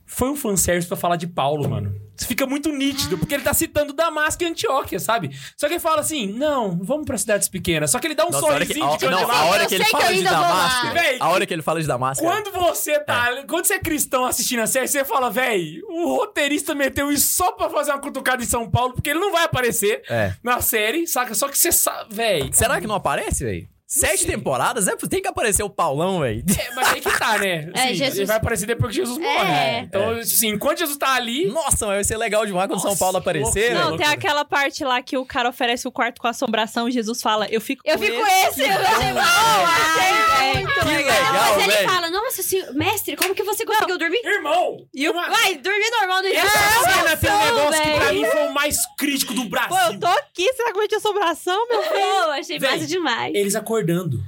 [0.06, 1.94] Foi um fanservice pra falar de Paulo, mano.
[2.16, 5.36] Isso fica muito nítido, porque ele tá citando Damasco e Antioquia, sabe?
[5.54, 7.90] Só que ele fala assim, não, vamos pra cidades pequenas.
[7.90, 9.66] Só que ele dá um Nossa, a hora que, sorrisinho de a, não, a hora
[9.66, 10.22] que ele fala de.
[10.22, 12.24] Damasco, Véi, a hora que ele fala de Damasco.
[12.24, 13.44] Quando você tá.
[13.46, 17.52] Quando você é cristão assistindo a série, você fala, véi, o roteirista meteu isso só
[17.52, 20.32] pra fazer uma cutucada em São Paulo, porque ele não vai aparecer É.
[20.42, 21.34] na série, saca?
[21.34, 22.48] Só que você sabe, véi.
[22.52, 23.68] Será que não aparece, véi?
[23.88, 24.30] Sete sei.
[24.32, 24.88] temporadas?
[24.88, 26.42] É, tem que aparecer o Paulão, véi.
[26.58, 27.70] É, mas aí que tá, né?
[27.74, 29.52] É, Assim, Jesus- Ele vai aparecer depois que Jesus morre.
[29.52, 29.78] É.
[29.80, 31.46] Então, assim, enquanto Jesus tá ali.
[31.46, 33.78] Nossa, mas vai ser legal demais quando São Nossa, Paulo aparecer, velho.
[33.90, 37.22] Não, tem aquela parte lá que o cara oferece o quarto com assombração e Jesus
[37.22, 38.62] fala, eu fico Eu com fico esse.
[38.62, 41.88] esse, eu achei muito Que legal, Mas ele velho.
[41.88, 44.20] fala, nossa senhor, mestre, como que você conseguiu dormir?
[44.24, 44.76] Irmão!
[44.94, 48.12] E o- uma- Vai, dormir normal no Essa cena tem um Não, negócio que pra
[48.12, 49.68] mim foi o mais crítico do Brasil.
[49.76, 52.00] Pô, eu tô aqui, será que eu de assombração, meu filho?
[52.24, 53.34] Pô, achei massa demais.
[53.34, 54.24] Eles acordando.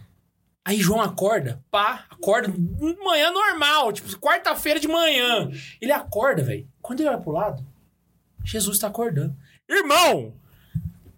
[0.64, 2.52] Aí João acorda, pá, acorda
[3.02, 5.50] manhã normal, tipo, quarta-feira de manhã.
[5.80, 6.68] Ele acorda, velho.
[6.82, 7.64] Quando ele olha pro lado,
[8.44, 9.34] Jesus tá acordando.
[9.68, 10.34] Irmão!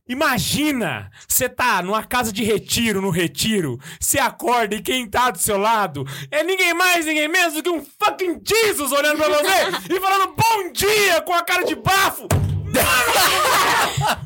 [0.09, 1.11] Imagina!
[1.27, 5.57] Você tá numa casa de retiro, no retiro, você acorda e quem tá do seu
[5.57, 10.01] lado é ninguém mais, ninguém menos do que um fucking Jesus olhando pra você e
[10.01, 12.29] falando bom dia com a cara de bafo!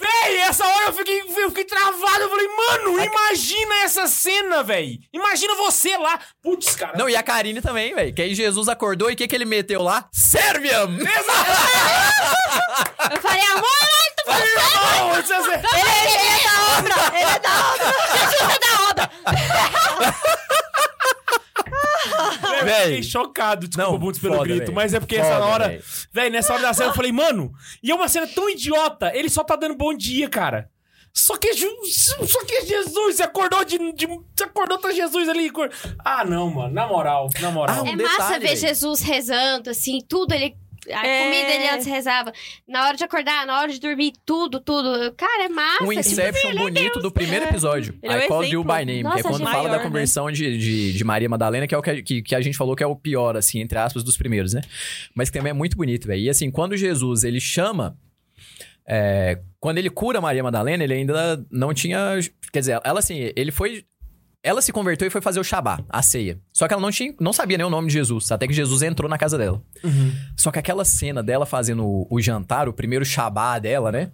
[0.00, 2.20] Véi, essa hora eu fiquei, eu fiquei travado.
[2.22, 5.00] Eu falei, mano, imagina essa cena, véi.
[5.12, 6.18] Imagina você lá.
[6.42, 6.96] Putz, cara.
[6.96, 8.14] Não, e a Karine também, velho.
[8.14, 10.06] Que aí Jesus acordou e o que, que ele meteu lá?
[10.12, 10.88] Serviam!
[13.08, 13.64] Eu falei, amor,
[14.16, 14.30] tu
[15.50, 16.94] é- Ele, ele é da obra!
[17.14, 17.86] Ele é da obra!
[18.28, 19.10] Jesus é da obra!
[22.64, 22.84] Véi.
[22.86, 24.66] fiquei chocado, desculpa, Não, Bundes, pelo foda, grito.
[24.66, 24.74] véi.
[24.74, 25.80] Mas é porque Foda, essa hora.
[26.12, 27.52] Véi, nessa hora da cena eu falei, mano.
[27.82, 29.10] E é uma cena tão idiota.
[29.14, 30.68] Ele só tá dando bom dia, cara.
[31.12, 34.06] Só que, é só que é Jesus, você acordou de, de.
[34.06, 35.48] Você acordou tá Jesus ali.
[35.48, 35.70] cor-
[36.04, 36.74] Ah, não, mano.
[36.74, 37.76] Na moral, na moral.
[37.78, 38.60] Ah, um É massa detalhe, ver velho.
[38.60, 40.54] Jesus rezando, assim, tudo ele.
[40.92, 41.24] A É.
[41.24, 42.32] comida ele antes rezava.
[42.66, 45.12] Na hora de acordar, na hora de dormir, tudo, tudo.
[45.16, 45.84] Cara, é massa.
[45.84, 47.98] Um tipo, Inception bonito do primeiro episódio.
[48.02, 48.64] Ele é o I Called You.
[48.64, 49.02] By Name.
[49.02, 51.78] Nossa, que é quando fala Maior, da conversão de, de, de Maria Madalena, que é
[51.78, 54.16] o que, que, que a gente falou que é o pior, assim, entre aspas, dos
[54.16, 54.60] primeiros, né?
[55.14, 56.20] Mas que também é muito bonito, velho.
[56.22, 57.96] E assim, quando Jesus, ele chama...
[58.88, 62.18] é, quando ele cura Maria Madalena, ele ainda não tinha...
[62.52, 63.84] Quer dizer, ela assim, ele foi...
[64.46, 66.38] Ela se converteu e foi fazer o Shabá, a ceia.
[66.52, 68.80] Só que ela não, tinha, não sabia nem o nome de Jesus, até que Jesus
[68.82, 69.60] entrou na casa dela.
[70.36, 74.12] Só que aquela cena dela fazendo o, o jantar, o primeiro Shabá dela, né?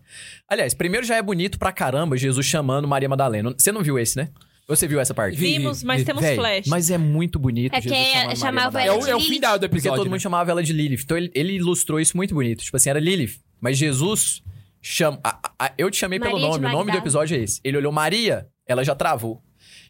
[0.48, 3.54] Aliás, primeiro já é bonito pra caramba Jesus chamando Maria Madalena.
[3.56, 4.30] Você não viu esse, né?
[4.68, 5.36] Ou Você viu essa parte?
[5.36, 5.58] Vi.
[5.58, 6.66] Vimos, mas temos Véi, flash.
[6.68, 7.74] Mas é muito bonito.
[7.74, 8.80] É Jesus que Maria chamava.
[8.82, 9.34] É ela o, de é o Lilith.
[9.34, 9.96] final do Porque episódio.
[9.96, 10.10] todo né?
[10.12, 11.02] mundo chamava ela de Lilith.
[11.04, 12.62] Então ele, ele ilustrou isso muito bonito.
[12.64, 13.38] Tipo assim, era Lilith.
[13.60, 14.40] Mas Jesus
[14.80, 15.18] chama.
[15.22, 16.74] a- a- eu te chamei pelo Maria de nome.
[16.74, 17.60] O nome do episódio é esse.
[17.62, 19.42] Ele olhou Maria, ela já travou.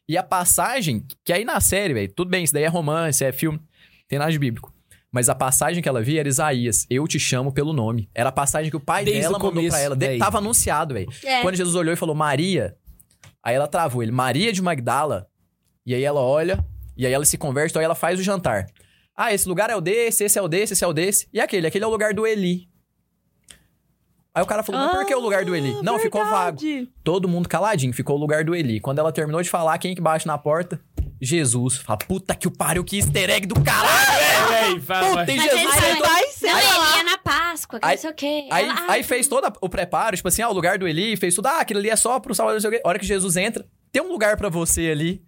[0.08, 3.32] E a passagem, que aí na série, velho, tudo bem, isso daí é romance, é
[3.32, 3.60] filme,
[4.08, 4.72] tem nada de bíblico.
[5.10, 8.08] Mas a passagem que ela via era Isaías, eu te chamo pelo nome.
[8.14, 9.94] Era a passagem que o pai Desde dela o mandou começo, pra ela.
[9.94, 11.08] De- tava anunciado, velho.
[11.22, 11.42] É.
[11.42, 12.74] Quando Jesus olhou e falou Maria,
[13.42, 15.28] aí ela travou ele, Maria de Magdala.
[15.84, 16.64] E aí ela olha,
[16.96, 18.66] e aí ela se converte, então aí ela faz o jantar.
[19.14, 21.28] Ah, esse lugar é o desse, esse é o desse, esse é o desse.
[21.30, 22.68] E aquele, aquele é o lugar do Eli.
[24.34, 25.76] Aí o cara falou, mas por que o lugar do Eli?
[25.82, 26.58] Não, ficou vago.
[26.58, 26.88] Verdade.
[27.04, 28.80] Todo mundo caladinho, ficou o lugar do Eli.
[28.80, 30.80] Quando ela terminou de falar, quem que bate na porta?
[31.20, 31.76] Jesus.
[31.76, 34.80] Fala, puta que o pariu, que easter egg do caralho, velho!
[34.80, 36.46] Puta, e Mas Jesus sentou- Vai ser.
[36.46, 38.48] Não, ele ia na Páscoa, que Aí- não sei o quê.
[38.50, 41.16] Aí, Ela, aí ah, fez todo o preparo, tipo assim, ah, o lugar do Eli,
[41.16, 42.82] fez tudo, ah, aquilo ali é só pro Salvador, não sei o quê.
[42.84, 45.22] A hora que Jesus entra, tem um lugar pra você ali.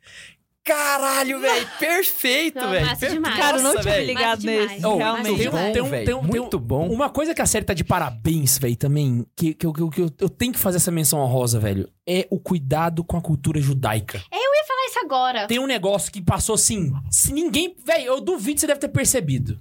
[0.65, 2.86] Caralho, velho, perfeito, velho.
[2.86, 3.36] massa demais.
[3.36, 4.70] Cara, eu não Nossa, tinha me ligado Massa demais.
[4.70, 4.86] nesse.
[4.86, 5.36] Oh, realmente.
[5.39, 6.89] tem um- bom, tem um- velho, tem um- tem um- muito bom.
[6.89, 9.91] Uma coisa que a série tá de parabéns, velho, também, que, que, eu- que, eu-
[9.91, 13.20] que eu, eu tenho que fazer essa menção honrosa, velho, é o cuidado com a
[13.20, 14.23] cultura judaica.
[14.66, 15.47] Fala isso agora.
[15.47, 17.77] Tem um negócio que passou assim, se ninguém...
[17.85, 19.61] Velho, eu duvido que você deve ter percebido.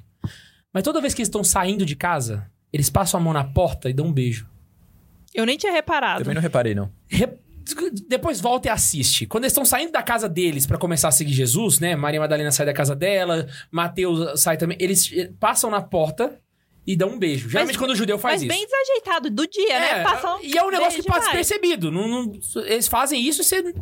[0.73, 3.89] Mas toda vez que eles estão saindo de casa, eles passam a mão na porta
[3.89, 4.47] e dão um beijo.
[5.35, 6.19] Eu nem tinha reparado.
[6.21, 6.89] Também não reparei, não.
[7.07, 7.37] Re-
[8.07, 9.25] Depois volta e assiste.
[9.25, 11.95] Quando eles estão saindo da casa deles pra começar a seguir Jesus, né?
[11.95, 14.77] Maria Madalena sai da casa dela, Mateus sai também.
[14.79, 16.39] Eles eh, passam na porta
[16.85, 17.49] e dão um beijo.
[17.49, 18.49] Geralmente quando o judeu faz Mas isso.
[18.49, 20.03] bem desajeitado do dia, né?
[20.03, 21.89] Passam e é um negócio que passa despercebido.
[21.91, 22.31] Não, não-
[22.65, 23.73] eles fazem isso e você.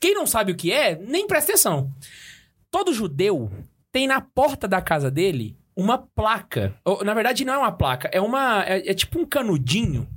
[0.00, 1.90] Quem não sabe o que é, nem presta atenção.
[2.70, 3.50] Todo judeu
[3.90, 6.74] tem na porta da casa dele uma placa.
[6.84, 8.64] Ou, na verdade, não é uma placa, é uma.
[8.64, 10.08] É, é tipo um canudinho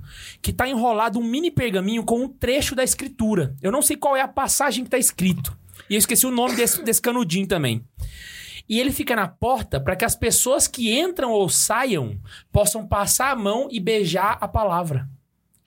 [0.42, 3.56] que tá enrolado um mini pergaminho com um trecho da escritura.
[3.62, 5.56] Eu não sei qual é a passagem que tá escrito.
[5.88, 7.86] E eu esqueci o nome desse, desse canudinho também.
[8.68, 12.20] E ele fica na porta para que as pessoas que entram ou saiam
[12.52, 15.08] possam passar a mão e beijar a palavra.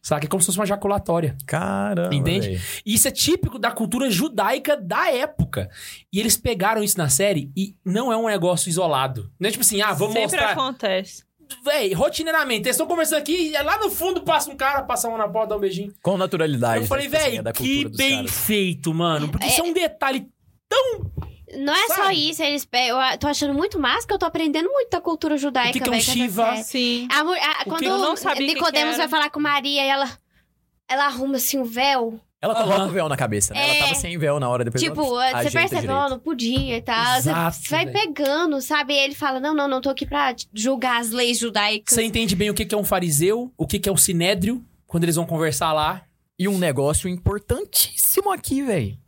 [0.05, 0.27] Saca?
[0.27, 1.35] É como se fosse uma jaculatória.
[1.47, 2.61] Caramba, Entende?
[2.85, 5.71] E isso é típico da cultura judaica da época.
[6.13, 9.33] E eles pegaram isso na série e não é um negócio isolado.
[9.41, 10.53] Não é tipo assim, ah, vamos Sempre mostrar.
[10.53, 11.25] acontece.
[11.65, 12.67] Véi, rotineiramente.
[12.67, 15.27] Eles estão conversando aqui e lá no fundo passa um cara, passa a mão na
[15.27, 15.95] porta, dá um beijinho.
[16.03, 16.83] Com naturalidade.
[16.83, 17.11] Eu falei, né?
[17.11, 18.31] Tipo assim, véi, é da que bem caras.
[18.31, 19.31] feito, mano.
[19.31, 20.29] Porque isso é um detalhe
[21.57, 22.31] Não é só Sabe?
[22.31, 25.71] isso, eles eu tô achando muito massa que eu tô aprendendo muito da cultura judaica.
[25.71, 26.45] O que que é um Shiva?
[26.57, 26.65] série.
[26.65, 27.09] Sim.
[27.11, 29.85] A, a- O quando que eu não sabia o que Nicodemos vai falar com Maria
[29.85, 30.11] e ela,
[30.89, 32.19] ela arruma assim o véu.
[32.43, 32.87] Ela coloca Aham.
[32.89, 33.65] o véu na cabeça, né?
[33.65, 33.79] Ela É.
[33.81, 34.83] tava sem véu na hora depois.
[34.83, 35.99] tipo, ela você ajeita percebe, direito.
[35.99, 37.17] ó, não podia e tal.
[37.17, 37.99] Exato, você vai velho.
[37.99, 38.93] pegando, sabe?
[38.93, 41.95] E ele fala: não, não, não tô aqui pra julgar as leis judaicas.
[41.95, 45.05] Você entende bem o que é um fariseu, o que que é o sinédrio, quando
[45.05, 46.03] eles vão conversar lá.
[46.39, 48.99] E um negócio importantíssimo aqui, velho.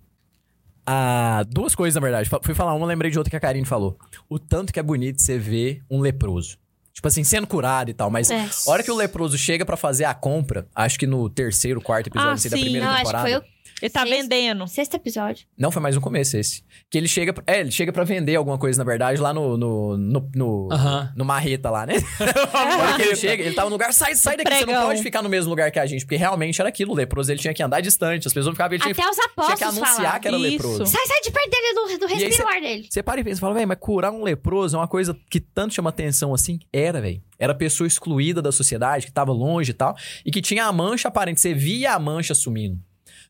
[0.87, 2.31] Ah, duas coisas, na verdade.
[2.43, 3.99] Fui falar uma, lembrei de outra que a Karine falou.
[4.29, 6.59] O tanto que é bonito você ver um leproso.
[6.93, 8.09] Tipo assim, sendo curado e tal.
[8.11, 8.41] Mas É.
[8.41, 12.07] a hora que o leproso chega pra fazer a compra, acho que no terceiro, quarto
[12.07, 13.29] episódio Ah, assim, da primeira Não, acho que temporada.
[13.29, 14.67] foi o Ele tá Sexto- vendendo.
[14.67, 15.47] sexto episódio.
[15.57, 16.63] Não, foi mais no começo esse.
[16.91, 17.35] Que ele chega.
[17.47, 19.57] É, ele chega pra vender alguma coisa, na verdade, lá no.
[19.59, 19.97] no.
[19.99, 20.31] no.
[20.35, 21.13] no, Aham.
[21.15, 21.95] no marreta lá, né?
[22.53, 24.87] Na hora que ele chega, ele tava no lugar, sai, sai daqui, você não pregão.
[24.87, 26.07] pode ficar no mesmo lugar que a gente.
[26.07, 28.75] Porque realmente era aquilo, o leproso ele tinha que andar distante, as pessoas ficavam.
[28.75, 30.21] Ele tinha, Até os tinha apóstolos que anunciar falavam.
[30.21, 30.47] que era Isso.
[30.51, 30.87] leproso.
[30.87, 32.05] Sai, sai de perto dele, do, do
[32.49, 32.87] ar dele.
[32.91, 35.75] Você para e pensa, fala, velho, mas curar um leproso é uma coisa que tanto
[35.75, 36.59] chama atenção assim?
[36.73, 37.21] Era, velho.
[37.39, 39.95] Era pessoa excluída da sociedade, que tava longe e tal,
[40.25, 41.41] e que tinha a mancha aparente.
[41.41, 42.81] Você via a mancha sumindo.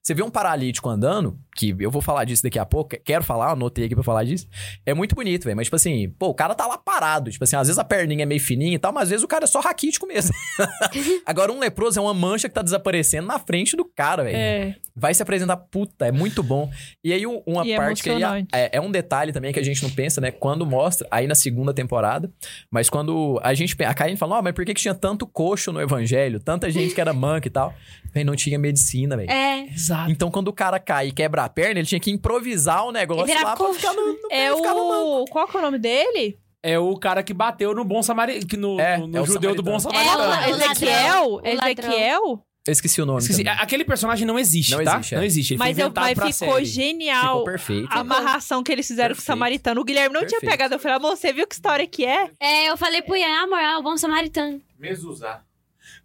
[0.07, 3.51] Você vê um paralítico andando, que eu vou falar disso daqui a pouco, quero falar,
[3.51, 4.47] anotei aqui pra falar disso.
[4.87, 5.57] É muito bonito, velho.
[5.57, 7.29] Mas, tipo assim, pô, o cara tá lá parado.
[7.29, 9.27] Tipo assim, às vezes a perninha é meio fininha e tal, mas às vezes o
[9.27, 10.33] cara é só raquítico mesmo.
[11.27, 14.77] Agora, um leproso é uma mancha que tá desaparecendo na frente do cara, velho É.
[14.95, 16.71] vai se apresentar, puta, é muito bom.
[17.03, 18.49] E aí, um- uma E é parte que aí emocionante.
[18.55, 20.31] é, é um detalhe também que a gente não pensa, né?
[20.31, 22.31] Quando mostra, aí na segunda temporada,
[22.71, 25.73] mas quando a gente, a Karine fala, ó, mas por que, que tinha tanto coxo
[25.73, 26.39] no evangelho?
[26.39, 27.75] Tanta gente que era manca e tal.
[28.17, 29.31] Véi, não tinha medicina, velho.
[29.31, 29.67] É.
[29.73, 30.11] Exato.
[30.11, 33.35] Então, quando o cara cai e quebra a perna, ele tinha que improvisar o negócio
[33.35, 33.75] lá pra coxo.
[33.75, 35.25] ficar no, no É pra ficar no o.
[35.27, 36.39] Qual que é o nome dele?
[36.63, 38.75] É o cara que bateu no bom samaritano.
[38.77, 40.23] No, É, no- no é o judeu do bom samaritano.
[40.23, 40.57] É, o ladrão.
[40.73, 41.27] Ezequiel?
[41.35, 41.41] O.
[41.47, 42.43] Ezequiel?
[42.67, 43.45] Eu esqueci o nome Esqueci.
[43.47, 44.95] Aquele personagem não existe, Não tá?
[44.97, 45.19] existe, é.
[45.19, 45.53] Não existe.
[45.55, 46.65] Ele Mas, foi eu, mas pra ficou série.
[46.65, 47.89] genial Ficou perfeito.
[47.93, 49.27] a amarração que eles fizeram com o Perfeito.
[49.27, 49.81] samaritano.
[49.81, 50.51] O Guilherme não tinha Perfeito.
[50.51, 50.75] pegado.
[50.75, 52.29] Eu falei, amor, você viu que história que é?
[52.41, 54.61] É, eu falei pro Ian, amor, é o bom samaritano.
[54.81, 55.43] Mesuzá.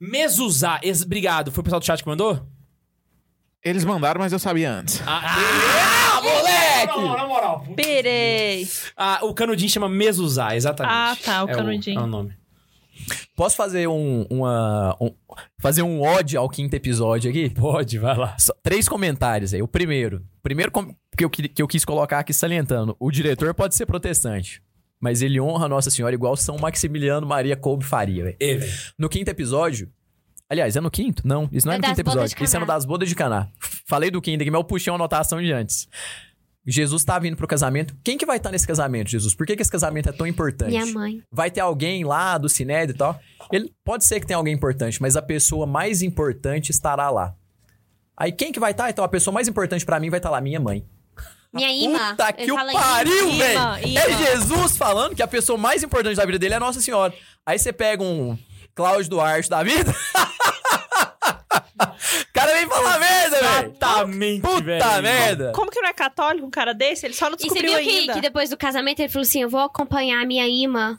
[0.01, 0.79] Mezuzá.
[0.81, 1.51] Ex- Obrigado.
[1.51, 2.41] Foi o pessoal do chat que mandou?
[3.63, 4.99] Eles mandaram, mas eu sabia antes.
[5.05, 6.87] Ah, moleque!
[6.87, 7.65] Na moral, na moral.
[7.75, 8.67] Perei.
[8.97, 10.93] Ah, o canudinho chama Mezuzá, exatamente.
[10.95, 11.99] Ah, tá, o É canudinho.
[11.99, 12.33] É o nome.
[13.35, 15.13] Posso fazer um, uma, um-
[15.59, 17.49] fazer um ode ao quinto episódio aqui?
[17.51, 18.35] Pode, vai lá.
[18.39, 19.61] Só- três comentários aí.
[19.61, 20.25] O primeiro.
[20.41, 22.95] Primeiro com- que eu, que eu quis colocar aqui salientando.
[22.99, 24.61] O diretor pode ser protestante.
[25.01, 28.37] Mas ele honra Nossa Senhora igual São Maximiliano Maria Kolbe faria, velho.
[28.97, 29.91] No quinto episódio...
[30.47, 31.25] Aliás, é no quinto?
[31.25, 32.43] Não, isso não é, É no quinto episódio.
[32.43, 33.47] Isso é no das bodas de Caná.
[33.87, 35.87] Falei do quinto aqui, mas eu puxei uma anotação de antes.
[36.67, 37.95] Jesus tá vindo pro casamento.
[38.03, 39.33] Quem que vai estar nesse casamento, Jesus?
[39.33, 40.71] Por que, que esse casamento é tão importante?
[40.71, 41.23] Minha mãe.
[41.31, 43.19] vai ter alguém lá do Sinédrio e tal.
[43.51, 47.33] Ele pode ser que tenha alguém importante, mas a pessoa mais importante estará lá.
[48.15, 48.89] Aí quem que vai estar?
[48.89, 50.85] Então a pessoa mais importante pra mim vai estar lá, minha mãe.
[51.53, 51.97] Minha imã.
[51.97, 52.09] ima.
[52.11, 53.59] Puta que o pariu, velho!
[53.97, 57.13] É Jesus falando que a pessoa mais importante da vida dele é Nossa Senhora.
[57.45, 58.37] Aí você pega um
[58.73, 59.91] Cláudio Duarte da vida.
[59.91, 59.95] O
[62.33, 63.73] cara vem falar merda, velho.
[63.75, 65.03] Exatamente, Puta velho.
[65.03, 65.51] merda.
[65.53, 67.05] Como que não é católico um cara desse?
[67.05, 67.81] Ele só não descobriu ainda.
[67.81, 70.25] E você viu que, que, depois do casamento ele falou assim, eu vou acompanhar a
[70.25, 70.97] minha imã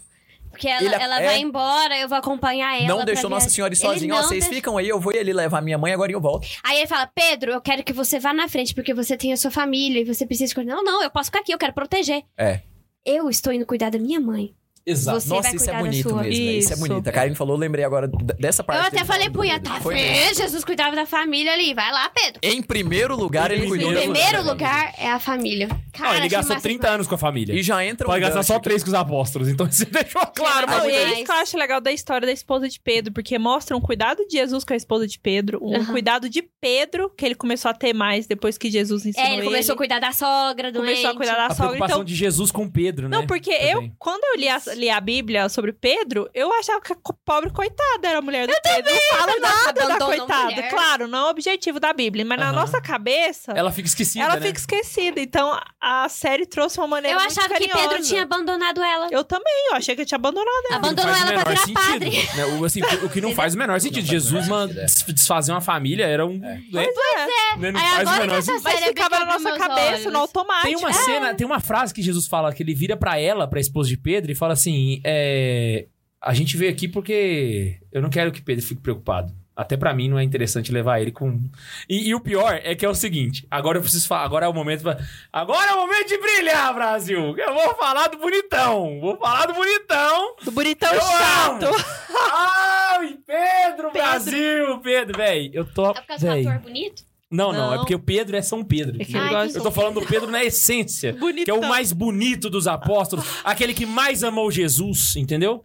[0.52, 1.26] porque ela, Ele- ela é.
[1.26, 2.86] vai embora, eu vou acompanhar ela.
[2.86, 4.14] Não deixou Nossa viagem." Senhora ir Ele sozinha.
[4.14, 4.54] Ó, vocês deixou.
[4.54, 6.46] ficam aí, eu vou ali levar minha mãe, agora eu volto.
[6.62, 9.36] Aí ele fala: Pedro, eu quero que você vá na frente, porque você tem a
[9.36, 10.66] sua família e você precisa escolher.
[10.68, 12.22] Não, não, eu posso ficar aqui, eu quero proteger.
[12.38, 12.60] É.
[13.04, 14.54] Eu estou indo cuidar da minha mãe.
[14.84, 15.20] Exato.
[15.20, 16.22] Você Nossa, vai isso é bonito sua.
[16.22, 16.58] mesmo, velho.
[16.58, 16.86] Isso é Isso.
[16.88, 17.08] bonito.
[17.08, 18.80] A Karen falou, lembrei agora dessa parte.
[18.80, 20.34] eu até falei pro Ian, tá vendo?
[20.36, 21.72] Jesus cuidava da família ali.
[21.74, 22.40] Vai lá, Pedro.
[22.42, 25.68] Em primeiro lugar, ele cuidou Em primeiro lugar é a família.
[25.92, 26.94] Cara, Ó, ele gastou massa 30 demais.
[26.94, 27.54] anos com a família.
[27.54, 29.48] E já entra um Pode gastar gancho só três com os apóstolos.
[29.48, 32.26] Então você deixou claro Não, Não, e é isso que eu acho legal da história
[32.26, 35.58] da esposa de Pedro, porque mostra um cuidado de Jesus com a esposa de Pedro,
[35.62, 39.34] um cuidado de Pedro, que ele começou a ter mais depois que Jesus ensinou É,
[39.34, 41.64] ele começou a cuidar da sogra, do começou a cuidar da A sogra.
[41.68, 43.16] preocupação Então, de Jesus com Pedro, né?
[43.16, 43.70] não, porque Também.
[43.86, 47.50] eu, quando eu li a, li a Bíblia sobre Pedro, eu achava que a pobre
[47.50, 48.92] coitada era a mulher do Pedro.
[48.92, 50.44] Não fala nada da coitada.
[50.44, 50.70] mulher.
[50.70, 54.28] Claro, não é o objetivo da Bíblia, mas na nossa cabeça, ela, Ela fica esquecida,
[54.28, 54.40] né?
[54.40, 55.20] fica esquecida.
[55.20, 57.88] Então, a série trouxe uma maneira Eu muito achava que carinhosa.
[57.88, 59.08] Pedro tinha abandonado ela.
[59.10, 60.76] Eu também, eu achei que eu tinha abandonado ela.
[60.76, 62.10] Abandonou ela o pra menor virar padre.
[62.12, 62.44] sentido, né?
[62.58, 64.04] O, assim, o que não faz o menor sentido.
[64.04, 64.74] O Jesus menor é.
[64.74, 66.38] des- desfazer uma família era um...
[66.38, 66.62] né?
[66.70, 67.56] Pois é.
[67.58, 67.72] Né?
[67.72, 68.64] Não Aí faz o agora menor que essa sentido.
[68.64, 70.12] Mas série ficava na nossa cabeça, olhos.
[70.12, 70.66] no automático.
[70.66, 70.92] Tem uma É.
[70.92, 73.96] cena, tem uma frase que Jesus fala, que ele vira pra ela, pra esposa de
[73.96, 74.61] Pedro, e fala assim:
[75.04, 75.86] é,
[76.20, 79.32] A gente veio aqui porque eu não quero que Pedro fique preocupado.
[79.54, 81.38] Até pra mim não é interessante levar ele com.
[81.86, 84.24] E, e o pior é que é o seguinte: agora eu preciso falar.
[84.24, 84.82] Agora é o momento.
[84.82, 84.98] pra-
[85.30, 87.36] Agora é o momento de brilhar, Brasil!
[87.36, 88.98] Eu vou falar do bonitão!
[88.98, 90.36] Vou falar do bonitão!
[90.42, 91.66] Do bonitão Eu chato.
[92.32, 94.78] Ai, Pedro, Brasil!
[94.82, 95.90] Pedro, véi, eu tô.
[95.90, 96.46] É por causa do véi.
[96.46, 97.02] ator bonito?
[97.32, 97.78] Não, não, é Não.
[97.78, 99.00] porque o Pedro é São Pedro.
[99.00, 101.16] É que ele Ai, gosta- Eu tô falando do Pedro na essência.
[101.44, 103.24] Que é o mais bonito dos apóstolos.
[103.42, 105.64] aquele que mais amou Jesus, entendeu?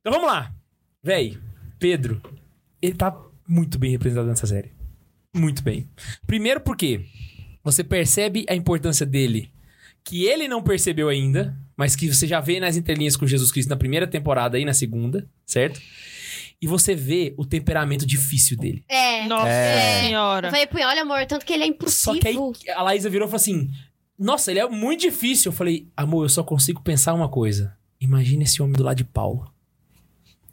[0.00, 0.52] Então vamos lá.
[1.02, 1.38] Véi,
[1.78, 2.20] Pedro,
[2.82, 3.16] ele tá
[3.48, 4.72] muito bem representado nessa série.
[5.34, 5.88] Muito bem.
[6.26, 7.04] Primeiro porque
[7.62, 9.50] você percebe a importância dele,
[10.04, 13.68] que ele não percebeu ainda, mas que você já vê nas entrelinhas com Jesus Cristo
[13.68, 15.80] na primeira temporada e na segunda, certo?
[16.60, 18.84] E você vê o temperamento difícil dele.
[18.88, 19.26] É.
[19.26, 19.98] Nossa É.
[19.98, 20.50] Eu senhora.
[20.50, 22.52] falei pro olha, amor, tanto que ele é Só impossível.
[22.52, 23.70] que aí a Laísa virou e falou assim:
[24.18, 25.50] Nossa, ele é muito difícil.
[25.50, 27.76] Eu falei, amor, eu só consigo pensar uma coisa.
[28.00, 29.50] Imagina esse homem do lado de Paulo.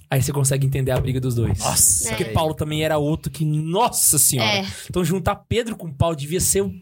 [0.09, 1.57] Aí você consegue entender a briga dos dois.
[1.59, 2.31] Nossa, Porque É.
[2.33, 4.57] Paulo também era outro que, nossa senhora.
[4.59, 4.65] É.
[4.89, 6.73] Então juntar Pedro com Paulo devia ser o.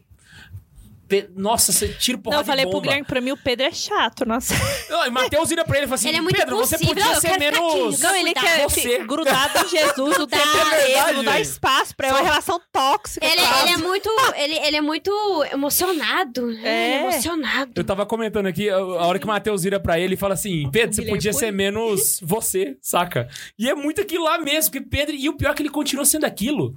[1.12, 2.84] Pe- Nossa, você tira Não, porrada eu falei de pro bomba.
[2.88, 4.54] Guilherme, pra mim o Pedro é chato, nossa.
[4.90, 7.06] Não, e Mateus vira pra ele e fala assim: Ele é muito Pedro, você podia
[7.06, 8.00] eu ser menos.
[8.00, 9.00] Não, ele quer Você.
[9.00, 13.26] grudado em Jesus o tempo inteiro, verdade, não dá espaço pra é uma relação tóxica.
[13.26, 14.10] Ele, ele é muito.
[14.36, 15.12] Ele, ele é muito
[15.52, 16.48] emocionado.
[16.48, 16.62] né?
[16.64, 16.96] É.
[16.96, 17.72] Ele emocionado.
[17.76, 20.70] Eu tava comentando aqui, a hora que o Matheus vira pra ele e fala assim:
[20.72, 23.28] Pedro, você podia ser menos você, saca?
[23.58, 25.16] E é muito aquilo lá mesmo, que Pedro.
[25.16, 26.76] E o pior é que ele continua sendo aquilo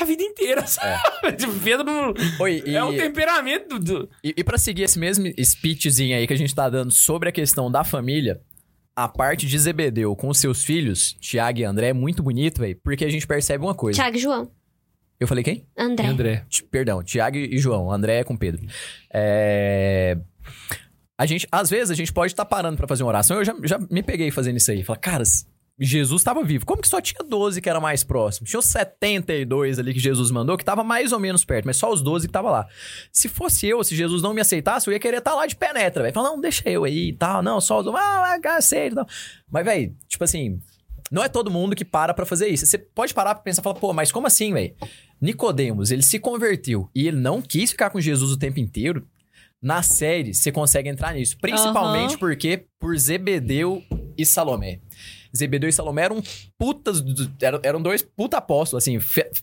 [0.00, 1.32] a vida inteira, sabe?
[1.36, 2.14] Tipo, Pedro.
[2.40, 4.08] Oi, e, É o temperamento do.
[4.22, 7.32] e, e pra seguir esse mesmo speechzinho aí que a gente tá dando sobre a
[7.32, 8.40] questão da família,
[8.94, 12.78] a parte de Zebedeu com os seus filhos, Tiago e André, é muito bonito, velho,
[12.82, 13.96] porque a gente percebe uma coisa.
[14.00, 14.50] Tiago e João.
[15.18, 15.66] Eu falei quem?
[15.78, 16.06] André.
[16.06, 16.46] André.
[16.70, 17.90] Perdão, Tiago e João.
[17.90, 18.66] André é com Pedro.
[19.12, 20.18] É...
[21.18, 23.38] A gente, às vezes, a gente pode estar parando pra fazer uma oração.
[23.38, 24.82] Eu já, já me peguei fazendo isso aí.
[24.84, 25.46] Falar, cara, s-
[25.78, 26.64] Jesus estava vivo.
[26.64, 28.46] Como que só tinha 12 que era mais próximo?
[28.46, 31.92] Tinha os 72 ali que Jesus mandou, que tava mais ou menos perto, mas só
[31.92, 32.66] os 12 que tava lá.
[33.12, 36.02] Se fosse eu, se Jesus não me aceitasse, eu ia querer estar lá de penetra,
[36.02, 36.14] velho.
[36.14, 37.42] Falar, não, deixa eu aí e tal.
[37.42, 37.86] Não, só os.
[37.88, 39.06] Ah, ah, aceito e tal.
[39.50, 40.60] Mas, velho, tipo assim.
[41.10, 42.66] Não é todo mundo que para pra fazer isso.
[42.66, 44.74] Você pode parar pra pensar e falar, pô, mas como assim, velho?
[45.20, 49.06] Nicodemos, ele se converteu e ele não quis ficar com Jesus o tempo inteiro.
[49.62, 51.38] Na série, você consegue entrar nisso.
[51.40, 52.18] Principalmente Aham.
[52.18, 53.82] porque por Zebedeu
[54.18, 54.80] e Salomé.
[55.36, 56.22] Zebedeu e Salomé eram
[56.58, 57.02] putas,
[57.40, 58.98] eram, eram dois puta apóstolos, assim,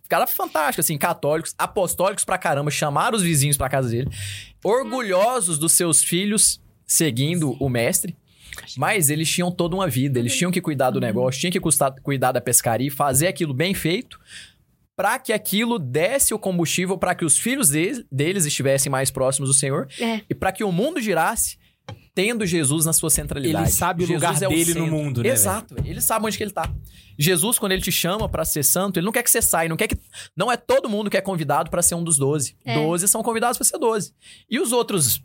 [0.09, 4.09] cara fantástico, assim, católicos, apostólicos pra caramba, chamaram os vizinhos pra casa dele,
[4.63, 8.15] orgulhosos dos seus filhos seguindo o mestre.
[8.77, 11.95] Mas eles tinham toda uma vida, eles tinham que cuidar do negócio, tinham que custar-
[12.03, 14.19] cuidar da pescaria, fazer aquilo bem feito,
[14.95, 19.49] para que aquilo desse o combustível para que os filhos deles, deles estivessem mais próximos
[19.49, 20.21] do Senhor É.
[20.29, 21.57] e para que o mundo girasse
[22.15, 23.65] tendo Jesus na sua centralidade.
[23.65, 24.91] Ele sabe o Jesus lugar é dele no centro.
[24.91, 25.75] mundo, né, Exato.
[25.83, 26.71] Ele sabe onde que ele tá.
[27.17, 29.77] Jesus, quando ele te chama para ser santo, ele não quer que você saia, não
[29.77, 29.97] quer que
[30.35, 32.55] não é todo mundo que é convidado para ser um dos doze.
[32.65, 32.75] É.
[32.75, 34.13] Doze são convidados para ser doze.
[34.49, 35.21] E os outros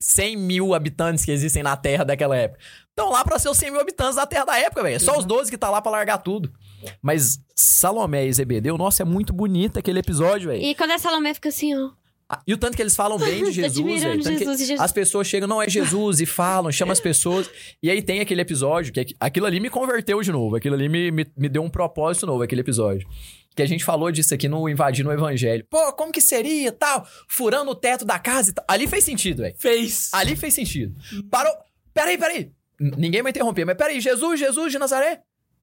[0.00, 2.60] 100 mil habitantes que existem na Terra daquela época.
[2.88, 4.96] Estão lá pra ser os 100 mil habitantes da Terra da época, velho.
[4.96, 6.52] É Só os 12 que tá lá pra largar tudo.
[7.00, 10.62] Mas Salomé e Zebedeu, nossa, é muito bonito aquele episódio, velho.
[10.62, 11.90] E quando a Salomé fica assim, ó.
[12.34, 14.22] Ah, E o tanto que eles falam bem de Tô Jesus, velho.
[14.22, 14.80] Que Jesus Jesus.
[14.80, 17.50] As pessoas chegam, não é Jesus, e falam, chama as pessoas.
[17.82, 20.56] E aí tem aquele episódio, que aqu- aquilo ali me converteu de novo.
[20.56, 23.06] Aquilo ali me, me, me deu um propósito novo, aquele episódio.
[23.54, 25.62] Que a gente falou disso aqui no Invadindo o Evangelho.
[25.68, 27.06] Pô, como que seria tal?
[27.28, 28.64] Furando o teto da casa e tal.
[28.66, 29.54] Ali fez sentido, velho.
[29.58, 30.08] Fez.
[30.14, 30.94] Ali fez sentido.
[31.30, 31.52] Parou.
[31.92, 32.50] Peraí, peraí.
[32.80, 35.20] N- Ninguém vai interromper, mas peraí, Jesus, Jesus de Nazaré.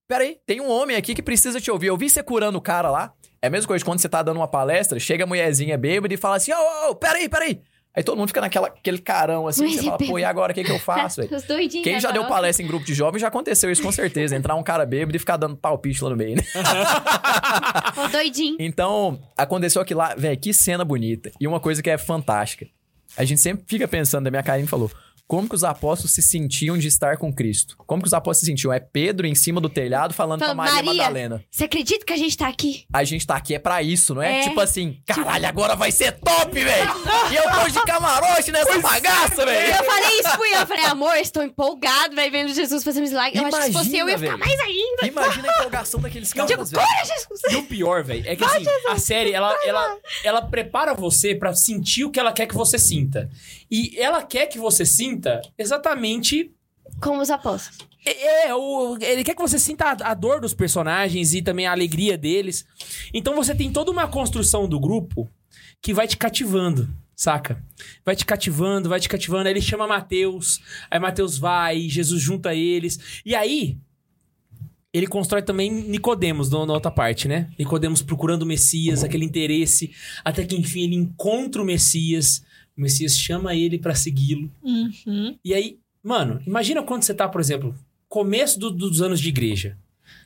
[0.08, 1.88] Peraí, tem um homem aqui que precisa te ouvir.
[1.88, 3.12] Eu vi você curando o cara lá.
[3.42, 6.18] É a mesma coisa quando você tá dando uma palestra, chega a mulherzinha bêbada e
[6.18, 7.62] fala assim: ô, ô, ô, peraí, peraí.
[7.96, 10.56] Aí todo mundo fica naquela aquele carão assim, Mas você fala, pô, e agora, o
[10.56, 11.22] que, que eu faço?
[11.22, 11.84] Os doidinhos.
[11.84, 14.36] Quem já deu palestra em grupo de jovens já aconteceu isso com certeza.
[14.36, 16.44] Entrar um cara bêbado e ficar dando palpite lá no meio, né?
[18.06, 18.58] Os doidinhos.
[18.60, 21.32] Então, aconteceu aqui lá, velho, que cena bonita.
[21.42, 22.68] E uma coisa que é fantástica.
[23.18, 24.92] A gente sempre fica pensando, a minha Karine falou,
[25.30, 27.76] como que os apóstolos se sentiam de estar com Cristo?
[27.86, 28.74] Como que os apóstolos se sentiam?
[28.74, 31.04] É Pedro em cima do telhado falando Fala, com a Maria, Maria.
[31.04, 31.44] Madalena.
[31.52, 32.86] Você acredita que a gente tá aqui?
[32.92, 34.40] A gente tá aqui é pra isso, não é?
[34.40, 34.42] É.
[34.42, 36.90] Tipo assim, caralho, agora vai ser top, velho!
[37.32, 39.76] e eu tô de camarote nessa bagaça, E velho!
[39.76, 40.62] eu falei isso Ian.
[40.62, 43.38] Eu falei, amor, estou empolgado, vai vendo Jesus fazer milagre.
[43.40, 44.40] Eu acho que se fosse eu, eu ia ficar velho.
[44.40, 45.06] mais ainda.
[45.08, 46.82] Imagina a empolgação daqueles caras, Tipo, velho.
[46.84, 47.42] corre, Jesus!
[47.52, 51.54] E o pior, velho, é que assim, a série, ela, ela, ela prepara você pra
[51.54, 53.30] sentir o que ela quer que você sinta.
[53.70, 56.52] E ela quer que você sinta exatamente.
[57.02, 57.88] Como os apóstolos.
[58.06, 61.68] É, é, o, ele quer que você sinta a, a dor dos personagens e também
[61.68, 62.66] a alegria deles.
[63.14, 65.30] Então você tem toda uma construção do grupo
[65.82, 66.90] que vai te cativando.
[67.16, 67.62] Saca?
[68.06, 69.48] Vai te cativando, vai te cativando.
[69.48, 70.62] Aí ele chama Mateus.
[70.90, 73.22] Aí Mateus vai, Jesus junta eles.
[73.26, 73.78] E aí,
[74.94, 77.52] ele constrói também Nicodemos na outra parte, né?
[77.60, 79.92] Nicodemos procurando o Messias, aquele interesse,
[80.24, 82.42] até que enfim ele encontra o Messias.
[82.80, 84.50] O Messias chama ele pra segui-lo.
[84.64, 85.38] Uhum.
[85.44, 87.76] E aí, mano, imagina quando você tá, por exemplo,
[88.08, 89.78] começo do- dos anos de igreja.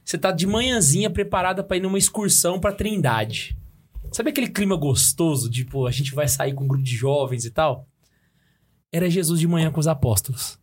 [0.06, 3.58] Você tá de manhãzinha preparada pra ir numa excursão pra Trindade.
[4.12, 7.50] Sabe aquele clima gostoso, tipo, a gente vai sair com um grupo de jovens e
[7.50, 7.88] tal?
[8.92, 10.60] Era Jesus de manhã com os apóstolos,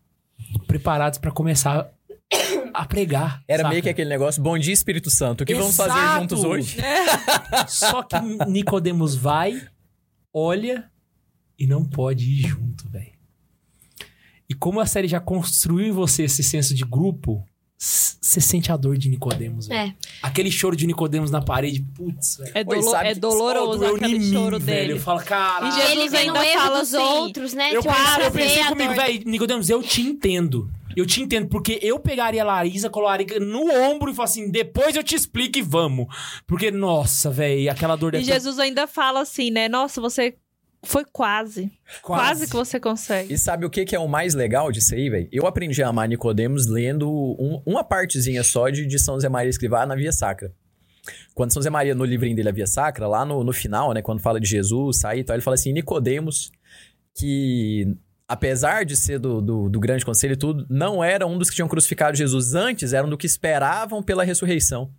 [0.69, 1.91] preparados pra começar
[2.73, 3.43] a pregar.
[3.49, 3.71] Era saca?
[3.71, 6.21] meio que aquele negócio, bom dia, Espírito Santo, o que vamos fazer Exato.
[6.21, 6.77] juntos hoje?
[7.67, 8.15] Só que
[8.49, 9.61] Nicodemos vai,
[10.33, 10.89] olha
[11.61, 13.13] e não pode ir junto, velho.
[14.49, 17.45] E como a série já construiu em você esse senso de grupo,
[17.81, 19.91] s- você sente a dor de Nicodemos, velho.
[19.91, 19.95] É.
[20.23, 22.51] Aquele choro de Nicodemos na parede, putz, velho.
[22.55, 24.79] É, dolo- é que- doloroso aquele mim, choro velho.
[24.81, 24.93] dele.
[24.95, 25.73] Eu falo, E caralho.
[25.73, 27.71] Jesus ele no ainda fala dos assim, outros, né?
[27.75, 30.71] Eu Tipo, pensei, pra eu pensei comigo, velho, Nicodemos, eu te entendo.
[30.97, 34.97] Eu te entendo, porque eu pegaria a Larissa, colocaria no ombro e falaria assim, depois
[34.97, 36.07] eu te explico e vamos.
[36.49, 39.69] Porque, nossa, velho, aquela dor E deve Jesus ainda fala assim, né?
[39.69, 40.35] Nossa, você
[40.83, 41.71] foi quase.
[42.03, 43.33] Quase, que você consegue.
[43.35, 45.29] E sabe o que, que é o mais legal disso aí, velho?
[45.31, 49.51] Eu aprendi a amar Nicodemos lendo um- uma partezinha só de, de São Zé Maria
[49.51, 50.53] Escrivá na Via Sacra.
[51.35, 54.03] Quando São Zé Maria, no livrinho dele, a Via Sacra, lá no, no final, né,
[54.03, 56.51] quando fala de Jesus, sair e tal, ele fala assim, Nicodemos,
[57.15, 57.97] que
[58.29, 61.57] apesar de ser do, do, do grande conselho e tudo, não era um dos que
[61.57, 64.91] tinham crucificado Jesus antes, eram do que esperavam pela ressurreição.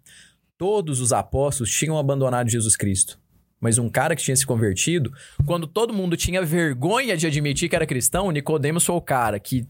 [0.57, 3.17] Todos os apóstolos tinham abandonado Jesus Cristo.
[3.61, 5.13] Mas um cara que tinha se convertido,
[5.45, 9.67] quando todo mundo tinha vergonha de admitir que era cristão, Nicodemos foi o cara que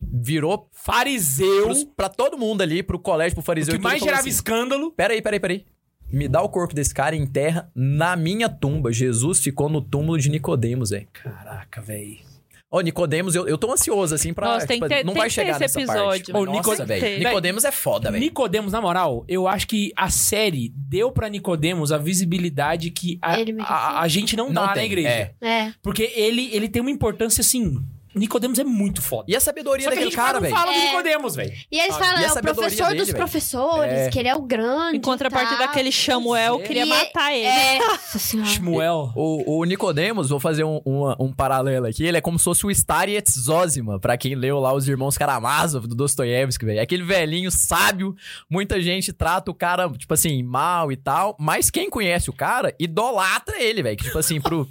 [0.00, 3.72] virou Fariseu, pra todo mundo ali, pro colégio, pro o fariseu.
[3.72, 4.92] que e tudo, mais gerava assim, escândalo.
[4.92, 5.64] Peraí, peraí, peraí.
[6.12, 8.92] Me dá o corpo desse cara e enterra na minha tumba.
[8.92, 11.06] Jesus ficou no túmulo de Nicodemos, velho.
[11.12, 12.29] Caraca, velho.
[12.72, 14.46] Ô, Nicodemos, eu, eu tô ansioso, assim, pra...
[14.46, 16.04] Nossa, tem tipo, que ter- não tem vai chegar esse nessa episódio.
[16.04, 16.32] parte.
[16.32, 17.18] Ô, Nossa, Nico- velho.
[17.18, 18.22] Nicodemos é foda, velho.
[18.22, 23.34] Nicodemos, na moral, eu acho que a série deu pra Nicodemos a visibilidade que a,
[23.64, 25.08] a, a gente não, Não dá na tem, igreja.
[25.08, 25.34] é.
[25.40, 25.72] É.
[25.82, 27.76] Porque ele, ele tem uma importância assim.
[28.14, 29.24] Nicodemos é muito foda.
[29.28, 30.54] E a sabedoria Só que a daquele gente cara, velho.
[30.54, 30.86] fala do É.
[30.86, 31.52] Nicodemos, velho.
[31.70, 33.18] E eles falam, a é o sabedoria professor dele, dos velho.
[33.18, 34.10] professores, É.
[34.10, 34.96] que ele é o grande.
[34.96, 36.62] Em contrapartida daquele Samuel, é.
[36.66, 37.46] queria E- matar ele.
[37.46, 37.78] É.
[37.86, 38.48] Nossa senhora.
[38.50, 39.12] Shmuel.
[39.14, 42.66] O, o Nicodemos, vou fazer um, uma- um paralelo aqui, ele é como se fosse
[42.66, 46.78] o Starietz Zosima, pra quem leu lá os Irmãos Karamazov, do Dostoiévski, velho.
[46.78, 48.16] É Aquele velhinho sábio,
[48.50, 52.74] muita gente trata o cara, tipo assim, mal e tal, mas quem conhece o cara,
[52.78, 53.96] idolatra ele, velho.
[53.96, 54.66] Que, tipo assim, pro,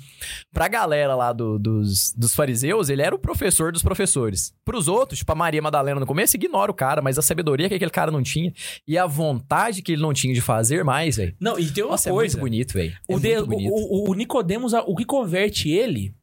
[0.52, 4.54] pra galera lá do- dos, dos fariseus, ele era o professor dos professores.
[4.66, 7.76] Pros outros, tipo a Maria Madalena no começo, ignora o cara, mas a sabedoria que
[7.76, 8.52] aquele cara não tinha
[8.88, 11.36] e a vontade que ele não tinha de fazer mais, velho.
[11.40, 12.38] Não, e tem uma Nossa, é coisa.
[12.38, 12.98] muito bonito, velho.
[13.08, 13.72] É o, de- muito bonito.
[13.72, 16.14] o, o, o Nicodemos, o que converte ele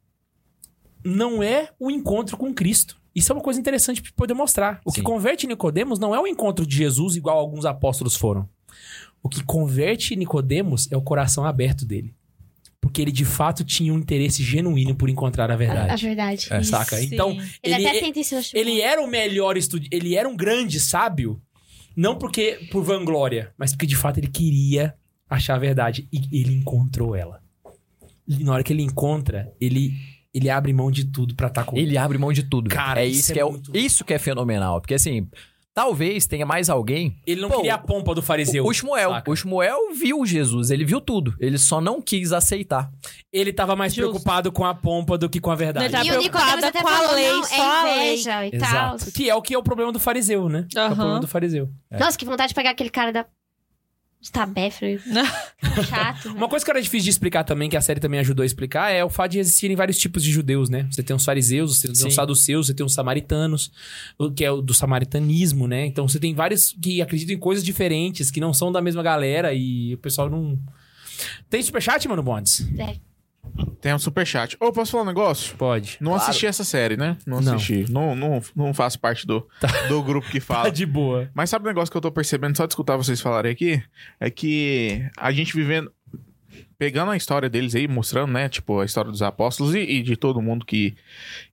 [1.04, 3.00] não é o encontro com Cristo.
[3.14, 4.80] Isso é uma coisa interessante pra poder mostrar.
[4.84, 5.04] O que Sim.
[5.04, 8.48] converte Nicodemos não é o encontro de Jesus igual alguns apóstolos foram.
[9.22, 12.14] O que converte Nicodemos é o coração aberto dele.
[12.86, 16.04] Porque ele de fato tinha um interesse genuíno por encontrar a A verdade.
[16.06, 16.46] verdade.
[16.50, 16.96] É, Saca?
[16.96, 17.08] Sim.
[17.12, 18.66] Então, Ele, ele, até tenta ensinar Shmuel.
[18.68, 21.40] ele era o melhor estudante, ele era um grande sábio,
[21.96, 24.94] não porque por vanglória, mas porque de fato ele queria
[25.28, 27.40] achar a verdade e ele encontrou ela.
[28.28, 29.92] E na hora que ele encontra, ele,
[30.34, 32.68] ele abre mão de tudo pra estar com Ele abre mão de tudo.
[32.68, 34.80] Cara, é isso isso, é que é, muito- isso que é fenomenal.
[34.80, 35.28] Porque assim,
[35.76, 37.14] talvez tenha mais alguém.
[37.26, 38.64] Ele não Pô, queria a pompa do fariseu.
[38.64, 39.10] O, Shmuel.
[39.10, 39.30] saca?
[39.30, 41.36] O Shmuel viu Jesus, ele viu tudo.
[41.38, 42.90] Ele só não quis aceitar.
[43.30, 44.08] Ele tava mais Justo.
[44.10, 45.84] preocupado com a pompa do que com a verdade.
[45.84, 47.54] Ele tá E o Nicodemus preocupada até com a falou, lei, não, só
[47.84, 48.12] a é lei.
[48.14, 48.94] inveja e tal.
[48.96, 49.12] Exato.
[49.12, 50.66] Que é o que é o problema do fariseu, né?
[50.70, 51.68] Que É o problema do fariseu.
[51.90, 53.26] Nossa, que vontade de pegar aquele cara da...
[54.26, 55.00] De Tabéfero.
[55.88, 56.30] Chato.
[56.30, 58.90] Uma coisa que era difícil de explicar também, que a série também ajudou a explicar,
[58.90, 60.88] é o fato de existirem vários tipos de judeus, né?
[60.90, 62.08] Você tem os fariseus, você tem Sim.
[62.08, 63.70] os saduceus, você tem os samaritanos,
[64.18, 65.86] o que é o do samaritanismo, né?
[65.86, 69.54] Então você tem vários que acreditam em coisas diferentes, que não são da mesma galera
[69.54, 70.58] e o pessoal não.
[71.48, 72.66] Tem superchat, mano, Bondes?
[73.80, 74.56] Tem um superchat.
[74.60, 75.56] Ô, posso falar um negócio?
[75.56, 75.96] Pode.
[76.00, 77.16] Não assisti essa série, né?
[77.26, 77.54] Não Não.
[77.54, 77.84] assisti.
[77.90, 79.46] Não, não, não faço parte do,
[79.88, 80.70] do grupo que Tá fala.
[80.70, 81.30] de boa.
[81.34, 83.82] Mas sabe um negócio que eu tô percebendo só de escutar vocês falarem aqui?
[84.20, 85.90] É que a gente vivendo.
[86.78, 88.50] Pegando a história deles aí, mostrando, né?
[88.50, 90.94] Tipo, a história dos apóstolos e, e de todo mundo que.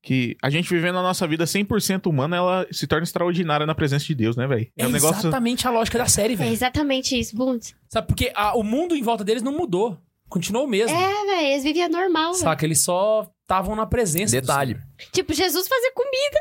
[0.01, 4.05] Que a gente vivendo a nossa vida 100% humana, ela se torna extraordinária na presença
[4.05, 4.67] de Deus, né, velho?
[4.77, 5.19] É um negócio.
[5.27, 6.51] exatamente a lógica da série, É velho.
[6.51, 7.73] exatamente isso, Bundes.
[7.89, 9.97] Sabe, porque a- o mundo em volta deles não mudou.
[10.33, 10.97] Continuou o mesmo.
[10.97, 12.43] É, velho, eles viviam normal, velho.
[12.43, 12.65] Saca?
[12.65, 14.41] Eles só estavam na presença.
[14.41, 14.79] Detalhe.
[15.11, 16.39] Tipo, Jesus fazia comida.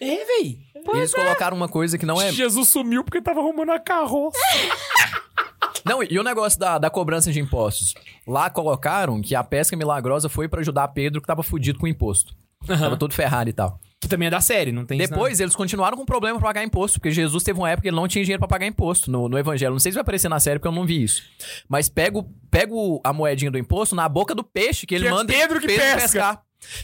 [0.00, 0.58] É, velho.
[0.94, 2.32] Eles colocaram uma coisa que não é.
[2.32, 4.38] Jesus sumiu porque tava arrumando a carroça.
[5.84, 7.92] Não, e o negócio da, da cobrança de impostos?
[8.26, 11.88] Lá colocaram que a pesca milagrosa foi pra ajudar Pedro que tava fudido com o
[11.88, 12.34] imposto.
[12.66, 13.78] Tava todo ferrado e tal.
[14.04, 16.62] Que também é da série, não tem isso, Depois, eles continuaram com problema pra pagar
[16.64, 19.28] imposto, porque Jesus teve uma época que ele não tinha dinheiro pra pagar imposto no,
[19.28, 19.72] no evangelho.
[19.72, 21.22] Não sei se vai aparecer na série, porque eu não vi isso.
[21.68, 25.12] Mas pego, pego a moedinha do imposto na boca do peixe que ele Que é
[25.12, 25.96] manda Pedro que pesca.
[26.00, 26.42] pescar.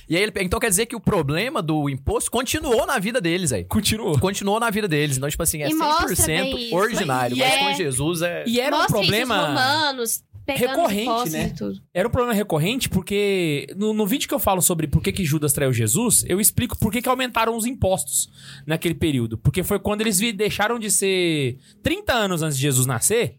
[0.09, 3.51] E aí ele, então quer dizer que o problema do imposto continuou na vida deles
[3.51, 3.64] aí.
[3.64, 4.18] Continuou.
[4.18, 5.16] Continuou na vida deles.
[5.16, 6.76] Então, tipo assim, é E mostra bem 100% isso.
[6.76, 7.34] ordinário.
[7.36, 8.44] E mas é- com Jesus é...
[8.47, 9.34] E era um Mostra problema.
[9.34, 11.54] isso, os romanos, pegando recorrente, né?
[11.92, 15.24] Era um problema recorrente porque no, no vídeo que eu falo sobre por que, que
[15.24, 18.30] Judas traiu Jesus, eu explico por que, que aumentaram os impostos
[18.66, 19.38] naquele período.
[19.38, 23.38] Porque foi quando eles deixaram de ser 30 anos antes de Jesus nascer,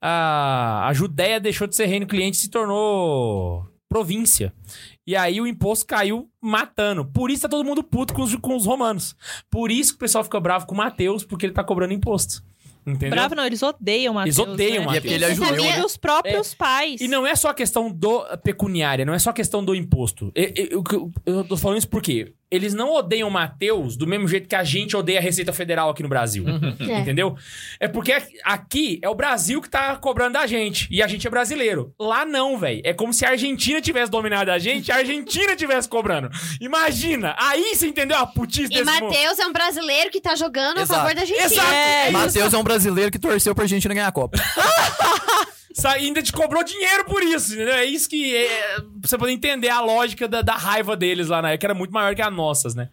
[0.00, 4.54] a, a Judéia deixou de ser reino cliente e se tornou província.
[5.06, 7.04] E aí o imposto caiu matando.
[7.04, 9.16] Por isso tá todo mundo puto com os, com os romanos.
[9.50, 12.42] Por isso que o pessoal fica bravo com Mateus, porque ele tá cobrando imposto.
[12.86, 13.10] Entendeu?
[13.10, 14.38] Bravo não, eles odeiam Mateus.
[14.38, 14.86] Eles odeiam né?
[14.86, 14.94] Mateus.
[14.94, 15.84] E é porque ele Você ajudou, né?
[15.84, 17.00] Os próprios pais.
[17.00, 20.32] E não é só a questão do pecuniária, não é só a questão do imposto.
[20.34, 24.48] Eu, eu, eu- eu tô falando isso porque eles não odeiam Mateus do mesmo jeito
[24.48, 26.44] que a gente odeia a Receita Federal aqui no Brasil.
[26.80, 26.98] É.
[26.98, 27.36] Entendeu?
[27.78, 28.12] É porque
[28.44, 30.88] aqui é o Brasil que tá cobrando da gente.
[30.90, 31.94] E a gente é brasileiro.
[31.98, 32.80] Lá não, velho.
[32.84, 36.28] É como se a Argentina tivesse dominado a gente e a Argentina tivesse cobrando.
[36.60, 37.34] Imagina!
[37.38, 39.12] Aí você entendeu a putice E desse mundo.
[39.12, 41.00] Matheus é um brasileiro que tá jogando a Exato.
[41.00, 41.46] favor da Argentina.
[41.46, 41.72] Exato!
[41.72, 42.12] É isso.
[42.12, 44.38] Matheus é um brasileiro que torceu pra Argentina ganhar a Copa.
[45.84, 47.74] Ainda te cobrou dinheiro por isso, entendeu?
[47.74, 48.36] É isso que.
[48.36, 51.66] É, pra você poder entender a lógica da, da raiva deles lá na época, que
[51.66, 52.90] era muito maior que a nossas, né?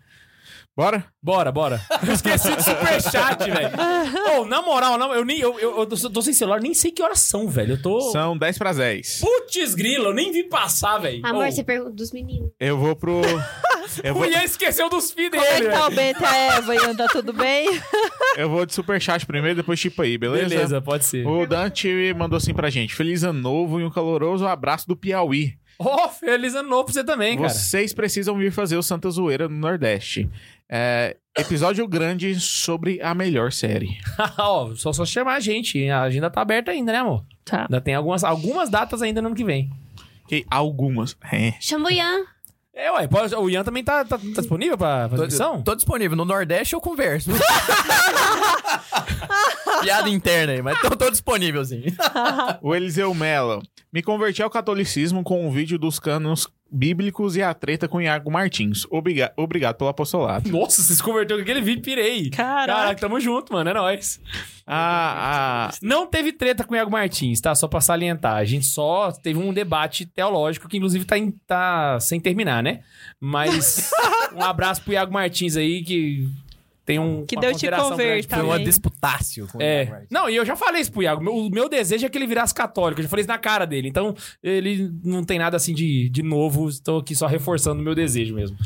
[0.78, 1.06] Bora?
[1.24, 1.82] Bora, bora.
[2.08, 3.72] Eu esqueci do superchat, velho.
[4.38, 5.40] Ô, na moral, não, eu nem.
[5.40, 7.74] Eu, eu, eu tô, tô sem celular, nem sei que horas são, velho.
[7.74, 8.00] Eu tô.
[8.12, 9.22] São 10 para 10.
[9.22, 11.26] Putz, grila, eu nem vi passar, velho.
[11.26, 12.52] Amor, Ô, você pergunta dos meninos.
[12.60, 13.22] Eu vou pro.
[14.04, 16.26] Eu O vou, Ian esqueceu dos filhos Como é dele, que tá o Bento e
[16.26, 16.94] a Eva, Ian?
[16.94, 17.70] Tá tudo bem?
[18.36, 20.50] eu vou de superchat primeiro, depois tipo aí, beleza?
[20.50, 21.26] Beleza, pode ser.
[21.26, 25.58] O Dante mandou assim pra gente: Feliz ano novo e um caloroso abraço do Piauí.
[25.80, 27.50] Ó, feliz ano novo pra você também, cara.
[27.50, 30.28] Vocês precisam vir fazer o Santa Zoeira no Nordeste.
[30.70, 33.98] É, episódio grande sobre a melhor série.
[34.38, 35.90] Ó, só, só chamar a gente.
[35.90, 37.24] A agenda tá aberta ainda, né, amor?
[37.46, 37.62] Tá.
[37.62, 39.70] Ainda tem algumas, algumas datas ainda no ano que vem.
[40.28, 41.16] Que algumas.
[41.32, 41.54] É.
[41.62, 42.26] Chama o Ian.
[42.74, 45.64] É, ué, pode- o Ian também tá, tá, tá disponível pra fazer missão?
[45.64, 46.16] Tô disponível.
[46.18, 47.32] No Nordeste eu converso.
[49.82, 51.84] Piada interna aí, mas tô, tô disponível, sim.
[52.62, 53.64] O Eliseu Mello.
[53.92, 58.32] Me converti ao catolicismo com um vídeo dos canos bíblicos e a treta com Iago
[58.32, 58.86] Martins.
[58.90, 60.50] Obriga obrigado pelo apostolado.
[60.50, 62.30] Nossa, você se converteu com aquele vídeo, pirei.
[62.30, 62.68] Caraca.
[62.74, 64.20] Caraca, tamo junto, mano, é nóis.
[64.66, 67.56] Ah, ah, Não teve treta com o Iago Martins, tá?
[67.56, 68.36] Só pra salientar.
[68.36, 72.82] A gente só teve um debate teológico que, inclusive, tá, em- tá sem terminar, né?
[73.20, 73.90] Mas
[74.36, 76.30] um abraço pro Iago Martins aí, que
[76.88, 77.26] tem um.
[77.26, 78.38] Que Deus te converta.
[78.38, 79.46] Foi uma disputácio.
[79.52, 80.06] com o Iago É.
[80.10, 81.22] Não, e eu já falei isso pro Iago.
[81.22, 83.00] Meu- O meu desejo é que ele virasse católico.
[83.02, 83.90] Eu já falei isso na cara dele.
[83.90, 86.70] Então, ele não tem nada assim de, de novo.
[86.70, 88.58] Estou aqui só reforçando o meu desejo mesmo.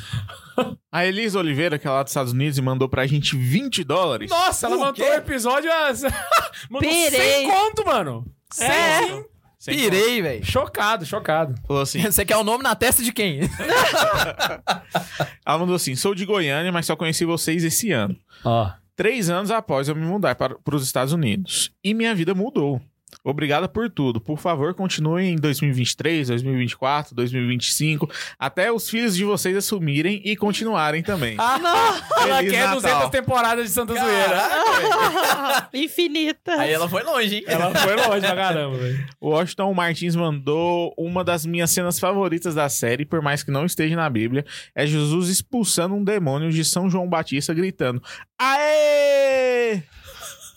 [0.92, 4.30] a Elisa Oliveira, que é lá dos Estados Unidos, e mandou pra gente 20 dólares.
[4.30, 5.72] Nossa, ela O mandou o episódio.
[5.72, 5.92] a-
[6.70, 7.10] mandou Pirei.
[7.46, 8.26] 100 conto, mano.
[8.60, 9.00] É.
[9.08, 9.26] Cem.
[9.62, 10.44] Sem Pirei, velho.
[10.44, 11.54] Chocado, chocado.
[11.68, 13.42] Falou assim, Você quer o nome na testa de quem?
[15.46, 18.18] ela mandou assim, sou de Goiânia, mas só conheci vocês esse ano.
[18.44, 18.72] Ó.
[18.96, 21.72] Três anos após eu me mudar para, para os Estados Unidos.
[21.84, 22.82] E minha vida mudou.
[23.24, 24.20] Obrigada por tudo.
[24.20, 31.04] Por favor, continuem em 2023, 2024, 2025, até os filhos de vocês assumirem e continuarem
[31.04, 31.36] também.
[31.38, 32.24] Ah, não!
[32.24, 32.82] Ela Feliz quer Natal.
[32.82, 35.70] 200 temporadas de Santa Zoeira.
[35.74, 36.54] Infinita.
[36.54, 37.44] Aí ela foi longe, hein?
[37.46, 39.06] Ela foi longe pra caramba, velho.
[39.20, 43.66] O Washington Martins mandou uma das minhas cenas favoritas da série, por mais que não
[43.66, 44.46] esteja na Bíblia,
[44.76, 48.02] é Jesus expulsando um demônio de São João Batista gritando:
[48.40, 49.84] Aê!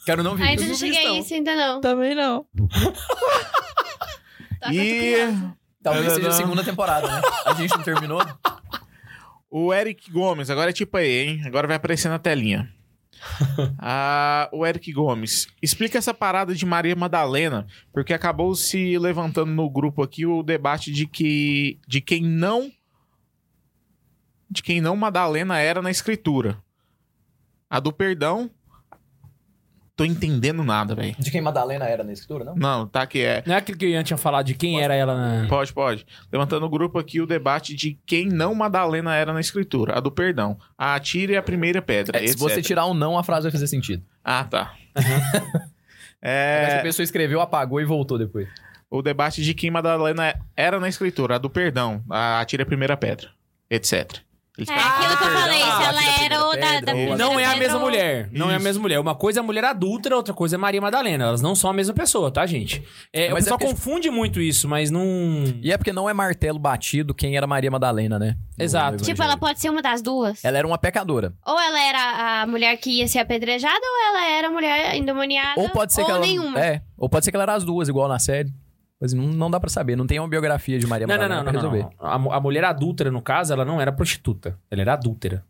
[0.05, 0.45] Quero não vir.
[0.45, 1.81] Ainda não cheguei a isso, ainda não.
[1.81, 2.47] Também não.
[4.61, 5.35] Toca E
[5.85, 7.21] Talvez seja a segunda temporada, né?
[7.45, 8.23] A gente não terminou.
[9.51, 11.43] o Eric Gomes, agora é tipo aí, hein?
[11.45, 12.73] Agora vai aparecer na telinha.
[13.79, 19.69] Ah, o Eric Gomes, explica essa parada de Maria Madalena, porque acabou se levantando no
[19.71, 22.71] grupo aqui o debate de que de quem não
[24.51, 26.63] de quem não Madalena era na escritura.
[27.69, 28.51] A do perdão
[29.97, 31.15] Tô entendendo nada, velho.
[31.17, 32.57] De quem Madalena era na escritura, não?
[32.57, 33.45] Não, tá que é.
[33.47, 35.49] Não é aquilo que o Ian tinha falado de quem era ela na.
[35.49, 36.05] Pode, pode.
[36.33, 39.97] Levantando o grupo aqui o debate de quem não Madalena era na escritura.
[39.97, 40.59] A do perdão.
[40.77, 42.23] A atire a primeira pedra.
[42.23, 44.03] É, se você tirar um não, a frase vai fazer sentido.
[44.25, 44.75] Ah, tá.
[44.99, 45.63] Se
[46.21, 48.49] é, a pessoa escreveu, apagou e voltou depois.
[48.91, 51.37] o debate de quem Madalena era na escritura.
[51.37, 52.03] A do perdão.
[52.11, 53.31] A atire a primeira pedra.
[53.71, 54.24] Etc.
[54.57, 57.17] Eles É aquilo que eu falei, se Ah, ela era o da, da pedra, primeira
[57.17, 58.29] Não é a mesma ou- mulher.
[58.31, 59.01] Não é a mesma mulher.
[59.01, 61.25] Uma coisa é a mulher adulta, outra coisa é Maria Madalena.
[61.25, 62.81] Elas não são a mesma pessoa, tá, gente?
[63.13, 65.03] É, o Mas é pessoal porque- confunde muito isso, mas não.
[65.61, 68.37] E é porque não é martelo batido quem era Maria Madalena, né?
[68.57, 69.03] Exato.
[69.03, 70.45] Tipo, ela pode ser uma das duas.
[70.45, 71.33] Ela era uma pecadora.
[71.45, 75.61] Ou ela era a mulher que ia ser apedrejada, ou ela era a mulher endemoniada.
[75.61, 76.21] Ou pode ser ou que ela.
[76.21, 76.61] nenhuma.
[76.61, 76.81] É.
[76.97, 78.53] Ou pode ser que ela era as duas, igual na série.
[79.05, 79.97] Mas não, não dá pra saber.
[79.97, 81.97] Não tem uma biografia de Maria Não, não, Madalena não, não, pra não, resolver.
[82.25, 82.33] não.
[82.33, 84.59] A, a mulher adúltera, no caso, ela não era prostituta.
[84.71, 85.45] Ela era adúltera.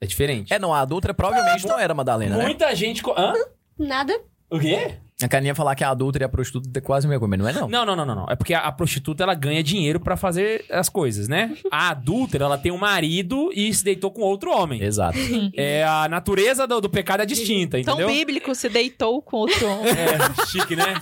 [0.00, 0.54] É diferente.
[0.54, 2.44] É, não, a adulta provavelmente não era Madalena, né?
[2.44, 3.02] Muita gente.
[3.02, 3.32] co- Hã?
[3.76, 4.16] Nada.
[4.48, 4.98] O quê?
[5.22, 7.38] A Caninha falar que a adulta e a prostituta é quase a mesma coisa, mas
[7.38, 7.68] não é não.
[7.68, 8.26] Não, não, não, não, não.
[8.30, 11.54] É porque a, a prostituta ela ganha dinheiro pra fazer as coisas, né?
[11.70, 14.82] A adúltera, ela tem um marido e se deitou com outro homem.
[14.82, 15.18] Exato.
[15.54, 18.08] É a natureza do, do pecado é distinta, Tão entendeu?
[18.08, 19.90] bíblico, se deitou com outro homem.
[19.92, 20.94] É, chique, né?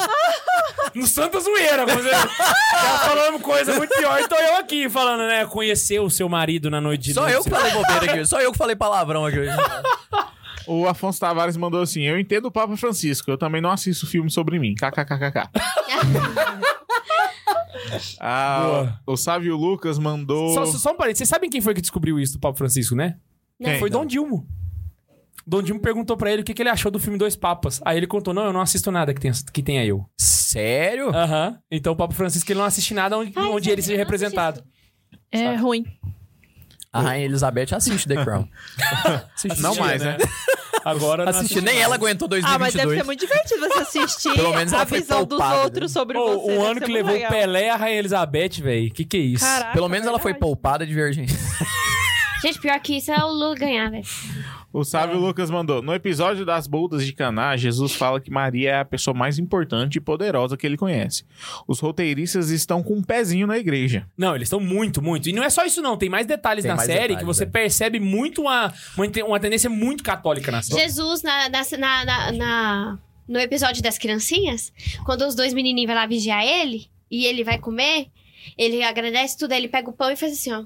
[0.94, 4.20] No Santa Zoeira, você tá falando coisa muito pior.
[4.20, 5.46] Então eu aqui falando, né?
[5.46, 8.26] Conhecer o seu marido na noite de Só eu que falei bobeira aqui.
[8.26, 9.50] Só eu que falei palavrão aqui hoje.
[10.68, 14.30] O Afonso Tavares mandou assim: Eu entendo o Papa Francisco, eu também não assisto filme
[14.30, 14.74] sobre mim.
[14.74, 15.48] KKKKK.
[18.20, 20.52] ah, o Sávio Lucas mandou.
[20.52, 21.20] Só, só um parênteses.
[21.20, 23.16] Vocês sabem quem foi que descobriu isso do Papa Francisco, né?
[23.62, 23.78] Quem?
[23.78, 24.46] Foi Dom Dilmo.
[25.46, 27.80] Dom Dilmo perguntou pra ele o que, que ele achou do filme Dois Papas.
[27.82, 30.04] Aí ele contou: Não, eu não assisto nada que tenha, que tenha eu.
[30.18, 31.08] Sério?
[31.08, 31.58] Aham.
[31.70, 34.62] Então o Papa Francisco ele não assiste nada onde, Ai, onde ele seja não representado.
[35.32, 35.86] É ruim.
[36.92, 38.48] A Rainha Elizabeth assiste The Crown.
[39.36, 40.16] Assiste Não mais, né?
[40.84, 42.98] Agora assiste nem ela aguentou Ah, mas deve 2022.
[42.98, 45.62] ser muito divertido você assistir Pelo menos a visão dos poupada, né?
[45.64, 46.52] outros sobre Pô, você.
[46.52, 47.30] um deve ano que levou legal.
[47.30, 48.90] Pelé e a Rainha Elizabeth, velho.
[48.92, 49.44] Que que é isso?
[49.44, 51.26] Caraca, Pelo menos ela foi poupada de virgem.
[52.42, 54.04] Gente, pior que isso é o Lula ganhar, velho.
[54.72, 58.78] O Sávio Lucas mandou: No episódio das bodas de Caná, Jesus fala que Maria é
[58.80, 61.24] a pessoa mais importante e poderosa que ele conhece.
[61.66, 64.06] Os roteiristas estão com um pezinho na igreja.
[64.16, 65.28] Não, eles estão muito, muito.
[65.28, 65.96] E não é só isso, não.
[65.96, 67.46] Tem mais detalhes Tem na mais série detalhes, que você é.
[67.46, 68.72] percebe muito uma,
[69.26, 70.80] uma, tendência muito católica na série.
[70.82, 74.72] Jesus, na, na, na, na- na- no episódio das criancinhas,
[75.04, 78.08] quando os dois menininhos vão lá vigiar ele, e ele vai comer,
[78.56, 80.64] ele agradece tudo, aí ele pega o pão e faz assim, ó.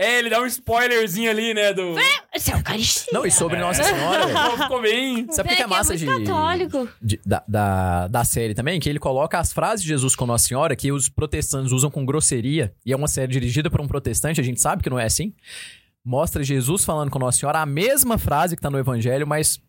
[0.00, 1.72] É, ele dá um spoilerzinho ali, né?
[1.74, 1.96] Do.
[2.32, 3.10] Isso é Eucaristia.
[3.12, 4.50] Não, e sobre Nossa Senhora, velho.
[4.50, 5.26] Pô, Ficou bem.
[5.32, 6.88] Sabe o que que é massa muito de, católico.
[7.02, 8.78] de- da, da, da série também?
[8.78, 12.06] Que ele coloca as frases de Jesus com Nossa Senhora que os protestantes usam com
[12.06, 12.72] grosseria.
[12.86, 15.34] E é uma série dirigida por um protestante, a gente sabe que não é assim.
[16.04, 19.60] Mostra Jesus falando com Nossa Senhora a mesma frase que tá no Evangelho, mas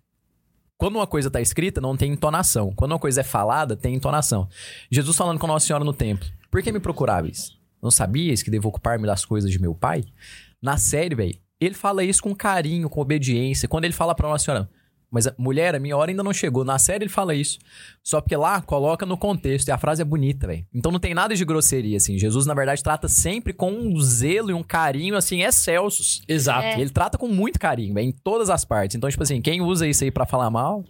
[0.77, 2.71] quando uma coisa tá escrita, não tem entonação.
[2.75, 4.47] Quando uma coisa é falada, tem entonação.
[4.91, 6.29] Jesus falando com Nossa Senhora no templo.
[6.51, 7.57] Por que me procuráveis?
[7.81, 10.03] Não sabias que devo ocupar-me das coisas de meu pai?
[10.61, 13.67] Na série, velho, ele fala isso com carinho, com obediência.
[13.67, 14.69] Quando ele fala pra Nossa Senhora,
[15.11, 16.63] mas a mulher, a minha hora ainda não chegou.
[16.63, 17.57] Na série ele fala isso.
[18.03, 20.65] Só porque lá coloca no contexto e a frase é bonita, velho.
[20.73, 22.17] Então não tem nada de grosseria, assim.
[22.17, 26.21] Jesus, na verdade, trata sempre com um zelo e um carinho, assim, excelsos.
[26.27, 26.65] Exato.
[26.65, 26.79] É.
[26.79, 28.95] Ele trata com muito carinho, velho, em todas as partes.
[28.95, 30.85] Então, tipo assim, quem usa isso aí pra falar mal.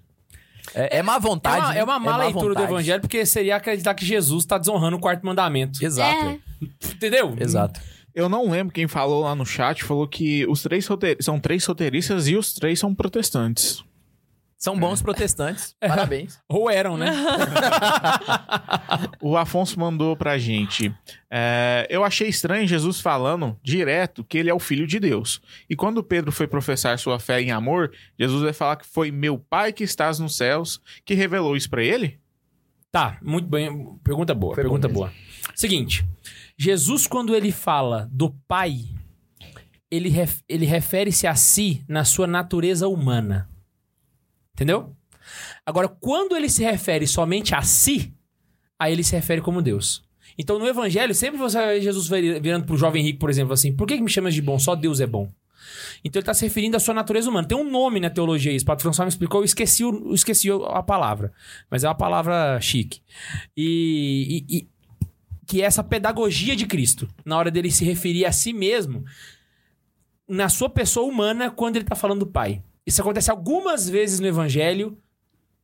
[0.74, 1.60] É, é má É vontade.
[1.60, 1.80] uma, né?
[1.80, 2.72] é uma má má leitura do vontade.
[2.72, 5.84] evangelho, porque seria acreditar que Jesus tá desonrando o quarto mandamento.
[5.84, 6.26] Exato.
[6.26, 6.40] É.
[6.94, 7.36] Entendeu?
[7.40, 7.80] Exato.
[8.14, 11.66] Eu não lembro quem falou lá no chat, falou que os três roteir- são três
[11.66, 13.84] roteiristas e os três são protestantes.
[14.60, 15.74] São bons protestantes.
[15.80, 16.38] Parabéns.
[16.50, 17.10] Ou eram, né?
[19.22, 20.94] O Afonso mandou pra gente.
[21.30, 25.42] é, eu achei estranho Jesus falando direto que ele é o filho de Deus.
[25.70, 29.38] E quando Pedro foi professar sua fé em amor, Jesus vai falar que foi meu
[29.38, 32.20] pai que estás nos céus que revelou isso pra ele?
[32.92, 33.70] Tá, muito bem.
[34.04, 35.12] Pergunta boa, Foi pergunta boa.
[35.56, 36.04] Seguinte,
[36.58, 38.80] Jesus, quando ele fala do Pai,
[39.92, 43.48] ele, ref- ele refere-se a si na sua natureza humana.
[44.60, 44.94] Entendeu?
[45.66, 48.14] Agora, quando ele se refere somente a si,
[48.78, 50.04] aí ele se refere como Deus.
[50.38, 53.74] Então, no Evangelho, sempre você ver Jesus vir- virando pro jovem rico, por exemplo, assim:
[53.74, 54.60] por que me chamas de bom?
[54.60, 55.32] Só Deus é bom.
[56.04, 57.48] Então ele está se referindo à sua natureza humana.
[57.48, 58.64] Tem um nome na teologia, isso.
[58.64, 61.32] O Padre François me explicou, eu esqueci, eu esqueci a palavra.
[61.72, 63.02] Mas é uma palavra chique.
[63.56, 64.68] E, e- e-
[65.48, 67.08] que é essa pedagogia de Cristo.
[67.24, 69.06] Na hora dele se referir a si mesmo,
[70.28, 72.62] na sua pessoa humana, quando ele está falando do Pai.
[72.90, 74.98] Isso acontece algumas vezes no Evangelho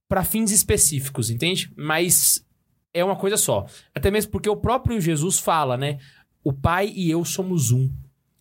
[0.07, 1.73] para fins específicos, entende?
[1.76, 2.45] Mas
[2.93, 3.65] é uma coisa só.
[3.95, 5.97] Até mesmo porque o próprio Jesus fala, né?
[6.43, 7.89] O Pai e eu somos um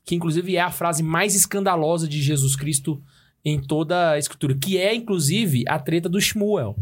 [0.04, 3.02] que inclusive é a frase mais escandalosa de Jesus Cristo
[3.42, 6.76] em toda a escritura, que é inclusive a treta do Shmuel.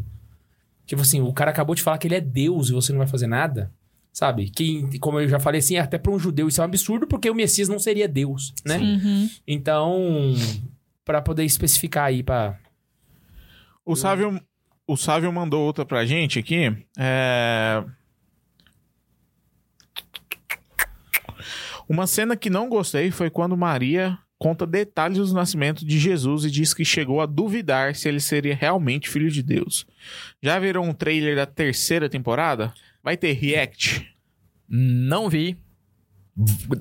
[0.85, 3.07] Tipo assim, o cara acabou de falar que ele é Deus e você não vai
[3.07, 3.73] fazer nada,
[4.13, 4.51] sabe?
[4.51, 7.31] Que, como eu já falei assim, até para um judeu isso é um absurdo porque
[7.31, 8.79] o Messias não seria Deus, né?
[8.79, 9.31] Uhum.
[9.47, 10.35] Então,
[11.05, 12.59] para poder especificar aí para
[13.85, 14.41] O Sávio,
[14.87, 16.77] o Sávio mandou outra pra gente aqui.
[16.99, 17.85] É...
[21.89, 26.51] Uma cena que não gostei foi quando Maria conta detalhes do nascimento de Jesus e
[26.51, 29.87] diz que chegou a duvidar se ele seria realmente filho de Deus.
[30.43, 32.75] Já viram um trailer da terceira temporada?
[33.05, 34.13] Vai ter react?
[34.69, 35.57] Não vi.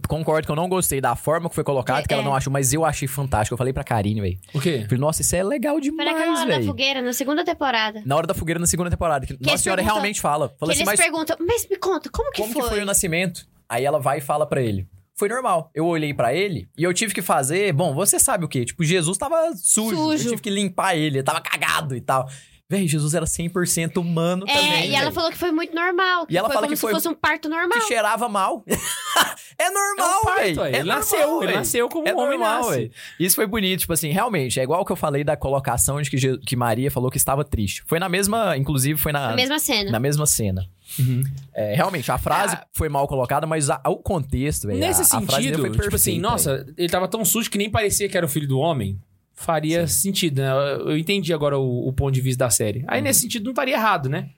[0.08, 2.26] Concordo que eu não gostei da forma que foi colocado, É, que ela é.
[2.26, 3.54] não achou, mas eu achei fantástico.
[3.54, 4.40] Eu falei pra Karine, velho.
[4.54, 4.84] o quê?
[4.86, 6.68] Falei, nossa, isso é legal Foi naquela demais, hora da velho.
[6.68, 8.02] fogueira, na segunda temporada.
[8.06, 9.26] Na hora da fogueira na segunda temporada.
[9.26, 10.48] Que Nossa eles Senhora perguntam- realmente fala.
[10.58, 12.62] Fala que assim, eles mas perguntam, mas me conta, como que como foi?
[12.64, 13.46] que foi o nascimento?
[13.68, 14.88] Aí ela vai e fala pra ele.
[15.18, 15.70] Foi normal.
[15.76, 17.72] Eu olhei pra ele e eu tive que fazer.
[17.74, 18.66] Bom, você sabe o quê?
[18.66, 19.96] Tipo, Jesus tava sujo.
[19.96, 20.24] Sujo.
[20.24, 22.28] Eu tive que limpar ele, ele tava cagado e tal.
[22.72, 24.90] Véi, Jesus era 100% humano É, também.
[24.92, 26.26] e ela falou que foi muito normal.
[26.26, 27.78] Que E ela foi fala como que se foi- fosse um parto normal.
[27.78, 28.64] Que cheirava mal.
[29.60, 30.62] é É um normal, parto, velho.
[30.62, 30.68] ué.
[30.68, 32.72] É ele normal, nasceu, ele nasceu como É um homem normal, nasce.
[32.78, 32.92] véi.
[33.20, 36.18] Isso foi bonito, tipo assim, realmente, é igual que eu falei da colocação de que,
[36.18, 37.84] Je- que Maria falou que estava triste.
[37.86, 39.92] Foi na mesma, inclusive foi na, A mesma cena.
[39.92, 40.66] na mesma cena.
[40.98, 41.24] Uhum.
[41.54, 44.80] É, realmente, a frase foi mal colocada, mas a- o contexto, velho.
[44.80, 48.08] Nesse a, a sentido, foi tipo assim, nossa, ele tava tão sujo que nem parecia
[48.08, 48.98] que era o filho do homem.
[49.34, 50.50] Faria sentido, né?
[50.52, 52.84] Eu eu entendi agora o, o ponto de vista da série.
[52.88, 53.04] Aí, Uhum.
[53.06, 54.30] nesse sentido, não estaria errado, né?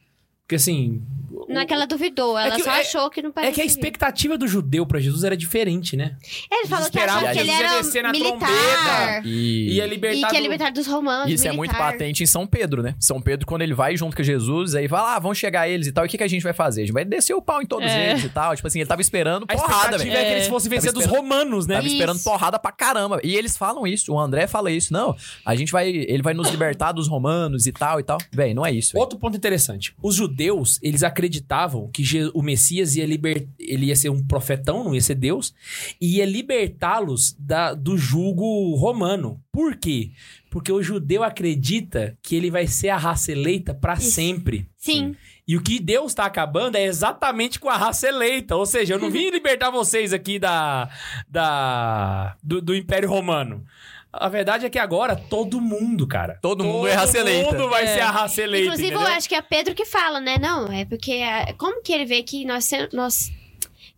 [0.53, 1.01] Porque assim.
[1.31, 3.33] o- Não é que ela duvidou, ela É que- só é- achou que não É
[3.33, 3.55] parecia.
[3.55, 6.15] que a expectativa do judeu pra Jesus era diferente, né?
[6.49, 8.37] Ele falou que achava que ele Jesus ia era descer na militar.
[8.39, 9.27] trombeta.
[9.27, 9.73] E...
[9.73, 10.17] Ia libertar.
[10.33, 11.57] E que é dos romanos, Isso é militar.
[11.57, 12.95] muito patente em São Pedro, né?
[12.99, 15.91] São Pedro, quando ele vai junto com Jesus, aí fala, ah, vão chegar eles e
[15.91, 16.05] tal.
[16.05, 16.81] E o que, que a gente vai fazer?
[16.81, 18.11] A gente vai descer o pau em todos É.
[18.11, 18.55] eles e tal.
[18.55, 20.17] Tipo assim, ele tava esperando A porrada, expectativa velho.
[20.17, 20.35] é que É.
[20.37, 21.75] eles fossem vencer dos romanos, né?
[21.75, 21.95] Tava Isso.
[21.95, 23.19] esperando porrada pra caramba.
[23.23, 24.93] E eles falam isso, o André fala isso.
[24.93, 25.15] Não,
[25.45, 25.89] a gente vai.
[25.89, 28.17] Ele vai nos libertar dos romanos e tal e tal.
[28.31, 28.93] Véi, não é isso.
[28.93, 29.01] véi.
[29.01, 29.93] Outro ponto interessante.
[30.01, 30.42] Os judeus,
[30.81, 32.03] eles acreditavam que
[32.33, 33.47] o Messias ia liber...
[33.59, 35.53] ele ia ser um profetão, não ia ser Deus,
[35.99, 39.41] e ia libertá-los da- do jugo romano.
[39.51, 40.11] Por quê?
[40.49, 44.67] Porque o judeu acredita que ele vai ser a raça eleita para sempre.
[44.77, 45.15] Sim.
[45.47, 48.55] E o que Deus está acabando é exatamente com a raça eleita.
[48.55, 50.89] Ou seja, eu não vim libertar vocês aqui da,
[51.27, 53.65] da do, do Império Romano.
[54.13, 56.37] A verdade é que agora todo mundo, cara.
[56.41, 57.49] Todo mundo é raça eleita.
[57.49, 57.93] Todo mundo vai É.
[57.95, 58.65] ser a raça eleita.
[58.67, 59.07] Inclusive, entendeu?
[59.09, 60.37] eu acho que é Pedro que fala, né?
[60.39, 61.13] Não, é porque...
[61.13, 62.69] é, Como que ele vê que nós...
[62.93, 63.31] nós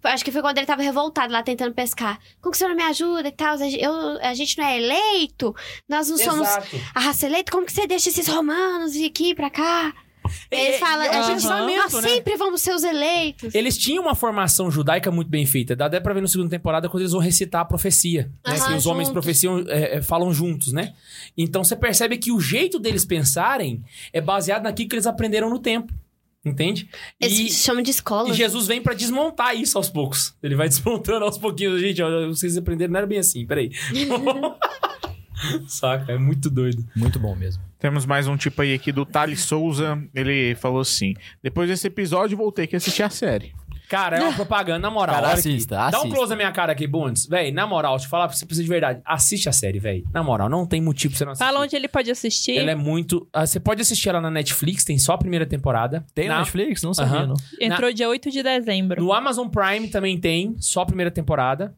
[0.03, 2.19] acho que foi quando ele tava revoltado lá tentando pescar.
[2.39, 3.55] Como que o senhor não me ajuda e tal?
[3.55, 5.53] A gente, eu, a gente não é eleito?
[5.89, 6.79] Nós não somos Exato.
[6.93, 7.51] a raça eleita?
[7.51, 9.93] Como que você deixa esses romanos vir aqui pra cá?
[10.51, 12.09] É, Ele fala, é a gente, pensamento, nós né?
[12.09, 13.53] sempre vamos ser os eleitos.
[13.55, 15.75] Eles tinham uma formação judaica muito bem feita.
[15.75, 18.31] Dá até pra ver na segunda temporada quando eles vão recitar a profecia.
[18.45, 18.53] Né?
[18.55, 20.93] Aham, que os homens profeciam, é, é, falam juntos, né?
[21.37, 23.83] Então você percebe que o jeito deles pensarem
[24.13, 25.93] é baseado naquilo que eles aprenderam no tempo.
[26.47, 26.87] Entende?
[27.19, 28.29] Eles E, chamam de escola.
[28.29, 30.35] e Jesus vem pra desmontar isso aos poucos.
[30.43, 31.81] Ele vai desmontando aos pouquinhos.
[31.81, 33.71] Gente, ó, vocês aprenderam, não era bem assim, peraí.
[35.67, 36.85] Saca, é muito doido.
[36.95, 37.63] Muito bom mesmo.
[37.79, 40.01] Temos mais um tipo aí aqui do Thales Souza.
[40.13, 41.13] Ele falou assim:
[41.43, 43.53] Depois desse episódio, vou ter que assistir a série.
[43.87, 45.13] Cara, é uma propaganda, na moral.
[45.17, 45.39] Cara, aqui.
[45.41, 46.09] assista, Dá um assista.
[46.09, 47.27] close na minha cara aqui, Bundes.
[47.27, 48.99] Véi, na moral, te falar pra você precisa de verdade.
[49.05, 50.03] Assiste a série, véi.
[50.11, 51.45] Na moral, não tem motivo pra você não assistir.
[51.45, 52.57] Fala onde ele pode assistir.
[52.57, 53.27] Ela é muito.
[53.31, 56.03] ah, Você pode assistir ela na Netflix, tem só a primeira temporada.
[56.15, 56.81] Tem na na, Netflix?
[56.81, 57.27] Não sabia, Aham.
[57.27, 57.35] não.
[57.61, 58.99] Entrou dia 8 de dezembro.
[59.03, 61.75] No Amazon Prime também tem, só a primeira temporada.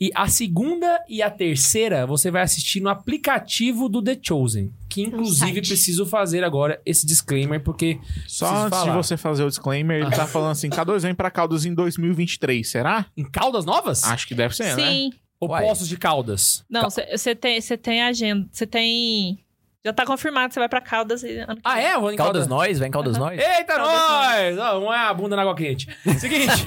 [0.00, 4.72] E a segunda e a terceira você vai assistir no aplicativo do The Chosen.
[4.88, 8.00] Que inclusive preciso fazer agora esse disclaimer, porque.
[8.26, 8.96] Só antes de falar.
[8.96, 13.06] você fazer o disclaimer, ele tá falando assim: K2 vem pra Caldas em 2023, será?
[13.16, 14.04] Em Caldas Novas?
[14.04, 14.90] Acho que deve ser, né?
[14.90, 15.12] Sim.
[15.38, 15.48] Ou.
[15.48, 16.64] Poços de Caldas?
[16.68, 18.48] Não, você tem, você tem agenda.
[18.52, 19.38] Você tem
[19.84, 21.22] Já tá confirmado que você vai pra Caldas.
[21.22, 21.94] e- Ah, é?
[21.94, 22.48] Eu vou em Caldas Caldas.
[22.48, 23.40] nós, vem Caldas nós.
[23.40, 24.82] Eita, Caldas nós!
[24.82, 25.88] Um é a bunda na água quente.
[26.18, 26.66] Seguinte.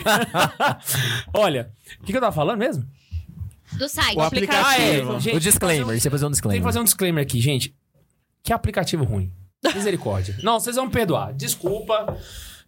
[1.34, 2.84] Olha, o que, que eu tava falando mesmo?
[3.78, 4.18] Do site.
[4.18, 5.14] O aplicativo.
[5.14, 5.20] Ah, é.
[5.20, 6.64] Gente, o disclaimer, você fazer um Tem que disclaimer.
[6.64, 7.76] fazer um disclaimer aqui, gente.
[8.44, 9.32] Que aplicativo ruim.
[9.74, 10.36] Misericórdia.
[10.44, 11.34] Não, vocês vão me perdoar.
[11.34, 12.18] Desculpa.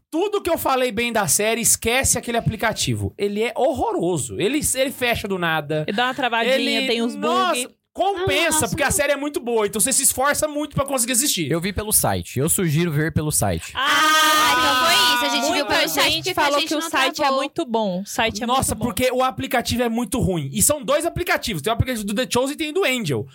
[0.10, 3.14] Tudo que eu falei bem da série, esquece aquele aplicativo.
[3.18, 4.40] Ele é horroroso.
[4.40, 5.84] Ele, ele fecha do nada.
[5.88, 7.75] E dá uma travadinha, Ele tem uns nossa, bugs.
[7.96, 9.66] Compensa, Nossa, porque a série é muito boa.
[9.66, 11.50] Então você se esforça muito pra conseguir assistir.
[11.50, 12.38] Eu vi pelo site.
[12.38, 13.72] Eu sugiro ver pelo site.
[13.74, 15.26] Ah, então foi isso.
[15.26, 18.02] A gente viu pelo site gente falou gente que o site é muito bom.
[18.02, 18.86] O site é Nossa, muito bom.
[18.86, 20.50] porque o aplicativo é muito ruim.
[20.52, 21.62] E são dois aplicativos.
[21.62, 23.26] Tem o aplicativo do The Chosen e tem o do Angel.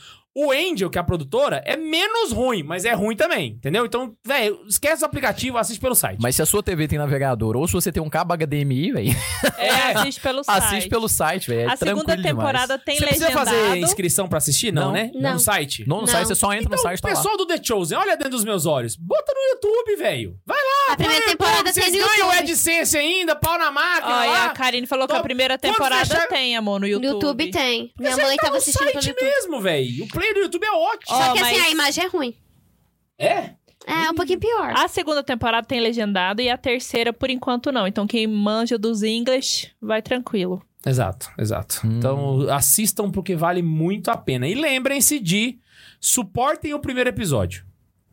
[0.47, 3.85] O Angel, que é a produtora, é menos ruim, mas é ruim também, entendeu?
[3.87, 6.19] Então, velho, esquece o aplicativo, assiste pelo site.
[6.21, 9.17] Mas se a sua TV tem navegador ou se você tem um cabo HDMI, velho,
[9.59, 10.65] É, assiste pelo site.
[10.65, 11.69] assiste pelo site, velho.
[11.69, 12.85] É A segunda temporada demais.
[12.85, 13.51] tem Você precisa legendado.
[13.51, 14.73] fazer inscrição pra assistir?
[14.73, 14.93] Não, Não.
[14.93, 15.11] né?
[15.15, 15.33] Não.
[15.35, 15.85] No site?
[15.87, 16.09] Não, no Não.
[16.09, 17.15] site você só entra Então, no site, tá lá.
[17.15, 18.97] pessoal do The Chosen, olha dentro dos meus olhos.
[18.97, 20.37] Bota no YouTube, velho.
[20.47, 20.93] Vai lá.
[20.95, 22.39] A primeira temporada YouTube, tem Vocês ganham YouTube.
[22.51, 24.47] AdSense ainda, pau na máquina e lá.
[24.47, 27.11] a Karine falou que Tô- a primeira Quando temporada tem, amor, no No YouTube.
[27.12, 27.93] YouTube tem.
[27.99, 29.23] Minha Você mãe tá tava no assistindo pelo YouTube.
[29.25, 30.05] mesmo, velho.
[30.05, 31.16] O player do YouTube é ótimo.
[31.16, 32.35] Só que assim, mas- a imagem é ruim.
[33.19, 33.51] É?
[33.86, 34.73] É um pouquinho pior.
[34.77, 37.86] A segunda temporada tem legendado e a terceira, por enquanto, não.
[37.86, 40.62] Então, quem manja dos English, vai tranquilo.
[40.86, 41.81] Exato, exato.
[41.85, 41.98] Hum.
[41.98, 44.47] Então, assistam porque vale muito a pena.
[44.47, 45.59] E lembrem-se de
[46.01, 47.65] suportem o primeiro episódio.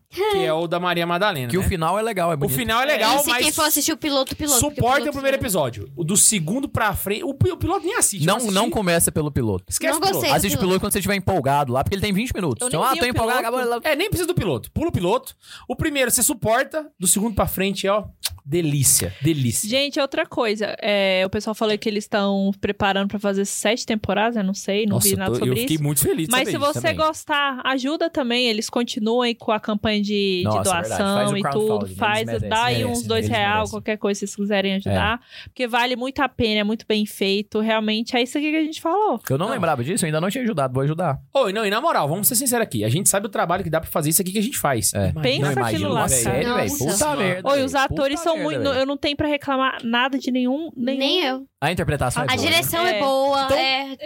[0.10, 1.50] Que é o da Maria Madalena.
[1.50, 1.64] Que né?
[1.64, 2.56] o final é legal, é O bonito.
[2.58, 4.60] final é legal, e se mas quem for assistir o piloto, o piloto.
[4.60, 5.92] suportem o piloto primeiro é- episódio.
[5.96, 7.24] O do segundo pra frente.
[7.24, 8.26] O, o piloto nem assiste.
[8.26, 9.66] Não, eu não começa pelo piloto.
[9.70, 10.26] Esquece Não o piloto.
[10.34, 10.80] Assiste o piloto.
[10.80, 12.62] quando você estiver empolgado lá, porque ele tem 20 minutos.
[12.62, 13.82] Eu Então, ah, tô o empolgado, acabou.
[13.84, 14.72] É, nem precisa do piloto.
[14.72, 15.36] Pula o piloto.
[15.68, 18.06] O primeiro você suporta, do segundo pra frente é, ó,
[18.46, 19.14] delícia.
[19.22, 19.70] Delícia.
[19.70, 20.76] Gente, outra coisa.
[20.82, 24.86] é, o pessoal falou que eles estão preparando pra fazer sete temporadas, eu não sei,
[24.86, 25.84] não Nossa, vi eu nada tô- sobre eu fiquei isso.
[25.84, 26.96] muito feliz Mas saber se você também.
[26.96, 28.48] gostar, ajuda também.
[28.48, 30.88] Eles continuam aí com a campanha de, de Nossa, verdade.
[30.88, 31.88] doação Faz o e tudo.
[31.96, 33.72] Faz, merecem, dá aí uns dois eles reais, merecem.
[33.72, 35.20] qualquer coisa, se vocês quiserem ajudar.
[35.46, 37.60] Porque vale muito a pena, é muito bem feito.
[37.60, 39.20] Realmente é isso aqui que a gente falou.
[39.30, 39.54] Eu não, Não.
[39.54, 41.20] lembrava disso, eu ainda não tinha ajudado, vou ajudar.
[41.34, 42.84] Oi, não, e na moral, vamos ser sinceros aqui.
[42.84, 44.94] A gente sabe o trabalho que dá pra fazer isso aqui que a gente faz.
[44.94, 45.12] É.
[45.22, 46.78] Pensa não, aquilo lá, série, velho.
[46.78, 47.50] Puta merda.
[47.50, 48.64] Oi, os atores são merda, muito.
[48.70, 48.80] velho.
[48.80, 50.72] Eu não tenho pra reclamar nada de nenhum.
[50.76, 51.00] nenhum...
[51.00, 51.46] Nem eu.
[51.60, 52.50] A interpretação é A boa, né?
[52.50, 53.00] direção é, É.
[53.00, 53.44] boa.
[53.46, 53.98] Então- é...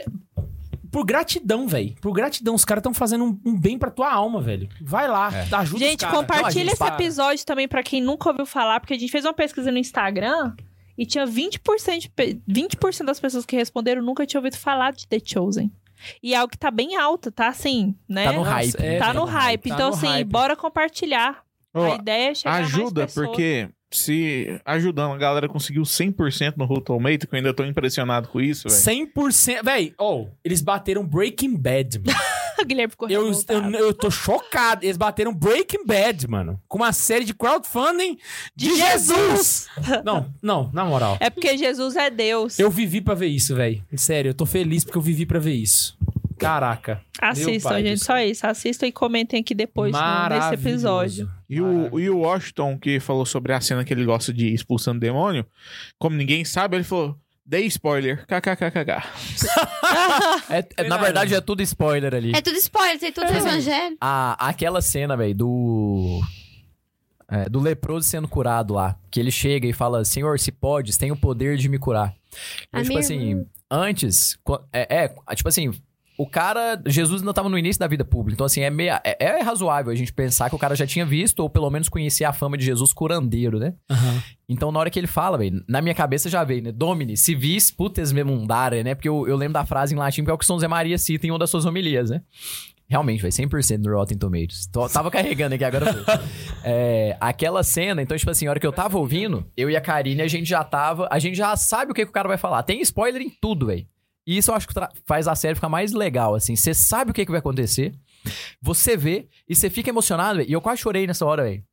[0.91, 1.95] Por gratidão, velho.
[2.01, 2.53] Por gratidão.
[2.53, 4.67] Os caras estão fazendo um, um bem pra tua alma, velho.
[4.81, 5.47] Vai lá, É.
[5.55, 6.17] ajuda os Gente, caras.
[6.19, 6.95] compartilha Não, a gente esse para.
[6.95, 10.53] episódio também pra quem nunca ouviu falar, porque a gente fez uma pesquisa no Instagram
[10.97, 15.07] e tinha 20%, de pe- 20 das pessoas que responderam nunca tinham ouvido falar de
[15.07, 15.71] The Chosen.
[16.21, 18.25] E é algo que tá bem alto, tá assim, né?
[18.25, 18.75] Tá no Nossa, hype.
[18.79, 19.69] é, Tá no hype.
[19.69, 20.27] tá então, no assim, hype.
[20.27, 21.43] bora compartilhar.
[21.73, 23.27] Ó, a ideia é chegar mais Ajuda, pessoas.
[23.27, 28.29] porque se ajudando a galera conseguiu 100% no Rotten Tomato, que eu ainda tô impressionado
[28.29, 29.11] com isso, velho.
[29.15, 29.63] 100%.
[29.63, 32.17] Véi, oh, eles bateram Breaking Bad, mano.
[32.61, 34.85] O Guilherme ficou eu, eu, eu tô chocado.
[34.85, 36.61] Eles bateram Breaking Bad, mano.
[36.67, 38.19] Com uma série de crowdfunding
[38.55, 39.67] de, Jesus!
[40.05, 41.17] não, não, na moral.
[41.19, 42.59] É porque Jesus é Deus.
[42.59, 43.83] Eu vivi pra ver isso, velho.
[43.95, 45.97] Sério, eu tô feliz porque eu vivi pra ver isso.
[46.41, 47.01] Caraca.
[47.21, 48.45] Assistam, gente, só isso.
[48.47, 50.53] Assistam e comentem aqui depois nesse Maravilhoso.
[50.67, 51.31] episódio.
[51.49, 54.99] E o, e o Washington, que falou sobre a cena que ele gosta de expulsando
[54.99, 55.45] demônio,
[55.99, 59.01] como ninguém sabe, ele falou: dei spoiler, kkkk.
[60.49, 62.31] É- é- na verdade, é tudo spoiler ali.
[62.35, 63.95] é tudo spoiler, tem tudo no evangelho.
[64.01, 66.21] A, aquela cena, velho, do.
[67.29, 68.97] é, do leproso sendo curado lá.
[69.09, 72.13] Que ele chega e fala: Senhor, se podes, tem o poder de me curar.
[72.83, 74.37] Tipo assim, antes.
[74.73, 75.71] É, é, tipo assim.
[76.21, 78.35] O cara, Jesus ainda tava no início da vida pública.
[78.35, 81.03] Então, assim, é, meio, é, é razoável a gente pensar que o cara já tinha
[81.03, 83.73] visto, ou pelo menos conhecia a fama de Jesus curandeiro, né?
[83.89, 84.21] Aham.
[84.47, 86.71] Então, na hora que ele fala, velho, na minha cabeça já veio, né?
[86.71, 88.93] Domini, se vis putes me mundare, né?
[88.93, 90.95] Porque eu, eu lembro da frase em latim, que é o que São Zé Maria
[90.99, 92.21] cita em uma das suas homilias, né?
[92.87, 94.67] Realmente, velho, 100% no Rotten Tomatoes.
[94.67, 95.87] Tô- tava carregando aqui, agora.
[96.63, 99.81] É, aquela cena, então, tipo assim, a hora que eu tava ouvindo, eu e a
[99.81, 101.07] Karine, a gente já tava...
[101.09, 102.61] A gente já sabe o que, que o cara vai falar.
[102.61, 103.87] Tem spoiler em tudo, velho.
[104.25, 104.73] E isso eu acho que
[105.05, 106.55] faz a série ficar mais legal, assim.
[106.55, 107.93] Você sabe o que, que vai acontecer,
[108.61, 110.49] você vê e você fica emocionado, velho.
[110.49, 111.63] E eu quase chorei nessa hora, velho.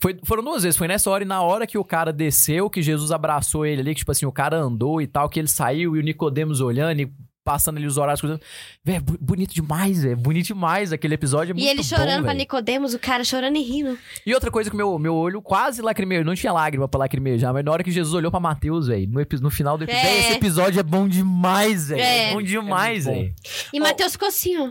[0.00, 0.76] Foi, foram duas vezes.
[0.76, 3.94] Foi nessa hora e na hora que o cara desceu, que Jesus abraçou ele ali,
[3.94, 7.00] que, tipo assim, o cara andou e tal, que ele saiu e o Nicodemos olhando
[7.00, 7.12] e
[7.48, 8.20] passando ali os horários.
[8.20, 10.16] bu- bonito demais, velho.
[10.18, 11.52] Bonito demais aquele episódio.
[11.52, 12.34] É E muito ele chorando bom, pra.
[12.34, 13.98] Nicodemos, o cara chorando e rindo.
[14.26, 16.24] E outra coisa que meu, meu olho quase lacrimejou.
[16.26, 19.24] Não tinha lágrima pra lacrimejar, mas na hora que Jesus olhou pra Mateus, velho, no,
[19.40, 20.06] no final do episódio.
[20.08, 20.18] É.
[20.20, 22.02] Esse episódio é bom demais, velho.
[22.02, 22.30] É.
[22.30, 22.32] É.
[22.34, 23.34] bom demais, É velho.
[23.72, 24.70] E Matheus ficou assim, ó.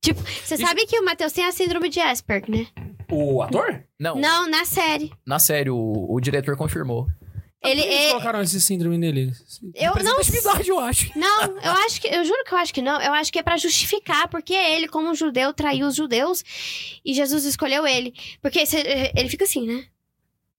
[0.00, 2.66] Tipo, você sabe que o Matheus tem a síndrome de Asperger, né?
[3.10, 3.84] O ator?
[4.00, 5.12] Não, Não, na série.
[5.26, 7.06] na série, o, o diretor confirmou.
[7.64, 9.32] Ele, Por que eles é- colocaram esse síndrome nele?
[9.74, 10.20] eu não
[10.70, 11.10] eu acho.
[11.16, 12.08] Não, eu acho que.
[12.08, 13.00] Eu juro que eu acho que não.
[13.00, 16.42] Eu acho que é pra justificar, porque ele, como judeu, traiu os judeus
[17.04, 18.12] e Jesus escolheu ele.
[18.40, 18.58] Porque
[19.16, 19.84] ele fica assim, né?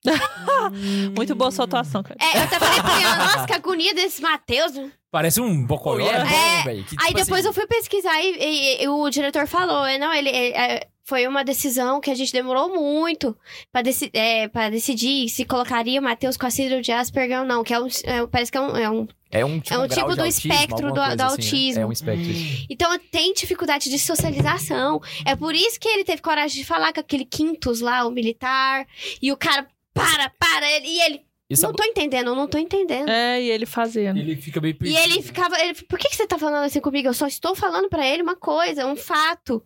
[1.15, 2.17] Muito boa sua atuação, cara.
[2.21, 4.73] É, eu até falei pra ele, nossa, que agonia desse Mateus.
[4.73, 4.91] né?
[5.11, 5.65] Parece um
[6.01, 6.29] e é né?
[6.57, 6.83] bom, velho.
[6.85, 9.97] que, Aí tipo depois assim, eu fui pesquisar e, e- e o diretor falou, é,
[9.97, 10.29] não, ele.
[10.29, 13.37] ele, é, foi uma decisão que a gente demorou muito
[13.71, 17.63] pra, deci é, decidir se colocaria o Mateus com a síndrome de Asperger ou não.
[17.63, 19.87] Que é um, é, parece que é um, é um É um tipo, é um
[19.87, 21.23] tipo do autismo, espectro do- do assim, né?
[21.25, 21.81] autismo.
[21.81, 22.31] É um espectro.
[22.69, 25.01] Então tem dificuldade de socialização.
[25.25, 28.85] É por isso que ele teve coragem de falar com aquele Quintus lá, o militar.
[29.21, 30.71] E o cara, para, para.
[30.71, 33.09] Ele, e ele, E sabe- não tô entendendo, eu não tô entendendo.
[33.09, 34.17] É, e ele fazendo.
[34.19, 34.99] Ele fica meio E perdido.
[35.01, 37.09] ele ficava, ele, por que, que você tá falando assim comigo?
[37.09, 39.61] Eu só estou falando pra ele uma coisa, um fato.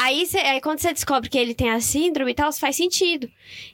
[0.00, 3.28] Aí, cê- aí quando você descobre que ele tem a síndrome e tal, faz sentido.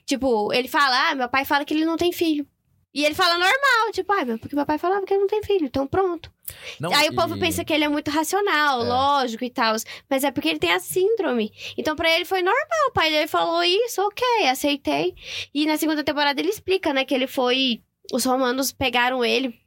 [0.07, 2.47] Tipo, ele fala, ah, meu pai fala que ele não tem filho.
[2.95, 5.43] E ele fala normal, tipo, ah, meu- porque meu pai falava que ele não tem
[5.43, 6.33] filho, então pronto.
[6.79, 8.85] Não, Aí o e- povo pensa que ele é muito racional, É.
[8.89, 9.75] lógico e tal.
[10.09, 11.53] Mas é porque ele tem a síndrome.
[11.77, 12.89] Então, pra ele foi normal.
[12.89, 15.13] O pai dele falou isso, ok, aceitei.
[15.53, 17.83] E na segunda temporada ele explica, né, que ele foi.
[18.13, 19.59] Os romanos pegaram ele.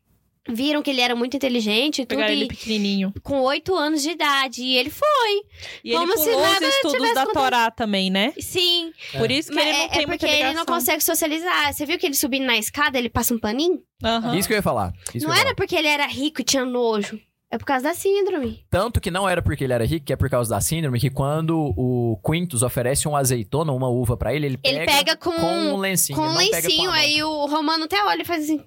[0.47, 3.13] Viram que ele era muito inteligente e tudo, Pegar ele e pequenininho.
[3.23, 4.61] com oito anos de idade.
[4.63, 5.07] E ele foi.
[5.83, 7.43] E ele Como se pulou os nada estudos tivesse da acontecido.
[7.43, 8.33] Torá também, né?
[8.39, 8.91] Sim.
[9.17, 11.73] Por isso que Mas ele não é, tem é muita porque ele não consegue socializar.
[11.73, 13.81] Você viu que ele subindo na escada, ele passa um paninho?
[14.03, 14.35] Aham.
[14.37, 14.93] Isso que eu ia falar.
[15.13, 17.19] Isso não era porque ele era rico e tinha nojo.
[17.49, 18.65] É por causa da síndrome.
[18.69, 21.09] Tanto que não era porque ele era rico, que é por causa da síndrome, que
[21.09, 25.31] quando o Quintus oferece um azeitona, uma uva pra ele, ele pega, Ele pega com,
[25.31, 26.17] com um lencinho.
[26.19, 28.61] com um lencinho, aí o Romano até olha e faz assim.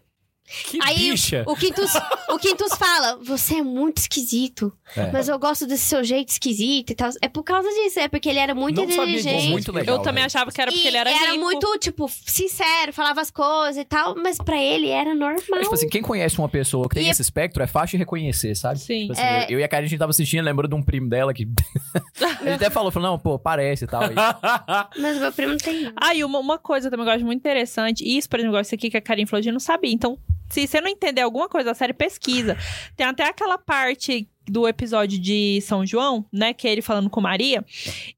[0.70, 1.44] Que Aí bicha.
[1.46, 1.92] o Quintus,
[2.28, 5.10] o Quintus fala: Você é muito esquisito, É.
[5.12, 7.10] mas eu gosto desse seu jeito esquisito e tal.
[7.22, 9.48] É por causa disso, é porque ele era muito Não sabia inteligente.
[9.50, 9.96] Muito legal.
[9.96, 10.26] Eu também velho.
[10.26, 11.38] achava que era porque e ele era, rico.
[11.38, 15.40] muito, tipo, sincero, falava as coisas e tal, mas pra ele era normal.
[15.50, 17.98] Mas, tipo assim, quem conhece uma pessoa que tem E- esse espectro é fácil de
[17.98, 18.80] reconhecer, sabe?
[18.80, 19.02] Sim.
[19.02, 19.44] Tipo assim, É.
[19.44, 21.46] eu, eu e a Karen, a gente tava assistindo, lembrou de um primo dela que.
[22.42, 24.02] ele até falou, falou, não, pô, parece e tal.
[24.04, 24.14] E-
[25.00, 25.92] Mas o meu primo não tem.
[25.96, 28.58] Ah, e uma, uma coisa também que eu acho muito interessante, e isso, por exemplo,
[28.60, 29.92] isso aqui que a Karim falou, a gente não sabia.
[29.92, 30.18] Então,
[30.50, 32.56] se você não entender alguma coisa da série, pesquisa.
[32.96, 36.52] Tem até aquela parte do episódio de São João, né?
[36.52, 37.64] Que é ele falando com Maria.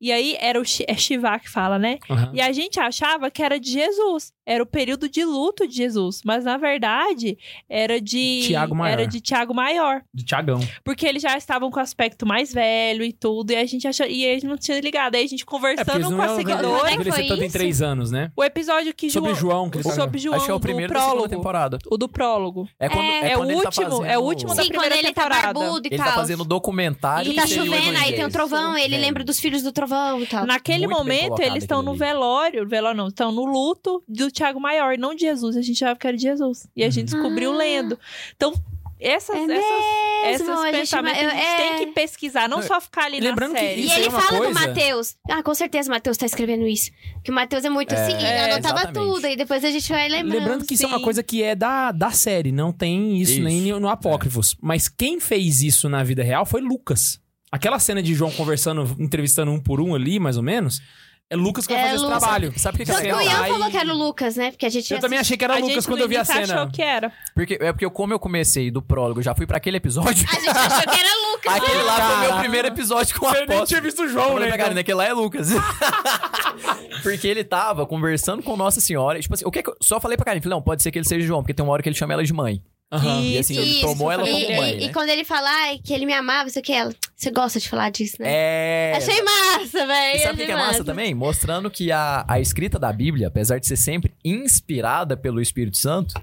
[0.00, 1.98] E aí era o é que fala, né?
[2.09, 2.30] Aham.
[2.34, 4.32] E a gente achava que era de Jesus.
[4.44, 6.20] Era o período de luto de Jesus.
[6.24, 7.39] Mas, na verdade,
[7.69, 8.43] era de...
[8.47, 8.93] Tiago Maior.
[8.93, 10.02] Era de Tiago Maior.
[10.12, 10.60] De Tiagão.
[10.85, 13.52] Porque eles já estavam com o aspecto mais velho e tudo.
[13.52, 14.06] E a gente achou...
[14.06, 15.14] E gente não tinha ligado.
[15.14, 16.89] Aí a gente É, conversando eles com não a seguidora...
[16.89, 18.32] É que envelhecer foi tanto em três anos, né?
[18.36, 19.70] O episódio que Sobre João.
[19.70, 19.94] Que eles.
[19.94, 21.28] Sobre João, Acho que é o do primeiro da prólogo.
[21.28, 21.78] temporada.
[21.90, 22.69] O do prólogo.
[22.81, 24.62] É, quando, É, é, É o quando ele tá último, fazendo- é o último da
[24.62, 25.52] Sim, quando primeira ele tá temporada.
[25.60, 26.06] barbudo e Ele tal.
[26.06, 27.31] tá fazendo documentário.
[27.32, 30.47] E tá chovendo, aí tem um trovão, ele lembra dos filhos do trovão e tal.
[30.47, 32.66] Naquele Muito momento, eles estão no velório.
[32.69, 35.56] Velório não, estão no luto do Tiago Maior, não de Jesus.
[35.56, 36.66] A gente achava que era de Jesus.
[36.76, 37.56] E a gente descobriu Ah.
[37.56, 37.98] lendo.
[38.36, 38.52] Então,
[38.98, 43.06] essas, É essas, mesmo, gente- pensamentos a gente é- tem que pesquisar, não só ficar
[43.06, 43.80] ali lembrando na que série.
[43.82, 45.16] E ele é uma fala coisa- do Matheus.
[45.28, 46.90] Ah, com certeza o Matheus tá escrevendo isso.
[47.24, 49.12] Que o Matheus é muito assim, ele É, anotava exatamente.
[49.12, 49.26] tudo.
[49.26, 50.38] E depois a gente vai lembrando.
[50.38, 51.04] Lembrando que isso é uma sim.
[51.04, 54.56] coisa que é da, da série, não tem isso, Isso, nem no Apócrifos.
[54.62, 57.20] Mas quem fez isso na vida real foi Lucas.
[57.50, 60.80] Aquela cena de João conversando, entrevistando um por um ali, mais ou menos,
[61.32, 62.52] é Lucas que vai É, fazer esse trabalho.
[62.56, 63.44] Sabe o que, que é Só que o legal?
[63.44, 64.50] Ian falou que era o Lucas, né?
[64.50, 66.24] Porque a gente Eu também achei que era a Lucas gente quando eu vi a
[66.24, 66.54] cena.
[66.54, 67.12] achou que era.
[67.34, 70.10] Porque, é porque eu, como eu comecei do prólogo, já fui pra aquele episódio.
[70.30, 71.52] A gente achou que era Lucas.
[71.54, 72.40] Aquele lá foi o meu Caraca.
[72.40, 74.56] primeiro episódio com a Você nem tinha visto o Eu João, né?
[74.56, 75.48] Karina, aquele lá é Lucas.
[77.02, 79.18] porque ele tava conversando com Nossa Senhora.
[79.20, 80.42] Tipo assim, o que é que eu só falei pra Karina?
[80.42, 82.12] Falei, não, pode ser que ele seja João, porque tem uma hora que ele chama
[82.12, 82.62] ela de mãe.
[82.92, 83.20] Aham.
[83.22, 84.92] E assim, ele Isso, tomou ela como mãe, e né?
[84.92, 86.92] quando ele fala ai, que ele me amava, isso aqui, ela.
[87.23, 88.27] Você gosta de falar disso, né?
[88.28, 88.94] É.
[88.97, 90.23] Achei massa, velho.
[90.23, 91.15] Sabe o que que é massa também?
[91.15, 96.20] Mostrando que a, a escrita da Bíblia, apesar de ser sempre inspirada pelo Espírito Santo,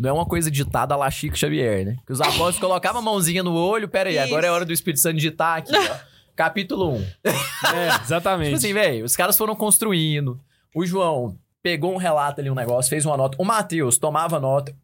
[0.00, 1.96] não é uma coisa ditada lá Chico Xavier, né?
[2.04, 4.98] Que os apóstolos colocavam a mãozinha no olho, pera aí, agora é hora do Espírito
[4.98, 5.96] Santo digitar aqui, ó.
[6.34, 7.06] Capítulo 1.
[7.26, 8.46] É, exatamente.
[8.46, 10.40] Tipo assim, velho, os caras foram construindo.
[10.74, 13.36] O João pegou um relato ali, um negócio, fez uma nota.
[13.40, 14.74] O Mateus tomava nota.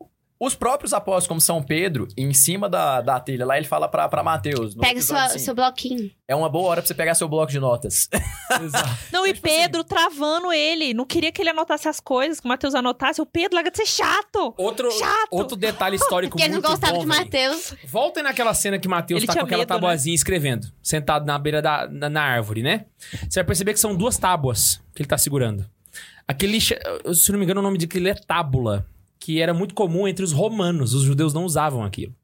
[0.43, 4.09] Os próprios apóstolos, como São Pedro, em cima da, da telha lá, ele fala pra,
[4.09, 4.75] pra Mateus.
[4.75, 6.11] no Pega sua, assim, seu bloquinho.
[6.27, 8.09] É uma boa hora pra você pegar seu bloco de notas.
[8.65, 8.89] Exato.
[9.13, 10.95] Não, e tipo assim- Pedro travando ele.
[10.95, 13.21] Não queria que ele anotasse as coisas, que o Matheus anotasse.
[13.21, 14.55] O Pedro, larga de ser chato.
[14.57, 15.29] Outro, Chato.
[15.31, 17.21] outro detalhe histórico Porque ele não muito gostava bom, de velho.
[17.25, 17.75] Matheus.
[17.85, 19.75] Voltem naquela cena que Matheus Ele tá tinha com aquela medo, né?
[19.75, 22.87] tabuazinha escrevendo, sentado na beira da na, na árvore, né?
[23.29, 25.69] Você vai perceber que são duas tábuas que ele tá segurando.
[26.27, 26.79] Aquele, se
[27.31, 28.87] não me engano, o nome daquele é tábula,
[29.21, 30.95] que era muito comum entre os romanos.
[30.95, 32.15] Os judeus não usavam aquilo.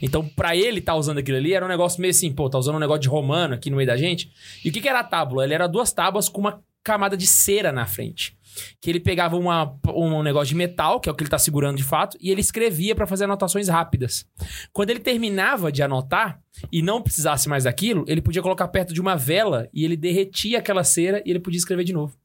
[0.00, 2.76] Então, pra ele tá usando aquilo ali, era um negócio meio assim, pô, tá usando
[2.76, 4.30] um negócio de romano aqui no meio da gente.
[4.64, 5.44] E o que que era a tábula?
[5.44, 8.36] Ele era duas tábuas com uma camada de cera na frente.
[8.80, 11.76] Que ele pegava uma, um negócio de metal, que é o que ele tá segurando
[11.76, 14.24] de fato, e ele escrevia pra fazer anotações rápidas.
[14.72, 16.40] Quando ele terminava de anotar
[16.70, 20.58] e não precisasse mais daquilo, ele podia colocar perto de uma vela e ele derretia
[20.58, 22.16] aquela cera e ele podia escrever de novo.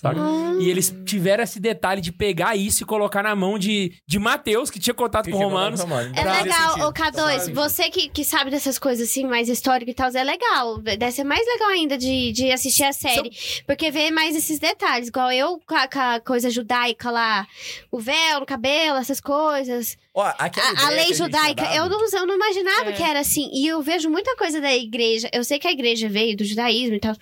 [0.00, 0.20] Saca?
[0.60, 4.70] E eles tiveram esse detalhe de pegar isso e colocar na mão de, de Mateus,
[4.70, 5.80] que tinha contato com Romanos.
[6.14, 9.96] É Pra legal, ô K2, você que, que sabe dessas coisas assim, mais históricas e
[9.96, 10.78] tal, é legal.
[10.78, 13.32] Deve ser mais legal ainda de, de assistir a série.
[13.66, 17.44] Porque vê mais esses detalhes, igual eu com a, com a coisa judaica lá,
[17.90, 19.96] o véu no cabelo, essas coisas.
[20.18, 20.50] Ó, A,
[20.86, 22.92] a lei judaica, dado- eu não, eu não imaginava É.
[22.92, 23.48] que era assim.
[23.52, 25.28] E eu vejo muita coisa da igreja.
[25.32, 27.14] Eu sei que a igreja veio do judaísmo e tal.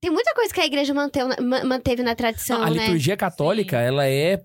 [0.00, 2.80] Tem muita coisa que a igreja manteve, na- ma- manteve na tradição, a né?
[2.80, 4.40] liturgia católica, ela é.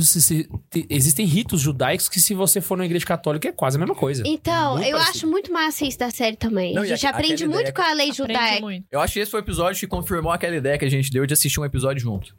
[0.00, 3.76] se- se- te- existem ritos judaicos que, se você for numa igreja católica, é quase
[3.76, 4.22] a mesma coisa.
[4.26, 5.16] Então, Muito eu parecido.
[5.18, 6.74] acho muito massa isso da série também.
[6.74, 8.60] Não, a gente aque- aprende muito ideia com a lei judaica.
[8.60, 8.84] muito.
[8.90, 11.24] Eu acho que esse foi o episódio que confirmou aquela ideia que a gente deu
[11.26, 12.34] de assistir um episódio junto.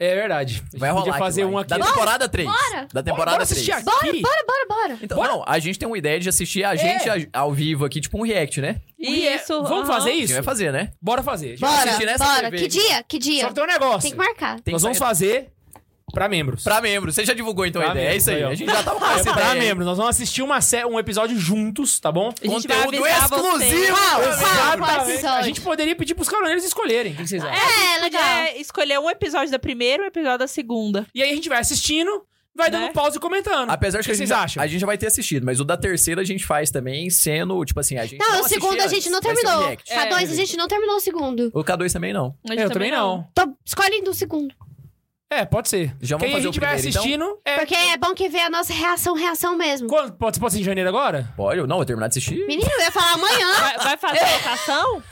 [0.00, 0.62] É verdade.
[0.62, 1.70] A gente Vai rolar fazer um aqui.
[1.70, 2.48] Da temporada 3.
[2.48, 2.86] Bora!
[2.92, 3.50] Da temporada Bora 3.
[3.52, 3.84] assistir aqui.
[4.22, 4.98] Bora, bora, bora.
[5.02, 5.32] Então, Bora.
[5.32, 8.16] não, a gente tem uma ideia de assistir a gente a- ao vivo aqui, tipo
[8.16, 8.76] um react, né?
[8.96, 9.60] Isso.
[9.64, 10.34] Vamos fazer A gente isso?
[10.34, 10.90] vai fazer, né?
[11.02, 11.58] Bora fazer.
[11.58, 12.50] Bora, assistir nessa bora.
[12.50, 13.02] TV Que dia?
[13.02, 13.40] Que dia?
[13.42, 14.02] Só que tem um negócio.
[14.02, 14.60] Tem que marcar.
[14.60, 15.52] Tem Nós que vamos sair- fazer
[16.12, 16.62] pra membros.
[16.64, 17.14] Pra membros.
[17.14, 18.04] Você já divulgou então a Pra ideia.
[18.04, 18.44] É membros, isso aí.
[18.44, 19.54] A gente já tava com É essa pra ideia.
[19.54, 19.86] membros.
[19.86, 22.28] Nós vamos assistir uma sé- um episódio juntos, tá bom?
[22.28, 23.96] A Conteúdo exclusivo!
[25.04, 25.28] episódio?
[25.38, 27.12] A gente poderia pedir pros caroneiros escolherem.
[27.12, 27.54] O que vocês acham?
[27.96, 28.22] É, legal.
[28.22, 31.06] Podia escolher um episódio da primeira e um episódio da segunda.
[31.14, 32.22] E aí a gente vai assistindo,
[32.54, 32.92] vai dando Né?
[32.92, 33.70] pausa e comentando.
[33.70, 34.62] Apesar de que o a que gente, vocês já- acham?
[34.62, 37.64] a gente já vai ter assistido, mas o da terceira a gente faz também sendo,
[37.64, 38.18] tipo assim, a gente.
[38.18, 39.68] Não, o assistir segundo a gente não um terminou.
[39.68, 39.76] É.
[39.76, 41.50] K2 a gente não terminou o segundo.
[41.54, 42.34] O K2 também não.
[42.48, 43.26] A Eu também não.
[43.34, 44.54] Tô escolhendo do segundo.
[45.30, 45.94] É, pode ser.
[46.00, 47.02] Já vamos Quem a fazer o gente vai primeiro, então?
[47.02, 47.58] assistindo é...
[47.58, 49.86] Porque é bom que vê a nossa reação, reação mesmo.
[49.86, 50.12] Quando?
[50.14, 51.30] Pode, pode ser em janeiro agora?
[51.36, 52.46] Pode, não, eu terminar de assistir.
[52.46, 53.52] Menino, eu ia falar amanhã.
[53.60, 55.02] Vai, vai fazer votação?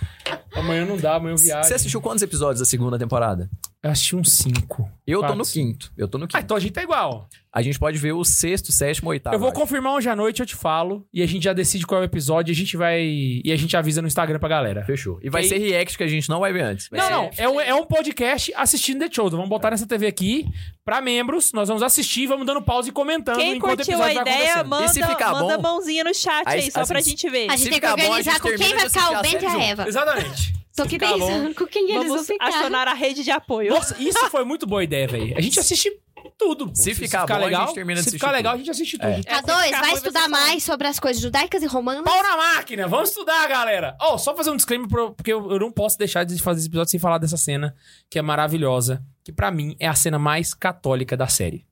[0.54, 1.68] Amanhã não dá, amanhã eu viajo.
[1.68, 3.48] Você assistiu quantos episódios da segunda temporada?
[3.86, 4.90] Eu assisti uns cinco.
[5.06, 5.66] Eu tô Quatro, no cinco.
[5.72, 5.92] quinto.
[5.96, 6.44] Eu tô no Ah, quinto.
[6.44, 7.28] então a gente tá igual.
[7.52, 9.34] A gente pode ver o sexto, sétimo, oitavo.
[9.34, 9.58] eu vou acho.
[9.58, 11.06] confirmar hoje à noite, eu te falo.
[11.14, 12.50] E a gente já decide qual é o episódio.
[12.50, 13.00] E a gente vai...
[13.00, 14.84] E a gente avisa no Instagram pra galera.
[14.84, 15.18] Fechou.
[15.22, 16.88] E vai E- ser react que a gente não vai ver antes.
[16.90, 17.46] Vai Não, ser- não.
[17.46, 19.36] É um, é um podcast assistindo The Chosen.
[19.36, 20.46] Vamos botar nessa TV aqui
[20.84, 21.52] pra membros.
[21.54, 24.34] Nós vamos assistir, vamos dando pausa e comentando Quem enquanto o curtiu a episódio vai
[24.42, 27.00] ideia, manda, E se ficar manda bom- mãozinha no chat Aí- aí, só assim, pra
[27.00, 27.48] gente ver.
[27.48, 29.22] A gente Se tem que bom, a organizar gente com quem vai ficar o a
[29.22, 29.88] Bento e a Eva.
[29.88, 30.56] Exatamente.
[30.76, 31.26] Tô aqui ficar bom.
[31.26, 32.48] pensando com quem eles vão Vamos ficar.
[32.48, 33.70] acionar a rede de apoio.
[33.70, 35.36] Nossa, isso foi muito boa ideia, velho.
[35.36, 35.90] A gente assiste
[36.38, 36.70] tudo.
[36.74, 38.64] Se ficar bom, a legal, gente termina de Se ficar legal, a tudo.
[38.66, 39.08] gente assiste tudo.
[39.08, 39.20] É.
[39.20, 42.04] É, se K2, ficar vai estudar mais sobre as coisas judaicas e romanas?
[42.04, 43.96] Pau na máquina, vamos estudar, galera.
[44.02, 46.90] Ó, só fazer um disclaimer, porque eu, eu não posso deixar de fazer esse episódio
[46.90, 47.74] sem falar dessa cena,
[48.10, 51.64] que é maravilhosa, que pra mim é a cena mais católica da série.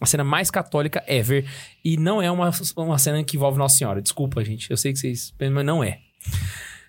[0.00, 1.44] A cena mais católica ever.
[1.84, 4.00] E não é uma, uma cena que envolve Nossa Senhora.
[4.00, 4.70] Desculpa, gente.
[4.70, 5.34] Eu sei que vocês.
[5.38, 5.98] Mas não é.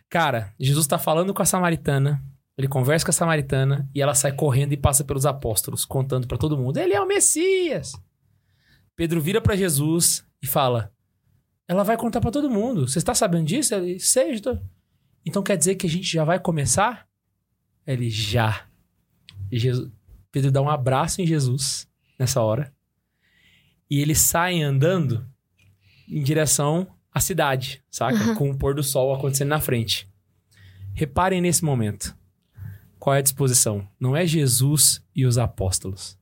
[0.09, 2.23] Cara, Jesus tá falando com a samaritana.
[2.57, 6.37] Ele conversa com a samaritana e ela sai correndo e passa pelos apóstolos, contando pra
[6.37, 7.93] todo mundo: Ele é o Messias.
[8.95, 10.91] Pedro vira pra Jesus e fala:
[11.67, 12.87] Ela vai contar pra todo mundo.
[12.87, 13.73] Você está sabendo disso?
[13.75, 14.57] Ele, sei, tô.
[15.25, 17.07] Então quer dizer que a gente já vai começar?
[17.85, 18.67] Ele já.
[19.51, 19.91] E Jesus,
[20.31, 21.87] Pedro dá um abraço em Jesus
[22.17, 22.73] nessa hora.
[23.89, 25.25] E eles saem andando
[26.09, 28.35] em direção à cidade, saca?
[28.35, 30.07] Com o pôr do sol acontecendo na frente.
[30.93, 32.15] Reparem nesse momento.
[32.97, 33.87] Qual é a disposição?
[33.99, 36.17] Não é Jesus e os apóstolos.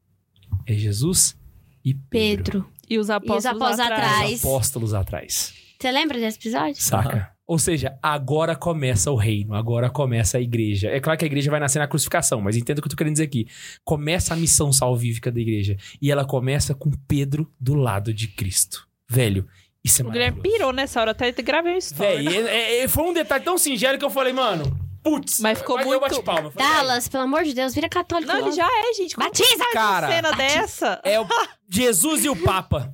[0.65, 1.37] É Jesus
[1.83, 2.43] e Pedro.
[2.43, 2.71] Pedro.
[2.89, 4.31] E os apóstolos, apóstolos atrás.
[4.33, 5.53] Os apóstolos atrás.
[5.79, 6.81] Você lembra desse episódio?
[6.81, 7.31] Saca?
[7.45, 10.89] Ou seja, agora começa o reino, agora começa a igreja.
[10.89, 12.97] É claro que a igreja vai nascer na crucificação, mas entenda o que eu tô
[12.97, 13.47] querendo dizer aqui.
[13.85, 15.77] Começa a missão salvífica da igreja.
[16.01, 18.85] E ela começa com Pedro do lado de Cristo.
[19.09, 19.47] Velho,
[19.87, 22.17] isso é O Guilherme pirou nessa hora, até gravei história.
[22.17, 25.39] Velho, é- é- foi um detalhe tão singelo que eu falei, mano, putz.
[25.39, 26.51] Mas ficou muito- bati palma.
[26.55, 28.31] Dallas, pelo amor de Deus, vira católico.
[28.31, 29.15] Não, ele já é, gente.
[29.15, 29.65] Como Batiza!
[29.73, 31.01] Cara, uma cena dessa?
[31.03, 31.25] É o
[31.69, 32.93] Jesus e o Papa.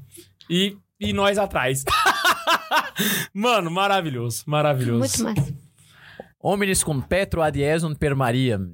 [0.49, 1.83] E, e nós atrás.
[3.33, 4.99] Mano, maravilhoso, maravilhoso.
[5.23, 5.53] Muito massa.
[6.45, 8.59] Hominis cum Petro ad Iesum per Maria.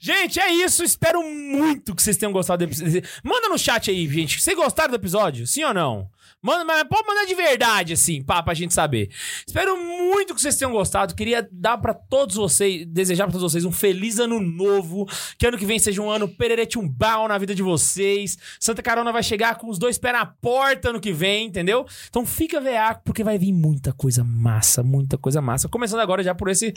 [0.00, 0.82] Gente, é isso.
[0.82, 3.02] Espero muito que vocês tenham gostado do episódio.
[3.22, 4.42] Manda no chat aí, gente.
[4.42, 5.46] Vocês gostaram do episódio?
[5.46, 6.10] Sim ou não?
[6.40, 9.10] Manda, mas pode mandar de verdade, assim, pá, pra gente saber.
[9.44, 11.16] Espero muito que vocês tenham gostado.
[11.16, 15.04] Queria dar pra todos vocês, desejar pra todos vocês um feliz ano novo.
[15.36, 18.38] Que ano que vem seja um ano pereretumbal na vida de vocês.
[18.60, 21.84] Santa Carona vai chegar com os dois pés na porta ano que vem, entendeu?
[22.08, 25.68] Então fica veaco, porque vai vir muita coisa massa, muita coisa massa.
[25.68, 26.74] Começando agora já por esse,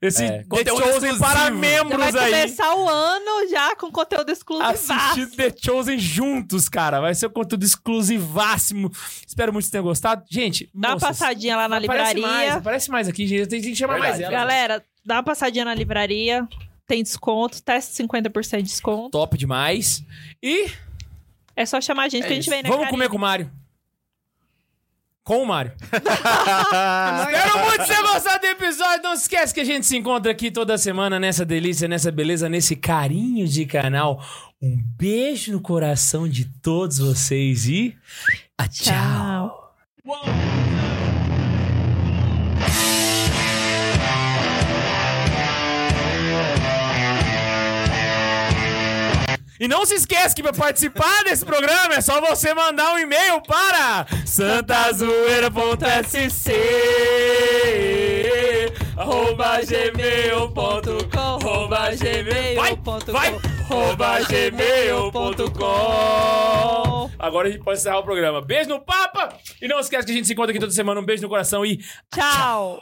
[0.00, 1.18] esse É, The conteúdo Chosen exclusivo.
[1.18, 2.30] para Já vai membros aí.
[2.32, 4.68] começar o ano já com conteúdo exclusivo.
[4.70, 7.00] Assistir The Chosen juntos, cara.
[7.00, 8.90] Vai ser um conteúdo exclusivássimo.
[9.26, 10.24] Espero muito que tenham gostado.
[10.30, 12.26] Gente, Dá uma moças, passadinha lá na aparece livraria.
[12.26, 13.46] mais, aparece mais aqui, gente.
[13.48, 14.30] Tem que chamar mais ela.
[14.30, 16.46] Galera, dá uma passadinha na livraria.
[16.86, 19.10] Tem desconto, teste 50% de desconto.
[19.10, 20.02] Top demais.
[20.42, 20.70] E
[21.54, 22.68] É só chamar a gente que a gente vem, né?
[22.68, 22.90] vamos carinha?
[22.90, 23.50] comer com o Mário.
[25.28, 25.72] Com o Mário.
[25.84, 29.02] Espero muito você gostado do episódio.
[29.02, 32.48] Não se esquece que a gente se encontra aqui toda semana nessa delícia, nessa beleza,
[32.48, 34.24] nesse carinho de canal.
[34.62, 37.94] Um beijo no coração de todos vocês e.
[38.56, 39.74] ah, tchau.
[49.60, 53.42] E não se esqueça que para participar desse programa é só você mandar um e-mail
[53.42, 56.52] para santazoeira.sc
[59.66, 60.78] gmail.com
[63.70, 65.68] arroba gmail.com
[67.18, 68.40] Agora a gente pode encerrar o programa.
[68.40, 69.36] Beijo no Papa!
[69.60, 71.00] E não esquece que a gente se encontra aqui toda semana.
[71.00, 71.78] Um beijo no coração e
[72.14, 72.80] Tchau.